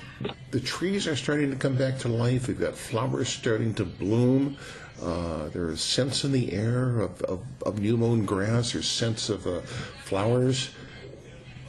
the 0.50 0.60
trees 0.60 1.06
are 1.06 1.16
starting 1.16 1.50
to 1.50 1.56
come 1.56 1.76
back 1.76 1.98
to 2.00 2.08
life. 2.08 2.48
We've 2.48 2.60
got 2.60 2.74
flowers 2.74 3.28
starting 3.28 3.74
to 3.74 3.84
bloom. 3.84 4.56
Uh, 5.02 5.48
there's 5.48 5.80
scents 5.80 6.24
in 6.24 6.32
the 6.32 6.52
air 6.52 7.00
of, 7.00 7.20
of, 7.22 7.44
of 7.64 7.80
new 7.80 7.96
mown 7.96 8.24
grass. 8.24 8.72
There's 8.72 8.88
scents 8.88 9.28
of 9.28 9.46
uh, 9.46 9.60
flowers. 10.04 10.70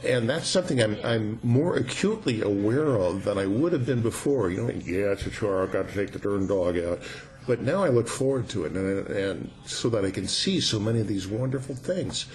And 0.04 0.30
that's 0.30 0.46
something 0.46 0.80
I'm, 0.80 0.96
I'm 1.02 1.40
more 1.42 1.76
acutely 1.76 2.40
aware 2.40 2.94
of 2.94 3.24
than 3.24 3.36
I 3.36 3.46
would 3.46 3.72
have 3.72 3.84
been 3.84 4.00
before. 4.00 4.48
You 4.48 4.62
know, 4.62 4.70
yeah, 4.70 5.12
it's 5.12 5.26
a 5.26 5.30
chore. 5.30 5.62
I've 5.62 5.72
got 5.72 5.88
to 5.88 5.94
take 5.94 6.12
the 6.12 6.20
darn 6.20 6.46
dog 6.46 6.78
out. 6.78 7.00
But 7.48 7.62
now 7.62 7.82
I 7.82 7.88
look 7.88 8.08
forward 8.08 8.50
to 8.50 8.66
it, 8.66 8.72
and, 8.72 9.06
and 9.08 9.50
so 9.64 9.88
that 9.88 10.04
I 10.04 10.10
can 10.10 10.28
see 10.28 10.60
so 10.60 10.78
many 10.78 11.00
of 11.00 11.08
these 11.08 11.26
wonderful 11.26 11.74
things. 11.74 12.26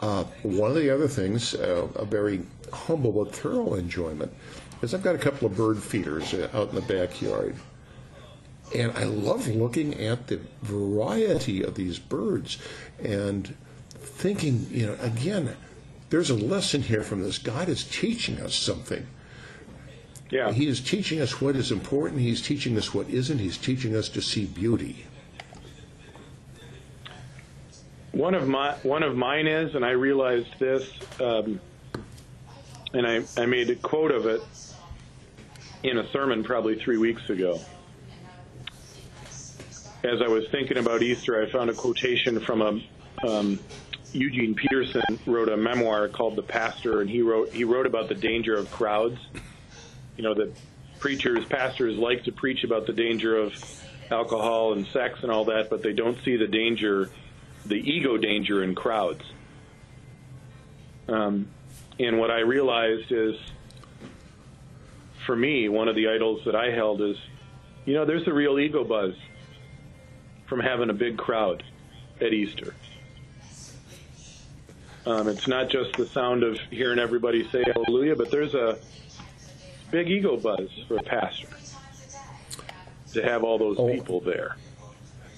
Uh, 0.00 0.24
one 0.42 0.70
of 0.70 0.76
the 0.76 0.88
other 0.88 1.08
things, 1.08 1.54
uh, 1.54 1.88
a 1.94 2.06
very 2.06 2.40
humble 2.72 3.12
but 3.12 3.36
thorough 3.36 3.74
enjoyment, 3.74 4.32
is 4.80 4.94
I've 4.94 5.02
got 5.02 5.14
a 5.14 5.18
couple 5.18 5.46
of 5.46 5.54
bird 5.58 5.82
feeders 5.82 6.32
uh, 6.32 6.48
out 6.54 6.70
in 6.70 6.74
the 6.76 6.80
backyard. 6.80 7.54
And 8.74 8.92
I 8.92 9.04
love 9.04 9.46
looking 9.46 9.92
at 10.00 10.28
the 10.28 10.40
variety 10.62 11.62
of 11.62 11.74
these 11.74 11.98
birds 11.98 12.56
and 12.98 13.54
thinking, 13.90 14.66
you 14.70 14.86
know, 14.86 14.96
again, 15.02 15.54
there's 16.08 16.30
a 16.30 16.34
lesson 16.34 16.80
here 16.80 17.02
from 17.02 17.22
this. 17.22 17.36
God 17.36 17.68
is 17.68 17.84
teaching 17.84 18.40
us 18.40 18.54
something. 18.54 19.06
Yeah. 20.32 20.50
He 20.50 20.66
is 20.66 20.80
teaching 20.80 21.20
us 21.20 21.42
what 21.42 21.56
is 21.56 21.70
important. 21.70 22.22
He's 22.22 22.40
teaching 22.40 22.78
us 22.78 22.94
what 22.94 23.06
isn't. 23.10 23.38
He's 23.38 23.58
teaching 23.58 23.94
us 23.94 24.08
to 24.08 24.22
see 24.22 24.46
beauty. 24.46 25.04
One 28.12 28.34
of 28.34 28.48
my 28.48 28.72
one 28.82 29.02
of 29.02 29.14
mine 29.14 29.46
is, 29.46 29.74
and 29.74 29.84
I 29.84 29.90
realized 29.90 30.58
this, 30.58 30.90
um, 31.20 31.60
and 32.94 33.06
I, 33.06 33.22
I 33.36 33.44
made 33.44 33.68
a 33.68 33.76
quote 33.76 34.10
of 34.10 34.24
it 34.24 34.40
in 35.82 35.98
a 35.98 36.08
sermon 36.12 36.42
probably 36.42 36.76
three 36.76 36.96
weeks 36.96 37.28
ago. 37.28 37.60
As 40.02 40.22
I 40.22 40.28
was 40.28 40.48
thinking 40.50 40.78
about 40.78 41.02
Easter, 41.02 41.42
I 41.42 41.50
found 41.50 41.68
a 41.68 41.74
quotation 41.74 42.40
from 42.40 42.62
a 42.62 43.28
um, 43.28 43.58
Eugene 44.14 44.54
Peterson 44.54 45.18
wrote 45.26 45.50
a 45.50 45.58
memoir 45.58 46.08
called 46.08 46.36
The 46.36 46.42
Pastor, 46.42 47.02
and 47.02 47.10
he 47.10 47.20
wrote 47.20 47.52
he 47.52 47.64
wrote 47.64 47.84
about 47.84 48.08
the 48.08 48.14
danger 48.14 48.56
of 48.56 48.70
crowds 48.70 49.18
you 50.16 50.22
know, 50.22 50.34
that 50.34 50.54
preachers, 50.98 51.44
pastors 51.46 51.96
like 51.96 52.24
to 52.24 52.32
preach 52.32 52.64
about 52.64 52.86
the 52.86 52.92
danger 52.92 53.36
of 53.36 53.54
alcohol 54.10 54.72
and 54.72 54.86
sex 54.88 55.20
and 55.22 55.30
all 55.30 55.46
that, 55.46 55.70
but 55.70 55.82
they 55.82 55.92
don't 55.92 56.18
see 56.24 56.36
the 56.36 56.46
danger, 56.46 57.10
the 57.66 57.76
ego 57.76 58.16
danger 58.16 58.62
in 58.62 58.74
crowds. 58.74 59.24
Um, 61.08 61.48
and 61.98 62.18
what 62.18 62.30
I 62.30 62.40
realized 62.40 63.10
is, 63.10 63.36
for 65.26 65.34
me, 65.36 65.68
one 65.68 65.88
of 65.88 65.94
the 65.94 66.08
idols 66.08 66.44
that 66.44 66.54
I 66.54 66.70
held 66.70 67.00
is, 67.00 67.16
you 67.84 67.94
know, 67.94 68.04
there's 68.04 68.26
a 68.26 68.32
real 68.32 68.58
ego 68.58 68.84
buzz 68.84 69.14
from 70.46 70.60
having 70.60 70.90
a 70.90 70.94
big 70.94 71.16
crowd 71.16 71.62
at 72.20 72.32
Easter. 72.32 72.74
Um, 75.04 75.26
it's 75.28 75.48
not 75.48 75.68
just 75.68 75.94
the 75.96 76.06
sound 76.06 76.44
of 76.44 76.58
hearing 76.70 77.00
everybody 77.00 77.48
say 77.48 77.64
hallelujah, 77.74 78.14
but 78.14 78.30
there's 78.30 78.54
a 78.54 78.78
big 79.92 80.10
ego 80.10 80.36
buzz 80.36 80.70
for 80.88 80.96
a 80.96 81.02
pastor 81.02 81.46
to 83.12 83.22
have 83.22 83.44
all 83.44 83.58
those 83.58 83.76
oh, 83.78 83.92
people 83.92 84.20
there. 84.20 84.56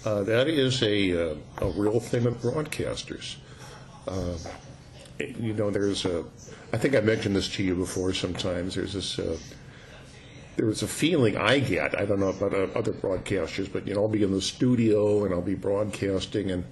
Uh, 0.04 0.22
that 0.22 0.48
is 0.48 0.82
a, 0.82 1.32
uh, 1.32 1.34
a 1.58 1.66
real 1.70 1.98
thing 2.00 2.24
with 2.24 2.40
broadcasters. 2.40 3.36
Uh, 4.06 4.36
you 5.18 5.52
know, 5.54 5.70
there's 5.70 6.04
a, 6.04 6.24
I 6.72 6.78
think 6.78 6.94
I 6.94 7.00
mentioned 7.00 7.34
this 7.36 7.48
to 7.56 7.62
you 7.62 7.74
before 7.74 8.14
sometimes, 8.14 8.76
there's 8.76 8.92
this, 8.92 9.18
uh, 9.18 9.36
there's 10.56 10.82
a 10.82 10.88
feeling 10.88 11.36
I 11.36 11.58
get, 11.58 11.98
I 11.98 12.04
don't 12.04 12.20
know 12.20 12.28
about 12.28 12.54
uh, 12.54 12.68
other 12.78 12.92
broadcasters, 12.92 13.72
but, 13.72 13.88
you 13.88 13.94
know, 13.94 14.02
I'll 14.02 14.08
be 14.08 14.22
in 14.22 14.30
the 14.30 14.40
studio 14.40 15.24
and 15.24 15.34
I'll 15.34 15.42
be 15.42 15.54
broadcasting 15.54 16.50
and, 16.52 16.64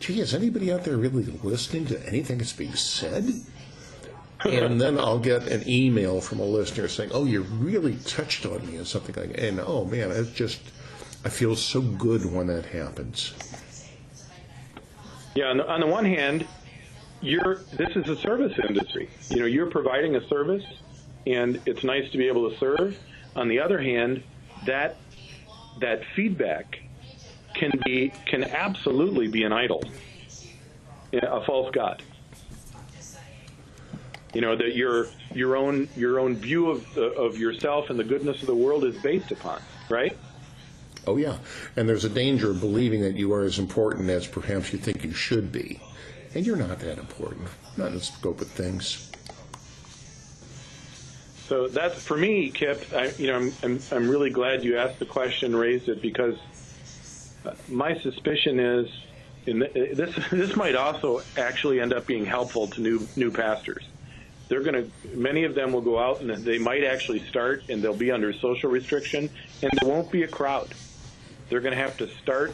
gee, 0.00 0.20
is 0.20 0.34
anybody 0.34 0.72
out 0.72 0.84
there 0.84 0.96
really 0.96 1.24
listening 1.44 1.86
to 1.86 2.06
anything 2.08 2.38
that's 2.38 2.52
being 2.52 2.74
said? 2.74 3.32
And 4.44 4.80
then 4.80 4.98
I'll 4.98 5.18
get 5.18 5.46
an 5.48 5.68
email 5.68 6.20
from 6.20 6.40
a 6.40 6.44
listener 6.44 6.88
saying, 6.88 7.10
"Oh, 7.12 7.24
you 7.24 7.42
really 7.42 7.96
touched 8.04 8.46
on 8.46 8.66
me," 8.66 8.78
or 8.78 8.84
something 8.84 9.14
like. 9.14 9.38
And 9.40 9.60
oh 9.60 9.84
man, 9.84 10.10
it's 10.10 10.30
just 10.32 10.60
I 11.24 11.28
feel 11.28 11.54
so 11.56 11.80
good 11.80 12.24
when 12.24 12.48
that 12.48 12.66
happens. 12.66 13.34
Yeah, 15.34 15.46
on 15.46 15.58
the, 15.58 15.68
on 15.68 15.80
the 15.80 15.86
one 15.86 16.04
hand, 16.04 16.46
you're 17.20 17.56
this 17.72 17.96
is 17.96 18.08
a 18.08 18.16
service 18.16 18.58
industry. 18.68 19.08
You 19.30 19.40
know, 19.40 19.46
you're 19.46 19.70
providing 19.70 20.16
a 20.16 20.26
service, 20.28 20.64
and 21.26 21.60
it's 21.64 21.84
nice 21.84 22.10
to 22.10 22.18
be 22.18 22.26
able 22.26 22.50
to 22.50 22.58
serve. 22.58 22.98
On 23.36 23.48
the 23.48 23.60
other 23.60 23.80
hand, 23.80 24.22
that 24.66 24.96
that 25.80 26.02
feedback 26.14 26.80
can 27.54 27.70
be 27.84 28.12
can 28.26 28.44
absolutely 28.44 29.28
be 29.28 29.44
an 29.44 29.52
idol, 29.52 29.82
a 31.12 31.44
false 31.44 31.70
god. 31.72 32.02
You 34.32 34.40
know 34.40 34.56
that 34.56 34.74
your 34.74 35.08
your 35.34 35.56
own 35.56 35.88
your 35.96 36.18
own 36.18 36.36
view 36.36 36.70
of 36.70 36.96
of 36.96 37.38
yourself 37.38 37.90
and 37.90 37.98
the 37.98 38.04
goodness 38.04 38.40
of 38.40 38.46
the 38.46 38.54
world 38.54 38.84
is 38.84 38.96
based 39.02 39.30
upon, 39.30 39.60
right? 39.88 40.16
Oh, 41.06 41.16
yeah. 41.16 41.38
And 41.76 41.88
there's 41.88 42.04
a 42.04 42.08
danger 42.08 42.50
of 42.50 42.60
believing 42.60 43.00
that 43.02 43.16
you 43.16 43.32
are 43.32 43.42
as 43.42 43.58
important 43.58 44.08
as 44.08 44.26
perhaps 44.26 44.72
you 44.72 44.78
think 44.78 45.02
you 45.04 45.12
should 45.12 45.50
be. 45.50 45.80
And 46.34 46.46
you're 46.46 46.56
not 46.56 46.78
that 46.78 46.98
important, 46.98 47.48
not 47.76 47.88
in 47.88 47.94
the 47.94 48.00
scope 48.00 48.40
of 48.40 48.48
things. 48.48 49.10
So 51.48 51.68
that's 51.68 52.00
for 52.00 52.16
me, 52.16 52.50
Kip. 52.50 52.86
I, 52.94 53.10
you 53.18 53.26
know, 53.26 53.36
I'm, 53.36 53.52
I'm 53.62 53.80
I'm 53.90 54.08
really 54.08 54.30
glad 54.30 54.64
you 54.64 54.78
asked 54.78 55.00
the 55.00 55.04
question, 55.04 55.54
raised 55.54 55.88
it 55.88 56.00
because 56.00 56.38
uh, 57.44 57.52
my 57.68 57.98
suspicion 57.98 58.58
is, 58.58 58.88
in 59.44 59.58
the, 59.58 59.68
this 59.92 60.16
this 60.30 60.56
might 60.56 60.76
also 60.76 61.20
actually 61.36 61.80
end 61.80 61.92
up 61.92 62.06
being 62.06 62.24
helpful 62.24 62.68
to 62.68 62.80
new 62.80 63.06
new 63.16 63.30
pastors. 63.30 63.84
They're 64.48 64.62
going 64.62 64.74
to 64.74 65.16
many 65.16 65.44
of 65.44 65.54
them 65.54 65.72
will 65.72 65.80
go 65.80 65.98
out 65.98 66.20
and 66.20 66.30
they 66.30 66.58
might 66.58 66.84
actually 66.84 67.20
start 67.28 67.64
and 67.68 67.82
they'll 67.82 67.96
be 67.96 68.10
under 68.10 68.32
social 68.32 68.70
restriction 68.70 69.30
and 69.62 69.72
there 69.80 69.88
won't 69.88 70.10
be 70.10 70.22
a 70.24 70.28
crowd. 70.28 70.68
They're 71.48 71.60
going 71.60 71.74
to 71.74 71.80
have 71.80 71.96
to 71.98 72.08
start 72.22 72.52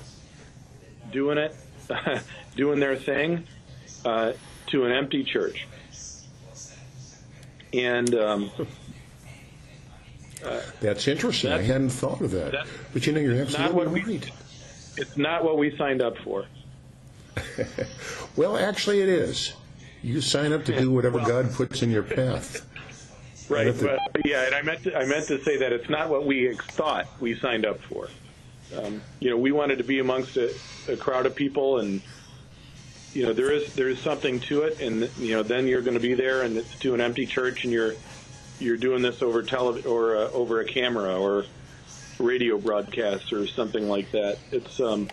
doing 1.12 1.38
it, 1.38 1.54
doing 2.56 2.80
their 2.80 2.96
thing 2.96 3.46
uh, 4.04 4.32
to 4.68 4.84
an 4.84 4.92
empty 4.92 5.24
church. 5.24 5.66
And 7.72 8.14
um, 8.14 8.50
That's 10.80 11.06
interesting. 11.08 11.52
I 11.52 11.62
hadn't 11.62 11.90
thought 11.90 12.20
of 12.20 12.30
that. 12.32 12.66
But 12.92 13.06
you 13.06 13.12
know, 13.12 13.20
you're 13.20 13.40
absolutely 13.42 14.02
we- 14.02 14.16
right. 14.18 14.30
it's 14.96 15.16
not 15.16 15.44
what 15.44 15.58
we 15.58 15.76
signed 15.76 16.02
up 16.02 16.16
for. 16.18 16.46
Well, 18.36 18.56
actually, 18.56 19.00
it 19.00 19.08
is. 19.08 19.52
You 20.02 20.20
sign 20.20 20.52
up 20.52 20.64
to 20.66 20.78
do 20.78 20.90
whatever 20.90 21.18
God 21.18 21.52
puts 21.52 21.82
in 21.82 21.90
your 21.90 22.02
path. 22.02 22.64
Right. 23.50 23.74
The- 23.74 23.98
But, 24.12 24.26
yeah, 24.26 24.44
and 24.44 24.54
I 24.54 24.60
meant 24.60 24.82
to, 24.82 24.94
I 24.94 25.06
meant 25.06 25.26
to 25.28 25.42
say 25.42 25.56
that 25.56 25.72
it's 25.72 25.88
not 25.88 26.10
what 26.10 26.26
we 26.26 26.54
thought 26.54 27.06
we 27.18 27.34
signed 27.38 27.64
up 27.64 27.80
for. 27.80 28.08
Um, 28.76 29.00
you 29.20 29.30
know, 29.30 29.38
we 29.38 29.52
wanted 29.52 29.78
to 29.78 29.84
be 29.84 30.00
amongst 30.00 30.36
a, 30.36 30.54
a 30.86 30.98
crowd 30.98 31.24
of 31.24 31.34
people, 31.34 31.78
and 31.78 32.02
you 33.14 33.22
know, 33.24 33.32
there 33.32 33.50
is 33.50 33.72
there 33.74 33.88
is 33.88 33.98
something 34.00 34.38
to 34.40 34.64
it, 34.64 34.80
and 34.82 35.08
you 35.18 35.34
know, 35.34 35.42
then 35.42 35.66
you're 35.66 35.80
going 35.80 35.96
to 35.96 36.00
be 36.00 36.12
there, 36.12 36.42
and 36.42 36.58
it's 36.58 36.78
to 36.80 36.92
an 36.92 37.00
empty 37.00 37.24
church, 37.24 37.64
and 37.64 37.72
you're 37.72 37.94
you're 38.58 38.76
doing 38.76 39.00
this 39.00 39.22
over 39.22 39.42
tele 39.42 39.80
or 39.84 40.14
uh, 40.16 40.30
over 40.32 40.60
a 40.60 40.66
camera 40.66 41.18
or 41.18 41.46
radio 42.18 42.58
broadcast 42.58 43.32
or 43.32 43.46
something 43.46 43.88
like 43.88 44.10
that. 44.10 44.36
It's 44.52 44.78
um, 44.78 45.08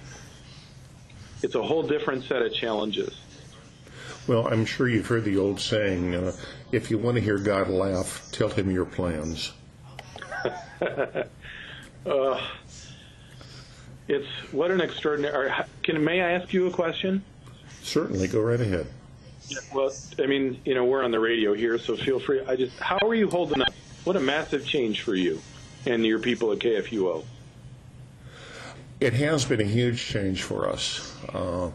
it's 1.42 1.56
a 1.56 1.64
whole 1.64 1.84
different 1.84 2.26
set 2.26 2.42
of 2.42 2.54
challenges. 2.54 3.18
Well, 4.28 4.48
I'm 4.48 4.66
sure 4.66 4.88
you've 4.88 5.08
heard 5.08 5.24
the 5.24 5.38
old 5.38 5.60
saying 5.60 6.16
uh, 6.16 6.32
if 6.72 6.90
you 6.90 6.98
want 6.98 7.16
to 7.16 7.22
hear 7.22 7.38
God 7.38 7.70
laugh, 7.70 8.28
tell 8.32 8.50
him 8.50 8.72
your 8.72 8.86
plans. 8.86 9.54
It's 14.08 14.28
what 14.52 14.72
an 14.72 14.82
extraordinary. 14.82 15.52
Can 15.84 16.04
may 16.04 16.22
I 16.22 16.34
ask 16.34 16.54
you 16.54 16.68
a 16.68 16.72
question? 16.72 17.24
Certainly, 17.82 18.28
go 18.28 18.42
right 18.42 18.62
ahead. 18.62 18.88
Well, 19.74 19.92
I 20.20 20.26
mean, 20.26 20.60
you 20.66 20.74
know, 20.74 20.86
we're 20.86 21.04
on 21.04 21.12
the 21.12 21.20
radio 21.20 21.54
here, 21.54 21.78
so 21.78 21.96
feel 21.96 22.20
free. 22.20 22.42
I 22.48 22.56
just, 22.56 22.78
how 22.80 22.98
are 23.02 23.14
you 23.14 23.30
holding 23.30 23.62
up? 23.62 23.74
What 24.04 24.16
a 24.16 24.20
massive 24.20 24.66
change 24.66 25.02
for 25.02 25.16
you 25.16 25.42
and 25.86 26.06
your 26.06 26.20
people 26.20 26.52
at 26.52 26.60
KFUO. 26.60 27.24
It 29.00 29.14
has 29.14 29.46
been 29.46 29.62
a 29.62 29.66
huge 29.66 30.04
change 30.04 30.42
for 30.42 30.70
us. 30.70 31.14
Uh, 31.30 31.70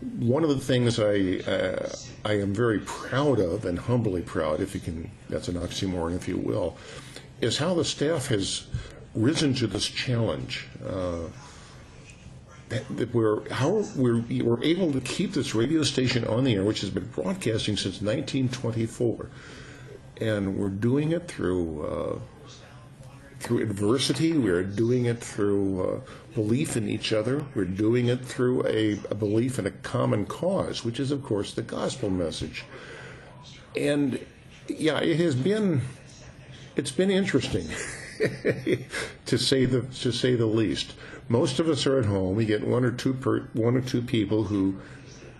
one 0.00 0.42
of 0.42 0.48
the 0.50 0.58
things 0.58 0.98
I 0.98 1.50
uh, 1.50 1.88
I 2.24 2.34
am 2.40 2.54
very 2.54 2.80
proud 2.80 3.38
of, 3.40 3.64
and 3.64 3.78
humbly 3.78 4.22
proud, 4.22 4.60
if 4.60 4.74
you 4.74 4.80
can, 4.80 5.10
that's 5.28 5.48
an 5.48 5.54
oxymoron, 5.54 6.16
if 6.16 6.28
you 6.28 6.38
will, 6.38 6.76
is 7.40 7.58
how 7.58 7.74
the 7.74 7.84
staff 7.84 8.28
has 8.28 8.66
risen 9.14 9.54
to 9.54 9.66
this 9.66 9.86
challenge. 9.86 10.66
Uh, 10.84 11.28
that, 12.70 12.96
that 12.96 13.14
we're 13.14 13.48
how 13.52 13.84
we're 13.94 14.24
we're 14.42 14.62
able 14.64 14.92
to 14.92 15.00
keep 15.00 15.32
this 15.32 15.54
radio 15.54 15.82
station 15.82 16.26
on 16.26 16.44
the 16.44 16.54
air, 16.54 16.64
which 16.64 16.80
has 16.80 16.90
been 16.90 17.06
broadcasting 17.06 17.76
since 17.76 18.00
1924, 18.00 19.28
and 20.20 20.56
we're 20.56 20.68
doing 20.70 21.12
it 21.12 21.28
through. 21.28 22.20
Through 23.44 23.60
adversity. 23.60 24.32
We're 24.32 24.64
doing 24.64 25.04
it 25.04 25.18
through 25.18 25.86
uh, 25.86 26.00
belief 26.34 26.78
in 26.78 26.88
each 26.88 27.12
other. 27.12 27.44
We're 27.54 27.66
doing 27.66 28.06
it 28.06 28.24
through 28.24 28.66
a, 28.66 28.98
a 29.10 29.14
belief 29.14 29.58
in 29.58 29.66
a 29.66 29.70
common 29.70 30.24
cause, 30.24 30.82
which 30.82 30.98
is, 30.98 31.10
of 31.10 31.22
course, 31.22 31.52
the 31.52 31.60
gospel 31.60 32.08
message. 32.08 32.64
And 33.76 34.18
yeah, 34.66 34.98
it 35.00 35.20
has 35.20 35.34
been 35.34 35.82
it's 36.74 36.90
been 36.90 37.10
interesting 37.10 37.68
to 39.26 39.38
say 39.38 39.66
the 39.66 39.82
to 39.82 40.10
say 40.10 40.36
the 40.36 40.46
least. 40.46 40.94
Most 41.28 41.58
of 41.58 41.68
us 41.68 41.86
are 41.86 41.98
at 41.98 42.06
home. 42.06 42.36
We 42.36 42.46
get 42.46 42.66
one 42.66 42.82
or 42.82 42.92
two 42.92 43.12
per, 43.12 43.40
one 43.52 43.76
or 43.76 43.82
two 43.82 44.00
people 44.00 44.44
who 44.44 44.76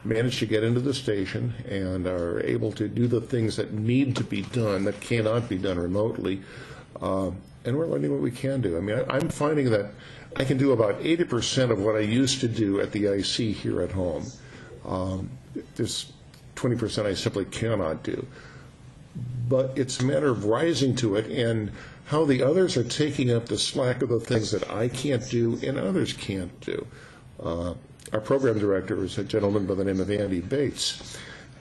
manage 0.05 0.41
to 0.41 0.47
get 0.47 0.63
into 0.63 0.81
the 0.81 0.93
station 0.93 1.55
and 1.67 2.07
are 2.07 2.43
able 2.43 2.71
to 2.73 2.87
do 2.87 3.07
the 3.07 3.23
things 3.23 3.57
that 3.57 3.73
need 3.73 4.15
to 4.17 4.25
be 4.25 4.43
done 4.43 4.85
that 4.85 5.01
cannot 5.01 5.49
be 5.49 5.57
done 5.57 5.79
remotely. 5.79 6.43
Uh, 7.01 7.31
and 7.65 7.77
we're 7.77 7.87
learning 7.87 8.13
what 8.13 8.21
we 8.21 8.31
can 8.31 8.61
do. 8.61 8.77
I 8.77 8.81
mean, 8.81 8.99
I, 8.99 9.17
I'm 9.17 9.29
finding 9.29 9.71
that 9.71 9.93
I 10.37 10.45
can 10.45 10.59
do 10.59 10.73
about 10.73 11.01
80% 11.01 11.71
of 11.71 11.81
what 11.81 11.97
I 11.97 12.01
used 12.01 12.41
to 12.41 12.49
do 12.49 12.81
at 12.81 12.93
the 12.93 13.07
IC 13.07 13.57
here 13.57 13.83
at 13.83 13.93
home. 13.93 14.27
Um, 14.85 15.31
there's 15.77 16.13
20% 16.57 17.07
I 17.07 17.15
simply 17.15 17.45
cannot 17.47 18.03
do. 18.03 18.27
But 19.49 19.79
it's 19.79 20.01
a 20.01 20.05
matter 20.05 20.29
of 20.29 20.45
rising 20.45 20.97
to 20.97 21.17
it 21.17 21.27
and 21.27 21.71
how 22.07 22.25
the 22.25 22.43
others 22.43 22.77
are 22.77 22.85
taking 22.85 23.31
up 23.31 23.47
the 23.47 23.59
slack 23.59 24.03
of 24.03 24.09
the 24.09 24.21
things 24.21 24.51
that 24.51 24.71
I 24.71 24.89
can't 24.89 25.29
do 25.31 25.59
and 25.63 25.79
others 25.79 26.13
can't 26.13 26.59
do. 26.61 26.87
Uh, 27.43 27.75
our 28.13 28.21
program 28.21 28.59
director 28.59 29.03
is 29.05 29.17
a 29.19 29.25
gentleman 29.25 29.67
by 29.67 29.75
the 29.75 29.85
name 29.85 30.01
of 30.01 30.11
Andy 30.11 30.41
Bates. 30.41 31.17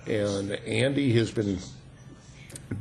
And 0.07 0.51
Andy 0.51 1.13
has 1.13 1.31
been 1.31 1.59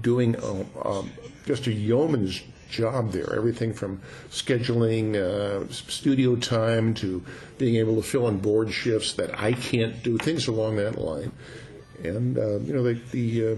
doing 0.00 0.42
um, 0.42 0.66
um, 0.84 1.10
just 1.46 1.66
a 1.66 1.72
yeoman's 1.72 2.42
job 2.72 3.12
there. 3.12 3.32
Everything 3.34 3.72
from 3.72 4.00
scheduling 4.30 5.14
uh, 5.14 5.70
studio 5.70 6.34
time 6.36 6.94
to 6.94 7.24
being 7.58 7.76
able 7.76 7.94
to 7.96 8.02
fill 8.02 8.26
in 8.28 8.38
board 8.38 8.72
shifts 8.72 9.12
that 9.14 9.38
I 9.38 9.52
can't 9.52 10.02
do, 10.02 10.18
things 10.18 10.48
along 10.48 10.76
that 10.76 10.98
line. 10.98 11.30
And 12.02 12.36
uh, 12.36 12.58
you 12.60 12.72
know, 12.72 12.82
the 12.82 12.94
the, 13.12 13.52
uh, 13.52 13.56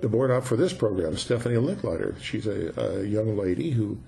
the 0.00 0.08
board 0.08 0.30
op 0.30 0.44
for 0.44 0.56
this 0.56 0.72
program, 0.72 1.16
Stephanie 1.16 1.56
Licklider, 1.56 2.18
she's 2.22 2.46
a, 2.46 2.72
a 2.80 3.04
young 3.04 3.36
lady 3.36 3.70
who 3.70 3.98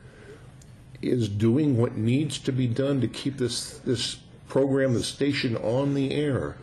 is 1.03 1.29
doing 1.29 1.77
what 1.77 1.97
needs 1.97 2.39
to 2.39 2.53
be 2.53 2.67
done 2.67 3.01
to 3.01 3.09
keep 3.09 3.37
this 3.37 3.79
this 3.81 4.17
program, 4.49 4.95
the 4.95 5.03
station, 5.03 5.57
on 5.57 5.95
the 5.95 6.13
air, 6.13 6.57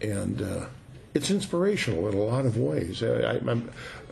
and 0.00 0.42
uh, 0.42 0.66
it's 1.14 1.30
inspirational 1.30 2.08
in 2.08 2.14
a 2.14 2.22
lot 2.22 2.46
of 2.46 2.56
ways. 2.56 3.02
I, 3.02 3.40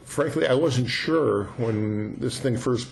frankly, 0.09 0.47
I 0.47 0.55
wasn't 0.55 0.89
sure 0.89 1.45
when 1.59 2.17
this 2.19 2.41
thing 2.41 2.57
first 2.57 2.89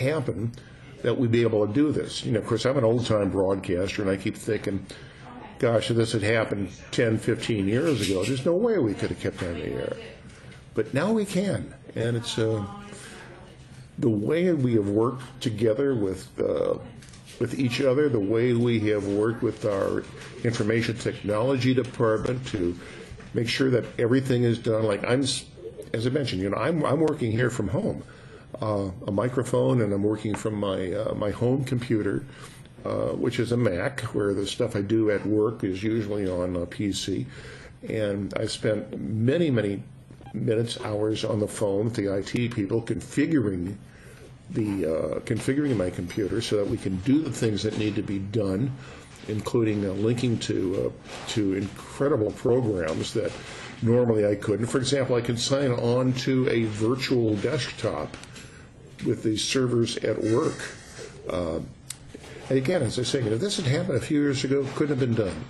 happened 0.00 0.58
that 1.02 1.18
we'd 1.18 1.30
be 1.30 1.42
able 1.42 1.66
to 1.66 1.72
do 1.72 1.92
this. 1.92 2.24
You 2.24 2.32
know, 2.32 2.40
of 2.40 2.46
course, 2.46 2.64
I'm 2.64 2.78
an 2.78 2.84
old 2.84 3.04
time 3.06 3.30
broadcaster, 3.30 4.00
and 4.02 4.10
I 4.10 4.16
keep 4.16 4.36
thinking, 4.36 4.84
gosh, 5.58 5.90
if 5.90 5.96
this 5.96 6.12
had 6.12 6.22
happened 6.22 6.70
10, 6.92 7.18
15 7.18 7.68
years 7.68 8.08
ago, 8.08 8.24
there's 8.24 8.46
no 8.46 8.54
way 8.54 8.78
we 8.78 8.94
could 8.94 9.10
have 9.10 9.20
kept 9.20 9.42
on 9.42 9.54
the 9.54 9.66
air. 9.66 9.96
But 10.72 10.94
now 10.94 11.12
we 11.12 11.26
can, 11.26 11.72
and 11.94 12.16
it's 12.16 12.38
uh, 12.38 12.64
the 13.98 14.08
way 14.08 14.52
we 14.52 14.74
have 14.74 14.88
worked 14.88 15.40
together 15.40 15.94
with 15.94 16.28
uh, 16.40 16.78
with 17.40 17.58
each 17.58 17.80
other, 17.80 18.08
the 18.08 18.18
way 18.18 18.52
we 18.54 18.78
have 18.90 19.06
worked 19.06 19.42
with 19.42 19.64
our 19.64 20.04
information 20.44 20.96
technology 20.96 21.74
department 21.74 22.46
to 22.46 22.78
make 23.34 23.48
sure 23.48 23.70
that 23.70 23.84
everything 23.98 24.44
is 24.44 24.58
done. 24.58 24.84
Like 24.84 25.04
I'm, 25.04 25.24
as 25.94 26.06
I 26.06 26.10
mentioned, 26.10 26.42
you 26.42 26.50
know, 26.50 26.56
I'm 26.56 26.84
I'm 26.84 27.00
working 27.00 27.30
here 27.30 27.50
from 27.50 27.68
home, 27.68 28.02
uh, 28.60 28.90
a 29.06 29.12
microphone, 29.12 29.80
and 29.80 29.92
I'm 29.92 30.02
working 30.02 30.34
from 30.34 30.54
my 30.54 30.92
uh, 30.92 31.14
my 31.14 31.30
home 31.30 31.64
computer, 31.64 32.24
uh, 32.84 33.10
which 33.10 33.38
is 33.38 33.52
a 33.52 33.56
Mac, 33.56 34.00
where 34.14 34.34
the 34.34 34.46
stuff 34.46 34.74
I 34.74 34.82
do 34.82 35.10
at 35.10 35.24
work 35.24 35.62
is 35.62 35.82
usually 35.82 36.28
on 36.28 36.56
a 36.56 36.66
PC, 36.66 37.26
and 37.88 38.34
I 38.36 38.46
spent 38.46 38.98
many 38.98 39.50
many 39.50 39.82
minutes, 40.34 40.80
hours 40.80 41.24
on 41.24 41.38
the 41.38 41.48
phone 41.48 41.84
with 41.84 41.94
the 41.94 42.12
IT 42.12 42.52
people 42.52 42.82
configuring 42.82 43.76
the 44.50 44.86
uh, 44.86 45.20
configuring 45.20 45.76
my 45.76 45.90
computer 45.90 46.40
so 46.40 46.56
that 46.56 46.68
we 46.68 46.76
can 46.76 46.96
do 46.98 47.22
the 47.22 47.30
things 47.30 47.62
that 47.62 47.78
need 47.78 47.94
to 47.94 48.02
be 48.02 48.18
done, 48.18 48.72
including 49.28 49.86
uh, 49.86 49.92
linking 49.92 50.38
to 50.40 50.92
uh, 50.92 51.28
to 51.28 51.54
incredible 51.54 52.32
programs 52.32 53.14
that 53.14 53.30
normally 53.84 54.26
I 54.26 54.34
couldn't. 54.34 54.66
For 54.66 54.78
example, 54.78 55.14
I 55.16 55.20
can 55.20 55.36
sign 55.36 55.70
on 55.70 56.12
to 56.24 56.48
a 56.48 56.64
virtual 56.64 57.36
desktop 57.36 58.16
with 59.06 59.22
the 59.22 59.36
servers 59.36 59.96
at 59.98 60.22
work. 60.22 60.58
Uh, 61.28 61.60
And 62.50 62.58
again, 62.58 62.82
as 62.82 62.98
I 62.98 63.04
say, 63.04 63.20
if 63.20 63.40
this 63.40 63.56
had 63.56 63.66
happened 63.66 63.96
a 63.96 64.00
few 64.04 64.20
years 64.20 64.44
ago, 64.44 64.60
it 64.60 64.74
couldn't 64.74 64.98
have 64.98 65.00
been 65.00 65.14
done. 65.14 65.44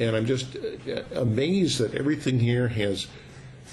And 0.00 0.16
I'm 0.16 0.26
just 0.26 0.56
uh, 0.56 1.02
amazed 1.14 1.78
that 1.78 1.94
everything 1.94 2.40
here 2.40 2.66
has 2.68 3.06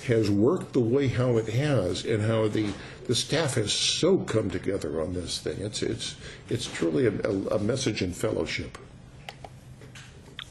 has 0.08 0.30
worked 0.30 0.74
the 0.74 0.80
way 0.80 1.08
how 1.08 1.38
it 1.38 1.50
has, 1.50 2.06
and 2.06 2.22
how 2.22 2.48
the 2.48 2.68
the 3.08 3.16
staff 3.16 3.56
has 3.56 3.74
so 3.74 4.20
come 4.20 4.52
together 4.52 5.02
on 5.02 5.14
this 5.14 5.40
thing. 5.40 5.58
It's 5.60 5.82
it's 5.82 6.16
it's 6.50 6.68
truly 6.68 7.08
a, 7.08 7.14
a, 7.26 7.58
a 7.58 7.60
message 7.60 8.04
in 8.04 8.14
fellowship. 8.14 8.78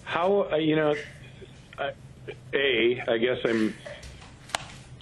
How 0.02 0.50
uh, 0.50 0.56
you 0.56 0.74
know? 0.74 0.96
I, 1.78 1.92
a, 2.52 3.02
I 3.06 3.18
guess 3.18 3.38
I'm 3.44 3.74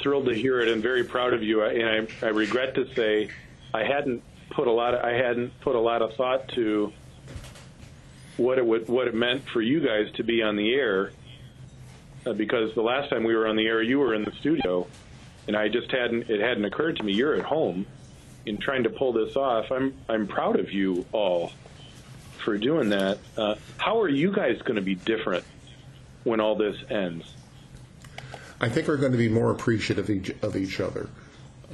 thrilled 0.01 0.27
to 0.27 0.35
hear 0.35 0.61
it 0.61 0.69
and 0.69 0.83
very 0.83 1.05
proud 1.05 1.33
of 1.33 1.43
you. 1.43 1.63
And 1.63 2.09
I, 2.23 2.27
I 2.27 2.31
regret 2.31 2.75
to 2.75 2.93
say 2.95 3.31
I 3.73 3.85
hadn't 3.85 4.23
put 4.51 4.67
a 4.67 4.73
lot. 4.73 4.95
Of, 4.95 5.05
I 5.05 5.13
hadn't 5.13 5.59
put 5.61 5.77
a 5.77 5.81
lot 5.81 6.03
of 6.03 6.15
thought 6.15 6.49
to 6.49 6.93
what 8.37 8.59
it 8.59 8.67
would 8.67 8.89
what 8.89 9.09
it 9.09 9.15
meant 9.15 9.49
for 9.49 9.61
you 9.61 9.81
guys 9.81 10.11
to 10.15 10.25
be 10.25 10.43
on 10.43 10.57
the 10.57 10.75
air. 10.75 11.13
Uh, 12.25 12.33
because 12.33 12.73
the 12.75 12.83
last 12.83 13.11
time 13.11 13.25
we 13.25 13.35
were 13.35 13.49
on 13.49 13.57
the 13.57 13.67
air, 13.67 13.83
you 13.83 13.99
were 13.99 14.15
in 14.15 14.23
the 14.23 14.31
studio, 14.33 14.87
and 15.49 15.57
I 15.57 15.69
just 15.69 15.91
hadn't. 15.91 16.31
It 16.31 16.41
hadn't 16.41 16.65
occurred 16.65 16.97
to 16.99 17.03
me 17.03 17.13
you're 17.13 17.35
at 17.35 17.45
home, 17.45 17.87
in 18.47 18.59
trying 18.59 18.85
to 18.85 18.91
pull 18.91 19.13
this 19.13 19.37
off. 19.37 19.71
I'm 19.73 19.95
I'm 20.09 20.27
proud 20.27 20.59
of 20.59 20.71
you 20.73 21.05
all 21.13 21.53
for 22.45 22.59
doing 22.59 22.91
that. 22.91 23.19
Uh, 23.37 23.55
how 23.79 24.01
are 24.01 24.09
you 24.09 24.33
guys 24.33 24.61
going 24.63 24.77
to 24.77 24.83
be 24.83 24.95
different 24.95 25.45
when 26.25 26.41
all 26.41 26.55
this 26.55 26.77
ends? 26.91 27.35
I 28.61 28.69
think 28.69 28.87
we're 28.87 28.97
going 28.97 29.13
to 29.13 29.19
be 29.19 29.29
more 29.29 29.51
appreciative 29.51 30.09
of 30.09 30.11
each, 30.11 30.31
of 30.43 30.57
each 30.57 30.81
other. 30.81 31.09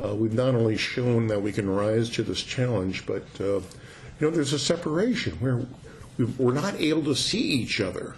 Uh, 0.02 0.14
we've 0.14 0.32
not 0.32 0.54
only 0.54 0.76
shown 0.76 1.26
that 1.26 1.42
we 1.42 1.52
can 1.52 1.68
rise 1.68 2.08
to 2.10 2.22
this 2.22 2.42
challenge, 2.42 3.04
but 3.04 3.24
uh, 3.40 3.44
you 3.54 3.62
know, 4.20 4.30
there's 4.30 4.52
a 4.52 4.58
separation 4.58 5.34
where 5.34 5.66
we're 6.38 6.54
not 6.54 6.74
able 6.80 7.04
to 7.04 7.14
see 7.14 7.40
each 7.40 7.80
other, 7.80 8.14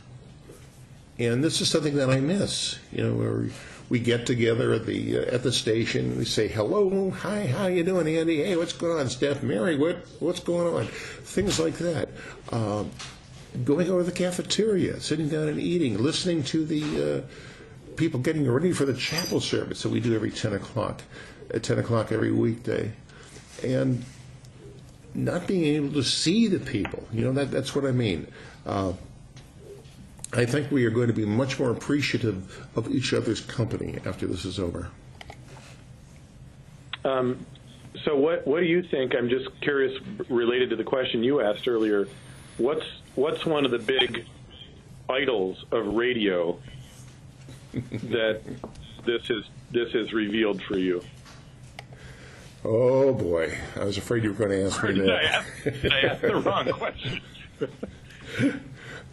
and 1.18 1.42
this 1.42 1.60
is 1.60 1.70
something 1.70 1.96
that 1.96 2.10
I 2.10 2.20
miss. 2.20 2.78
You 2.92 3.04
know, 3.04 3.14
where 3.14 3.50
we 3.88 3.98
get 3.98 4.26
together 4.26 4.72
at 4.72 4.86
the 4.86 5.18
uh, 5.18 5.34
at 5.34 5.42
the 5.42 5.52
station, 5.52 6.16
we 6.18 6.24
say 6.24 6.48
hello, 6.48 7.10
hi, 7.10 7.46
how 7.46 7.66
you 7.66 7.82
doing, 7.82 8.06
Andy? 8.06 8.42
Hey, 8.42 8.56
what's 8.56 8.74
going 8.74 8.98
on, 8.98 9.08
Steph? 9.08 9.42
Mary, 9.42 9.76
what 9.76 10.06
what's 10.20 10.40
going 10.40 10.74
on? 10.74 10.86
Things 10.86 11.58
like 11.58 11.74
that. 11.78 12.08
Uh, 13.52 13.58
going 13.64 13.88
over 13.90 14.04
to 14.04 14.10
the 14.10 14.16
cafeteria, 14.16 15.00
sitting 15.00 15.28
down 15.28 15.48
and 15.48 15.60
eating, 15.60 15.98
listening 15.98 16.42
to 16.44 16.64
the 16.64 17.18
uh, 17.18 17.96
people 17.96 18.20
getting 18.20 18.50
ready 18.50 18.72
for 18.72 18.84
the 18.84 18.94
chapel 18.94 19.40
service 19.40 19.82
that 19.82 19.90
we 19.90 20.00
do 20.00 20.14
every 20.14 20.30
10 20.30 20.54
o'clock, 20.54 21.02
at 21.52 21.62
10 21.62 21.78
o'clock 21.78 22.12
every 22.12 22.32
weekday. 22.32 22.92
And 23.62 24.04
not 25.14 25.46
being 25.46 25.64
able 25.64 25.92
to 25.94 26.02
see 26.02 26.46
the 26.46 26.60
people, 26.60 27.06
you 27.12 27.24
know, 27.24 27.32
that, 27.32 27.50
that's 27.50 27.74
what 27.74 27.84
I 27.84 27.92
mean. 27.92 28.26
Uh, 28.64 28.92
I 30.32 30.44
think 30.44 30.70
we 30.70 30.84
are 30.84 30.90
going 30.90 31.08
to 31.08 31.12
be 31.12 31.24
much 31.24 31.58
more 31.58 31.70
appreciative 31.70 32.68
of 32.76 32.88
each 32.88 33.12
other's 33.12 33.40
company 33.40 33.98
after 34.06 34.26
this 34.26 34.44
is 34.44 34.60
over. 34.60 34.88
Um, 37.04 37.44
so, 38.04 38.16
what 38.16 38.46
what 38.46 38.60
do 38.60 38.66
you 38.66 38.82
think? 38.82 39.14
I'm 39.14 39.28
just 39.28 39.48
curious, 39.60 39.98
related 40.28 40.70
to 40.70 40.76
the 40.76 40.84
question 40.84 41.24
you 41.24 41.40
asked 41.40 41.66
earlier. 41.66 42.06
What's 42.60 42.84
what's 43.14 43.46
one 43.46 43.64
of 43.64 43.70
the 43.70 43.78
big 43.78 44.26
idols 45.08 45.64
of 45.72 45.94
radio 45.94 46.58
that 47.72 48.42
this 49.06 49.30
is 49.30 49.44
this 49.70 49.90
has 49.92 50.12
revealed 50.12 50.62
for 50.62 50.76
you? 50.76 51.02
Oh 52.62 53.14
boy, 53.14 53.56
I 53.76 53.84
was 53.84 53.96
afraid 53.96 54.24
you 54.24 54.32
were 54.32 54.36
going 54.36 54.50
to 54.50 54.66
ask 54.66 54.82
me 54.84 54.92
Did 54.92 55.10
I 55.10 55.22
that. 55.22 55.24
ask, 55.24 55.62
did 55.80 55.92
I 55.92 56.00
ask 56.00 56.20
the 56.20 56.36
wrong 56.36 56.66
question? 56.72 57.20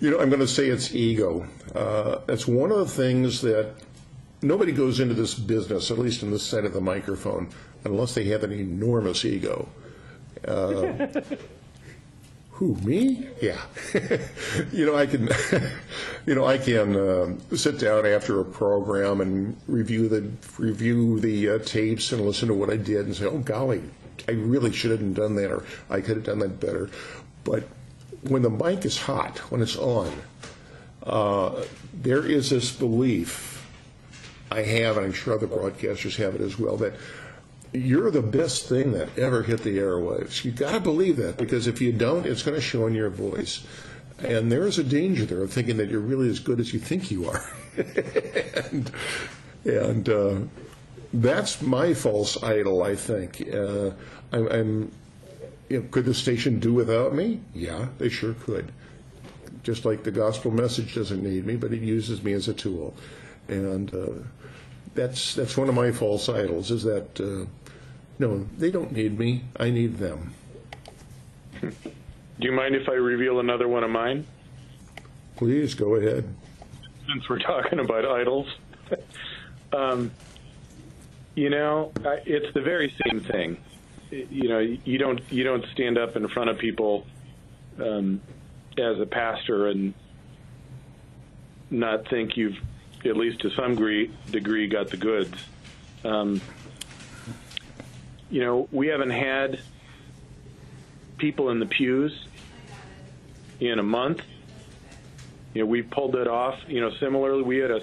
You 0.01 0.11
know, 0.11 0.19
I'm 0.19 0.27
going 0.29 0.41
to 0.41 0.47
say 0.47 0.67
it's 0.67 0.93
ego. 0.93 1.47
Uh, 1.73 2.19
it's 2.27 2.47
one 2.47 2.71
of 2.71 2.79
the 2.79 2.85
things 2.85 3.41
that 3.43 3.75
nobody 4.41 4.73
goes 4.73 4.99
into 4.99 5.13
this 5.13 5.33
business, 5.35 5.89
at 5.89 5.97
least 5.97 6.21
in 6.21 6.31
this 6.31 6.43
side 6.43 6.65
of 6.65 6.73
the 6.73 6.81
microphone, 6.81 7.47
unless 7.85 8.13
they 8.13 8.25
have 8.25 8.43
an 8.43 8.51
enormous 8.51 9.23
ego. 9.23 9.69
Uh, 10.45 11.07
who 12.57 12.73
me? 12.77 13.27
Yeah. 13.39 13.61
you 14.71 14.87
know, 14.87 14.95
I 14.95 15.05
can, 15.05 15.29
you 16.25 16.33
know, 16.33 16.43
I 16.43 16.57
can 16.57 16.95
uh, 16.95 17.55
sit 17.55 17.79
down 17.79 18.07
after 18.07 18.39
a 18.39 18.45
program 18.45 19.21
and 19.21 19.55
review 19.67 20.09
the 20.09 20.31
review 20.57 21.19
the 21.19 21.49
uh, 21.49 21.59
tapes 21.59 22.11
and 22.11 22.25
listen 22.25 22.47
to 22.47 22.55
what 22.55 22.71
I 22.71 22.77
did 22.77 23.05
and 23.05 23.15
say, 23.15 23.25
oh 23.25 23.37
golly, 23.37 23.83
I 24.27 24.31
really 24.31 24.71
should 24.71 24.89
have 24.89 25.13
done 25.13 25.35
that, 25.35 25.51
or 25.51 25.65
I 25.91 26.01
could 26.01 26.15
have 26.15 26.25
done 26.25 26.39
that 26.39 26.59
better. 26.59 26.89
But 27.43 27.63
when 28.23 28.41
the 28.41 28.49
mic 28.49 28.85
is 28.85 28.97
hot, 28.97 29.37
when 29.51 29.61
it's 29.61 29.77
on, 29.77 30.11
uh, 31.03 31.63
there 31.93 32.25
is 32.25 32.49
this 32.49 32.71
belief 32.71 33.67
I 34.49 34.63
have, 34.63 34.97
and 34.97 35.05
I'm 35.05 35.13
sure 35.13 35.35
other 35.35 35.45
broadcasters 35.45 36.15
have 36.15 36.33
it 36.33 36.41
as 36.41 36.57
well, 36.57 36.75
that 36.77 36.95
you're 37.73 38.11
the 38.11 38.21
best 38.21 38.67
thing 38.67 38.91
that 38.93 39.17
ever 39.17 39.43
hit 39.43 39.63
the 39.63 39.77
airwaves. 39.77 40.43
You've 40.43 40.55
got 40.55 40.71
to 40.73 40.79
believe 40.79 41.17
that 41.17 41.37
because 41.37 41.67
if 41.67 41.81
you 41.81 41.91
don't, 41.91 42.25
it's 42.25 42.43
going 42.43 42.55
to 42.55 42.61
show 42.61 42.87
in 42.87 42.93
your 42.93 43.09
voice. 43.09 43.65
And 44.19 44.51
there 44.51 44.65
is 44.65 44.79
a 44.79 44.83
danger 44.83 45.25
there 45.25 45.43
of 45.43 45.51
thinking 45.51 45.77
that 45.77 45.89
you're 45.89 45.99
really 45.99 46.29
as 46.29 46.39
good 46.39 46.59
as 46.59 46.73
you 46.73 46.79
think 46.79 47.11
you 47.11 47.29
are. 47.29 47.43
and 48.71 48.91
and 49.63 50.09
uh, 50.09 50.35
that's 51.13 51.61
my 51.61 51.93
false 51.93 52.41
idol, 52.41 52.83
I 52.83 52.95
think. 52.95 53.41
Uh, 53.53 53.91
I'm, 54.31 54.47
I'm 54.47 54.91
you 55.69 55.81
know, 55.81 55.87
could 55.91 56.05
the 56.05 56.13
station 56.13 56.59
do 56.59 56.73
without 56.73 57.13
me? 57.13 57.41
Yeah, 57.53 57.87
they 57.97 58.09
sure 58.09 58.33
could. 58.33 58.71
Just 59.63 59.85
like 59.85 60.03
the 60.03 60.11
gospel 60.11 60.51
message 60.51 60.95
doesn't 60.95 61.21
need 61.21 61.45
me, 61.45 61.57
but 61.57 61.73
it 61.73 61.81
uses 61.81 62.23
me 62.23 62.33
as 62.33 62.47
a 62.47 62.53
tool. 62.53 62.95
And 63.47 63.93
uh, 63.93 64.09
that's 64.97 65.35
that's 65.35 65.55
one 65.55 65.69
of 65.69 65.75
my 65.75 65.91
false 65.91 66.27
idols 66.27 66.71
is 66.71 66.83
that 66.83 67.21
uh, 67.21 67.45
no, 68.19 68.47
they 68.57 68.71
don't 68.71 68.91
need 68.91 69.17
me. 69.17 69.43
I 69.57 69.69
need 69.69 69.99
them. 69.99 70.33
Do 71.61 71.71
you 72.39 72.51
mind 72.51 72.75
if 72.75 72.89
I 72.89 72.93
reveal 72.93 73.39
another 73.39 73.67
one 73.67 73.83
of 73.83 73.91
mine? 73.91 74.25
Please 75.37 75.75
go 75.75 75.95
ahead. 75.95 76.27
Since 77.07 77.29
we're 77.29 77.39
talking 77.39 77.79
about 77.79 78.05
idols, 78.05 78.47
um, 79.71 80.11
you 81.35 81.49
know, 81.49 81.91
it's 82.25 82.51
the 82.53 82.61
very 82.61 82.93
same 83.05 83.21
thing. 83.21 83.57
You 84.09 84.49
know, 84.49 84.59
you 84.59 84.97
don't 84.97 85.21
you 85.31 85.43
don't 85.43 85.65
stand 85.73 85.97
up 85.97 86.15
in 86.15 86.27
front 86.27 86.49
of 86.49 86.57
people 86.57 87.05
um, 87.79 88.19
as 88.79 88.99
a 88.99 89.05
pastor 89.05 89.67
and 89.67 89.93
not 91.69 92.09
think 92.09 92.35
you've 92.35 92.57
at 93.09 93.17
least 93.17 93.39
to 93.41 93.49
some 93.51 93.71
degree, 93.71 94.11
degree 94.31 94.67
got 94.67 94.89
the 94.89 94.97
goods. 94.97 95.35
Um, 96.03 96.41
you 98.29 98.41
know, 98.41 98.67
we 98.71 98.87
haven't 98.87 99.11
had 99.11 99.59
people 101.17 101.49
in 101.49 101.59
the 101.59 101.65
pews 101.65 102.27
in 103.59 103.79
a 103.79 103.83
month. 103.83 104.21
You 105.53 105.63
know, 105.63 105.67
we 105.67 105.81
pulled 105.81 106.15
it 106.15 106.27
off. 106.27 106.59
You 106.67 106.81
know, 106.81 106.91
similarly, 106.99 107.43
we 107.43 107.57
had 107.57 107.71
a 107.71 107.81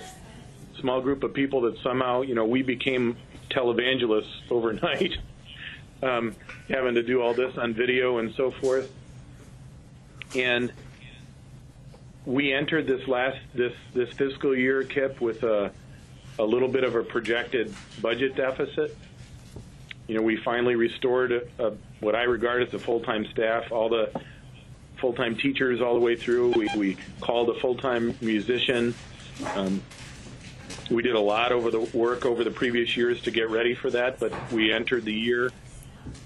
small 0.81 1.01
group 1.01 1.23
of 1.23 1.35
people 1.35 1.63
that 1.63 1.79
somehow, 1.79 2.23
you 2.23 2.35
know, 2.35 2.45
we 2.45 2.63
became 2.63 3.17
televangelists 3.51 4.51
overnight, 4.51 5.17
um, 6.03 6.35
having 6.69 6.95
to 6.95 7.03
do 7.03 7.23
all 7.23 7.35
this 7.35 7.57
on 7.57 7.75
video 7.75 8.19
and 8.19 8.35
so 8.35 8.51
forth. 8.51 8.93
And 10.35 10.73
we 12.27 12.53
entered 12.53 12.87
this 12.87 13.07
last 13.07 13.39
this 13.55 13.73
this 13.93 14.11
fiscal 14.11 14.57
year, 14.57 14.83
Kip, 14.85 15.21
with 15.21 15.43
a 15.43 15.73
a 16.39 16.45
little 16.45 16.69
bit 16.69 16.85
of 16.85 16.95
a 16.95 17.03
projected 17.03 17.75
budget 18.01 18.37
deficit. 18.37 18.97
You 20.07 20.17
know, 20.17 20.23
we 20.23 20.37
finally 20.37 20.75
restored 20.75 21.33
a, 21.33 21.43
a, 21.59 21.73
what 22.01 22.15
I 22.15 22.25
regard 22.25 22.63
as 22.63 22.71
the 22.71 22.79
full-time 22.79 23.25
staff, 23.33 23.73
all 23.73 23.89
the 23.89 24.11
full-time 25.01 25.37
teachers 25.37 25.81
all 25.81 25.95
the 25.95 26.01
way 26.01 26.17
through. 26.17 26.51
We, 26.51 26.69
we 26.77 26.97
called 27.21 27.49
a 27.51 27.61
full-time 27.61 28.15
musician. 28.21 28.95
Um, 29.55 29.81
we 30.91 31.03
did 31.03 31.15
a 31.15 31.21
lot 31.21 31.53
over 31.53 31.71
the 31.71 31.81
work 31.81 32.27
over 32.27 32.45
the 32.45 32.51
previous 32.51 32.97
years 32.97 33.23
to 33.23 33.31
get 33.31 33.49
ready 33.49 33.75
for 33.75 33.91
that, 33.91 34.21
but 34.21 34.33
we 34.53 34.73
entered 34.73 35.05
the 35.05 35.15
year 35.15 35.51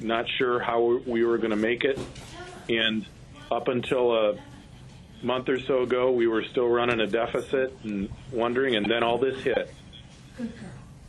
not 0.01 0.29
sure 0.29 0.59
how 0.59 1.01
we 1.07 1.25
were 1.25 1.39
going 1.39 1.51
to 1.51 1.57
make 1.57 1.85
it, 1.85 1.99
and 2.69 3.05
up 3.51 3.69
until 3.69 4.13
a 4.13 4.39
month 5.23 5.49
or 5.49 5.59
so 5.61 5.83
ago, 5.83 6.11
we 6.11 6.27
were 6.27 6.45
still 6.45 6.69
running 6.69 7.01
a 7.01 7.07
deficit 7.07 7.77
and 7.83 8.09
wondering, 8.33 8.77
and 8.77 8.87
then 8.87 9.03
all 9.03 9.19
this 9.19 9.41
hit. 9.43 9.73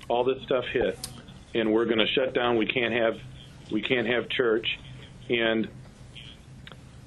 All 0.07 0.24
this 0.24 0.41
stuff 0.43 0.66
hit, 0.66 0.97
and 1.53 1.72
we're 1.72 1.86
going 1.86 1.99
to 1.99 2.07
shut 2.07 2.34
down. 2.34 2.57
We 2.57 2.66
can't 2.66 2.93
have, 2.93 3.20
we 3.72 3.82
can't 3.82 4.07
have 4.07 4.28
church. 4.30 4.80
And 5.30 5.68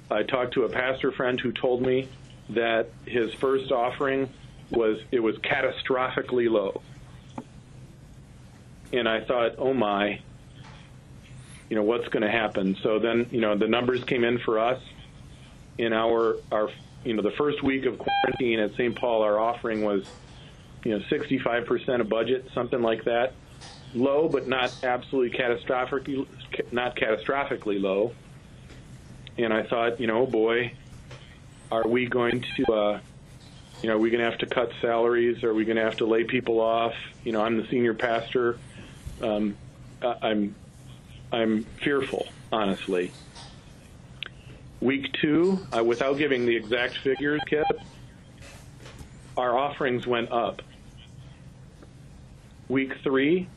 I 0.09 0.23
talked 0.23 0.53
to 0.53 0.63
a 0.63 0.69
pastor 0.69 1.11
friend 1.11 1.39
who 1.39 1.51
told 1.51 1.81
me 1.81 2.07
that 2.49 2.89
his 3.05 3.33
first 3.33 3.71
offering 3.71 4.29
was 4.69 4.99
it 5.11 5.19
was 5.19 5.35
catastrophically 5.37 6.49
low. 6.49 6.81
And 8.93 9.09
I 9.09 9.21
thought, 9.21 9.55
oh 9.57 9.73
my, 9.73 10.19
you 11.69 11.75
know, 11.75 11.83
what's 11.83 12.07
going 12.07 12.23
to 12.23 12.31
happen? 12.31 12.77
So 12.83 12.99
then, 12.99 13.27
you 13.31 13.41
know, 13.41 13.57
the 13.57 13.67
numbers 13.67 14.03
came 14.03 14.23
in 14.23 14.37
for 14.37 14.59
us 14.59 14.81
in 15.77 15.91
our 15.91 16.37
our 16.51 16.69
you 17.03 17.13
know 17.13 17.21
the 17.21 17.31
first 17.31 17.63
week 17.63 17.85
of 17.85 17.97
quarantine 17.97 18.59
at 18.59 18.73
St. 18.73 18.95
Paul, 18.95 19.21
our 19.21 19.39
offering 19.39 19.83
was 19.83 20.05
you 20.83 20.97
know 20.97 21.03
65% 21.05 22.01
of 22.01 22.09
budget, 22.09 22.49
something 22.53 22.81
like 22.81 23.05
that. 23.05 23.33
Low, 23.95 24.27
but 24.27 24.47
not 24.47 24.75
absolutely 24.83 25.37
catastrophically 25.37 26.25
not 26.71 26.95
catastrophically 26.95 27.81
low. 27.81 28.13
And 29.37 29.53
I 29.53 29.63
thought, 29.63 29.99
you 29.99 30.07
know, 30.07 30.25
boy, 30.25 30.73
are 31.71 31.87
we 31.87 32.05
going 32.05 32.45
to, 32.57 32.73
uh, 32.73 32.99
you 33.81 33.89
know, 33.89 33.95
are 33.95 33.99
we 33.99 34.11
going 34.11 34.23
to 34.23 34.29
have 34.29 34.39
to 34.39 34.45
cut 34.45 34.71
salaries? 34.81 35.43
Are 35.43 35.53
we 35.53 35.65
going 35.65 35.77
to 35.77 35.83
have 35.83 35.97
to 35.97 36.05
lay 36.05 36.23
people 36.23 36.59
off? 36.59 36.93
You 37.23 37.31
know, 37.31 37.41
I'm 37.41 37.57
the 37.57 37.67
senior 37.67 37.93
pastor. 37.93 38.57
Um, 39.21 39.57
I'm, 40.01 40.55
I'm 41.31 41.63
fearful, 41.81 42.27
honestly. 42.51 43.11
Week 44.83 45.13
two, 45.21 45.65
uh, 45.71 45.81
without 45.81 46.17
giving 46.17 46.45
the 46.45 46.53
exact 46.57 46.97
figures, 46.97 47.39
Kip, 47.47 47.65
our 49.37 49.57
offerings 49.57 50.05
went 50.05 50.29
up. 50.29 50.61
Week 52.67 52.91
three, 53.01 53.47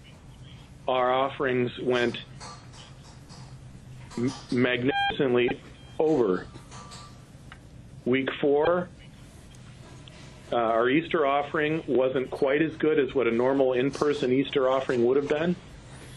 our 0.86 1.12
offerings 1.12 1.76
went 1.80 2.18
magnificently 4.52 5.48
over. 5.98 6.46
Week 8.04 8.28
four, 8.40 8.88
uh, 10.52 10.56
our 10.56 10.88
Easter 10.88 11.26
offering 11.26 11.82
wasn't 11.88 12.30
quite 12.30 12.62
as 12.62 12.76
good 12.76 13.00
as 13.00 13.16
what 13.16 13.26
a 13.26 13.32
normal 13.32 13.72
in-person 13.72 14.32
Easter 14.32 14.70
offering 14.70 15.04
would 15.04 15.16
have 15.16 15.28
been, 15.28 15.56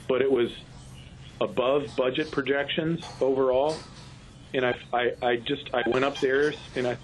but 0.07 0.21
it 0.21 0.31
was 0.31 0.51
above 1.41 1.95
budget 1.97 2.29
projections 2.29 3.03
overall. 3.19 3.75
And 4.53 4.65
I, 4.65 4.75
I, 4.93 5.11
I 5.21 5.35
just, 5.37 5.69
I 5.73 5.87
went 5.87 6.05
upstairs 6.05 6.55
and 6.75 6.87
I, 6.87 6.97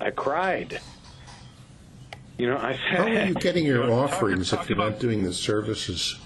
I 0.00 0.10
cried. 0.10 0.80
You 2.38 2.48
know, 2.48 2.58
I 2.58 2.72
said, 2.72 2.80
How 2.98 3.02
are 3.04 3.24
you 3.28 3.34
getting 3.34 3.64
your 3.64 3.82
you 3.84 3.86
know, 3.88 3.98
offerings 3.98 4.50
talk 4.50 4.62
if 4.62 4.68
you're 4.68 4.78
about- 4.78 4.92
not 4.92 5.00
doing 5.00 5.22
the 5.24 5.32
services? 5.32 6.18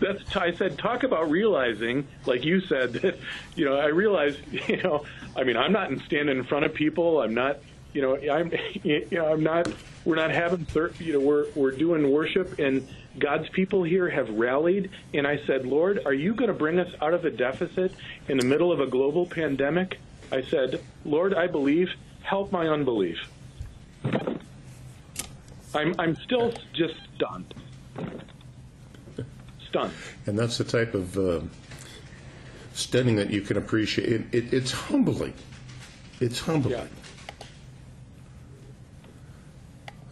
that's 0.00 0.36
I 0.36 0.52
said 0.54 0.76
talk 0.76 1.04
about 1.04 1.30
realizing 1.30 2.06
like 2.26 2.44
you 2.44 2.60
said 2.62 2.92
that 2.94 3.16
you 3.54 3.64
know 3.64 3.76
I 3.76 3.86
realize 3.86 4.36
you 4.68 4.82
know 4.82 5.04
I 5.36 5.44
mean 5.44 5.56
I'm 5.56 5.70
not 5.72 5.88
standing 6.04 6.36
in 6.36 6.42
front 6.44 6.64
of 6.64 6.74
people 6.74 7.22
I'm 7.22 7.32
not 7.32 7.58
you 7.92 8.02
know 8.02 8.16
I'm 8.30 8.52
you 8.82 9.06
know 9.12 9.32
I'm 9.32 9.44
not 9.44 9.68
we're 10.04 10.16
not 10.16 10.30
having 10.30 10.64
thir- 10.66 10.92
you 10.98 11.12
know 11.12 11.20
we're 11.20 11.46
we're 11.54 11.70
doing 11.70 12.10
worship 12.10 12.58
and 12.58 12.86
God's 13.18 13.48
people 13.50 13.82
here 13.82 14.08
have 14.08 14.28
rallied 14.30 14.90
and 15.12 15.26
I 15.26 15.38
said 15.46 15.66
Lord 15.66 16.00
are 16.04 16.14
you 16.14 16.34
going 16.34 16.48
to 16.48 16.54
bring 16.54 16.78
us 16.78 16.92
out 17.00 17.14
of 17.14 17.24
a 17.24 17.30
deficit 17.30 17.92
in 18.28 18.38
the 18.38 18.44
middle 18.44 18.72
of 18.72 18.80
a 18.80 18.86
global 18.86 19.26
pandemic 19.26 19.98
I 20.32 20.42
said 20.42 20.80
Lord 21.04 21.34
I 21.34 21.46
believe 21.46 21.88
help 22.22 22.52
my 22.52 22.68
unbelief 22.68 23.18
I'm 25.74 25.94
I'm 25.98 26.16
still 26.16 26.52
just 26.72 26.94
stunned 27.16 27.54
stunned 29.68 29.92
And 30.26 30.38
that's 30.38 30.58
the 30.58 30.64
type 30.64 30.94
of 30.94 31.18
uh, 31.18 31.40
studying 32.74 33.16
that 33.16 33.30
you 33.30 33.40
can 33.40 33.56
appreciate. 33.56 34.08
It, 34.12 34.22
it, 34.32 34.52
it's 34.52 34.72
humbling. 34.72 35.34
It's 36.20 36.40
humbling. 36.40 36.74
Yeah. 36.74 36.86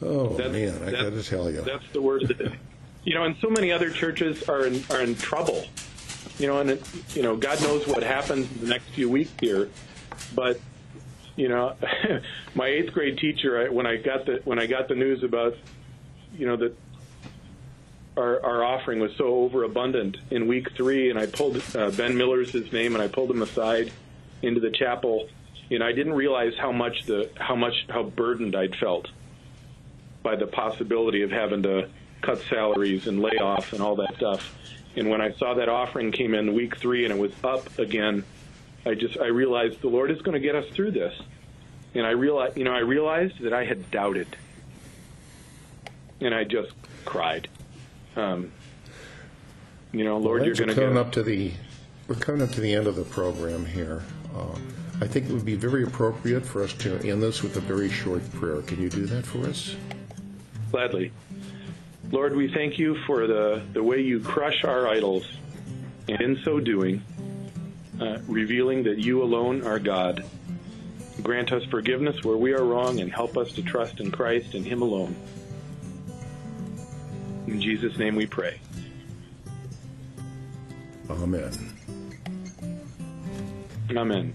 Oh, 0.02 0.28
That's- 0.36 0.52
man, 0.52 0.88
I 0.88 0.90
got 0.90 1.10
to 1.10 1.22
tell 1.22 1.50
you. 1.50 1.62
That's 1.62 1.88
the 1.92 2.02
word. 2.02 2.58
you 3.04 3.14
know, 3.14 3.24
and 3.24 3.36
so 3.40 3.50
many 3.50 3.72
other 3.72 3.90
churches 3.90 4.48
are 4.48 4.66
in, 4.66 4.82
are 4.90 5.00
in 5.00 5.14
trouble. 5.14 5.64
You 6.38 6.46
know, 6.46 6.58
and 6.58 6.70
it, 6.70 6.82
you 7.14 7.22
know, 7.22 7.36
God 7.36 7.60
knows 7.62 7.86
what 7.86 8.02
happens 8.02 8.50
in 8.52 8.60
the 8.60 8.66
next 8.68 8.86
few 8.90 9.08
weeks 9.08 9.30
here. 9.40 9.68
But 10.34 10.60
you 11.36 11.48
know, 11.48 11.76
my 12.54 12.66
eighth 12.66 12.92
grade 12.92 13.18
teacher, 13.18 13.66
I, 13.66 13.68
when 13.68 13.86
I 13.86 13.96
got 13.96 14.26
the 14.26 14.40
when 14.44 14.58
I 14.58 14.66
got 14.66 14.88
the 14.88 14.94
news 14.94 15.22
about, 15.22 15.56
you 16.36 16.46
know, 16.46 16.56
that 16.56 16.76
our, 18.16 18.44
our 18.44 18.64
offering 18.64 19.00
was 19.00 19.12
so 19.16 19.24
overabundant 19.24 20.18
in 20.30 20.46
week 20.46 20.72
three, 20.76 21.10
and 21.10 21.18
I 21.18 21.26
pulled 21.26 21.62
uh, 21.74 21.90
Ben 21.90 22.16
Miller's 22.16 22.50
his 22.50 22.72
name, 22.72 22.94
and 22.94 23.02
I 23.02 23.08
pulled 23.08 23.30
him 23.30 23.42
aside 23.42 23.90
into 24.42 24.60
the 24.60 24.70
chapel, 24.70 25.28
and 25.70 25.82
I 25.82 25.92
didn't 25.92 26.14
realize 26.14 26.54
how 26.58 26.72
much 26.72 27.04
the 27.04 27.30
how 27.36 27.56
much 27.56 27.86
how 27.88 28.02
burdened 28.02 28.54
I'd 28.54 28.76
felt 28.76 29.08
by 30.22 30.36
the 30.36 30.46
possibility 30.46 31.22
of 31.22 31.30
having 31.30 31.62
to 31.64 31.88
cut 32.20 32.40
salaries 32.48 33.06
and 33.06 33.20
layoffs 33.20 33.72
and 33.72 33.82
all 33.82 33.96
that 33.96 34.14
stuff. 34.16 34.54
And 34.96 35.08
when 35.08 35.20
I 35.20 35.32
saw 35.32 35.54
that 35.54 35.68
offering 35.68 36.12
came 36.12 36.34
in 36.34 36.54
week 36.54 36.76
three 36.76 37.04
and 37.04 37.12
it 37.12 37.18
was 37.18 37.32
up 37.42 37.78
again, 37.78 38.24
I 38.84 38.94
just 38.94 39.18
I 39.18 39.26
realized 39.26 39.80
the 39.80 39.88
Lord 39.88 40.10
is 40.10 40.20
going 40.22 40.34
to 40.34 40.40
get 40.40 40.54
us 40.54 40.68
through 40.70 40.92
this. 40.92 41.14
And 41.94 42.06
I 42.06 42.10
realized, 42.10 42.56
you 42.56 42.64
know, 42.64 42.72
I 42.72 42.80
realized 42.80 43.40
that 43.40 43.52
I 43.52 43.64
had 43.64 43.90
doubted, 43.90 44.34
and 46.20 46.34
I 46.34 46.44
just 46.44 46.72
cried. 47.04 47.48
Um, 48.16 48.50
you 49.92 50.04
know, 50.04 50.16
Lord, 50.16 50.40
Well, 50.40 50.46
you're 50.46 50.54
going 50.54 50.68
to 50.68 50.74
coming 50.74 50.94
get 50.94 50.98
up 50.98 51.12
to 51.12 51.22
the 51.22 51.52
we're 52.08 52.14
coming 52.14 52.42
up 52.42 52.50
to 52.52 52.60
the 52.60 52.74
end 52.74 52.86
of 52.86 52.96
the 52.96 53.04
program 53.04 53.64
here. 53.64 54.02
Uh, 54.34 54.58
I 55.00 55.06
think 55.06 55.28
it 55.28 55.32
would 55.32 55.44
be 55.44 55.54
very 55.54 55.84
appropriate 55.84 56.44
for 56.44 56.62
us 56.62 56.72
to 56.74 56.96
end 57.08 57.22
this 57.22 57.42
with 57.42 57.56
a 57.56 57.60
very 57.60 57.90
short 57.90 58.28
prayer. 58.32 58.62
Can 58.62 58.80
you 58.80 58.88
do 58.88 59.06
that 59.06 59.26
for 59.26 59.46
us? 59.46 59.76
Gladly. 60.72 61.12
Lord, 62.10 62.34
we 62.34 62.48
thank 62.48 62.78
you 62.78 62.96
for 63.06 63.26
the, 63.26 63.62
the 63.74 63.82
way 63.82 64.00
you 64.00 64.20
crush 64.20 64.64
our 64.64 64.88
idols, 64.88 65.30
and 66.08 66.20
in 66.20 66.42
so 66.42 66.60
doing, 66.60 67.02
uh, 68.00 68.18
revealing 68.26 68.84
that 68.84 68.98
you 68.98 69.22
alone 69.22 69.66
are 69.66 69.78
God. 69.78 70.24
Grant 71.22 71.52
us 71.52 71.62
forgiveness 71.64 72.24
where 72.24 72.38
we 72.38 72.54
are 72.54 72.64
wrong 72.64 73.00
and 73.00 73.12
help 73.12 73.36
us 73.36 73.52
to 73.52 73.62
trust 73.62 74.00
in 74.00 74.10
Christ 74.10 74.54
and 74.54 74.66
Him 74.66 74.80
alone. 74.80 75.14
In 77.46 77.60
Jesus' 77.60 77.98
name 77.98 78.16
we 78.16 78.26
pray. 78.26 78.58
Amen. 81.10 81.52
Amen. 83.94 84.34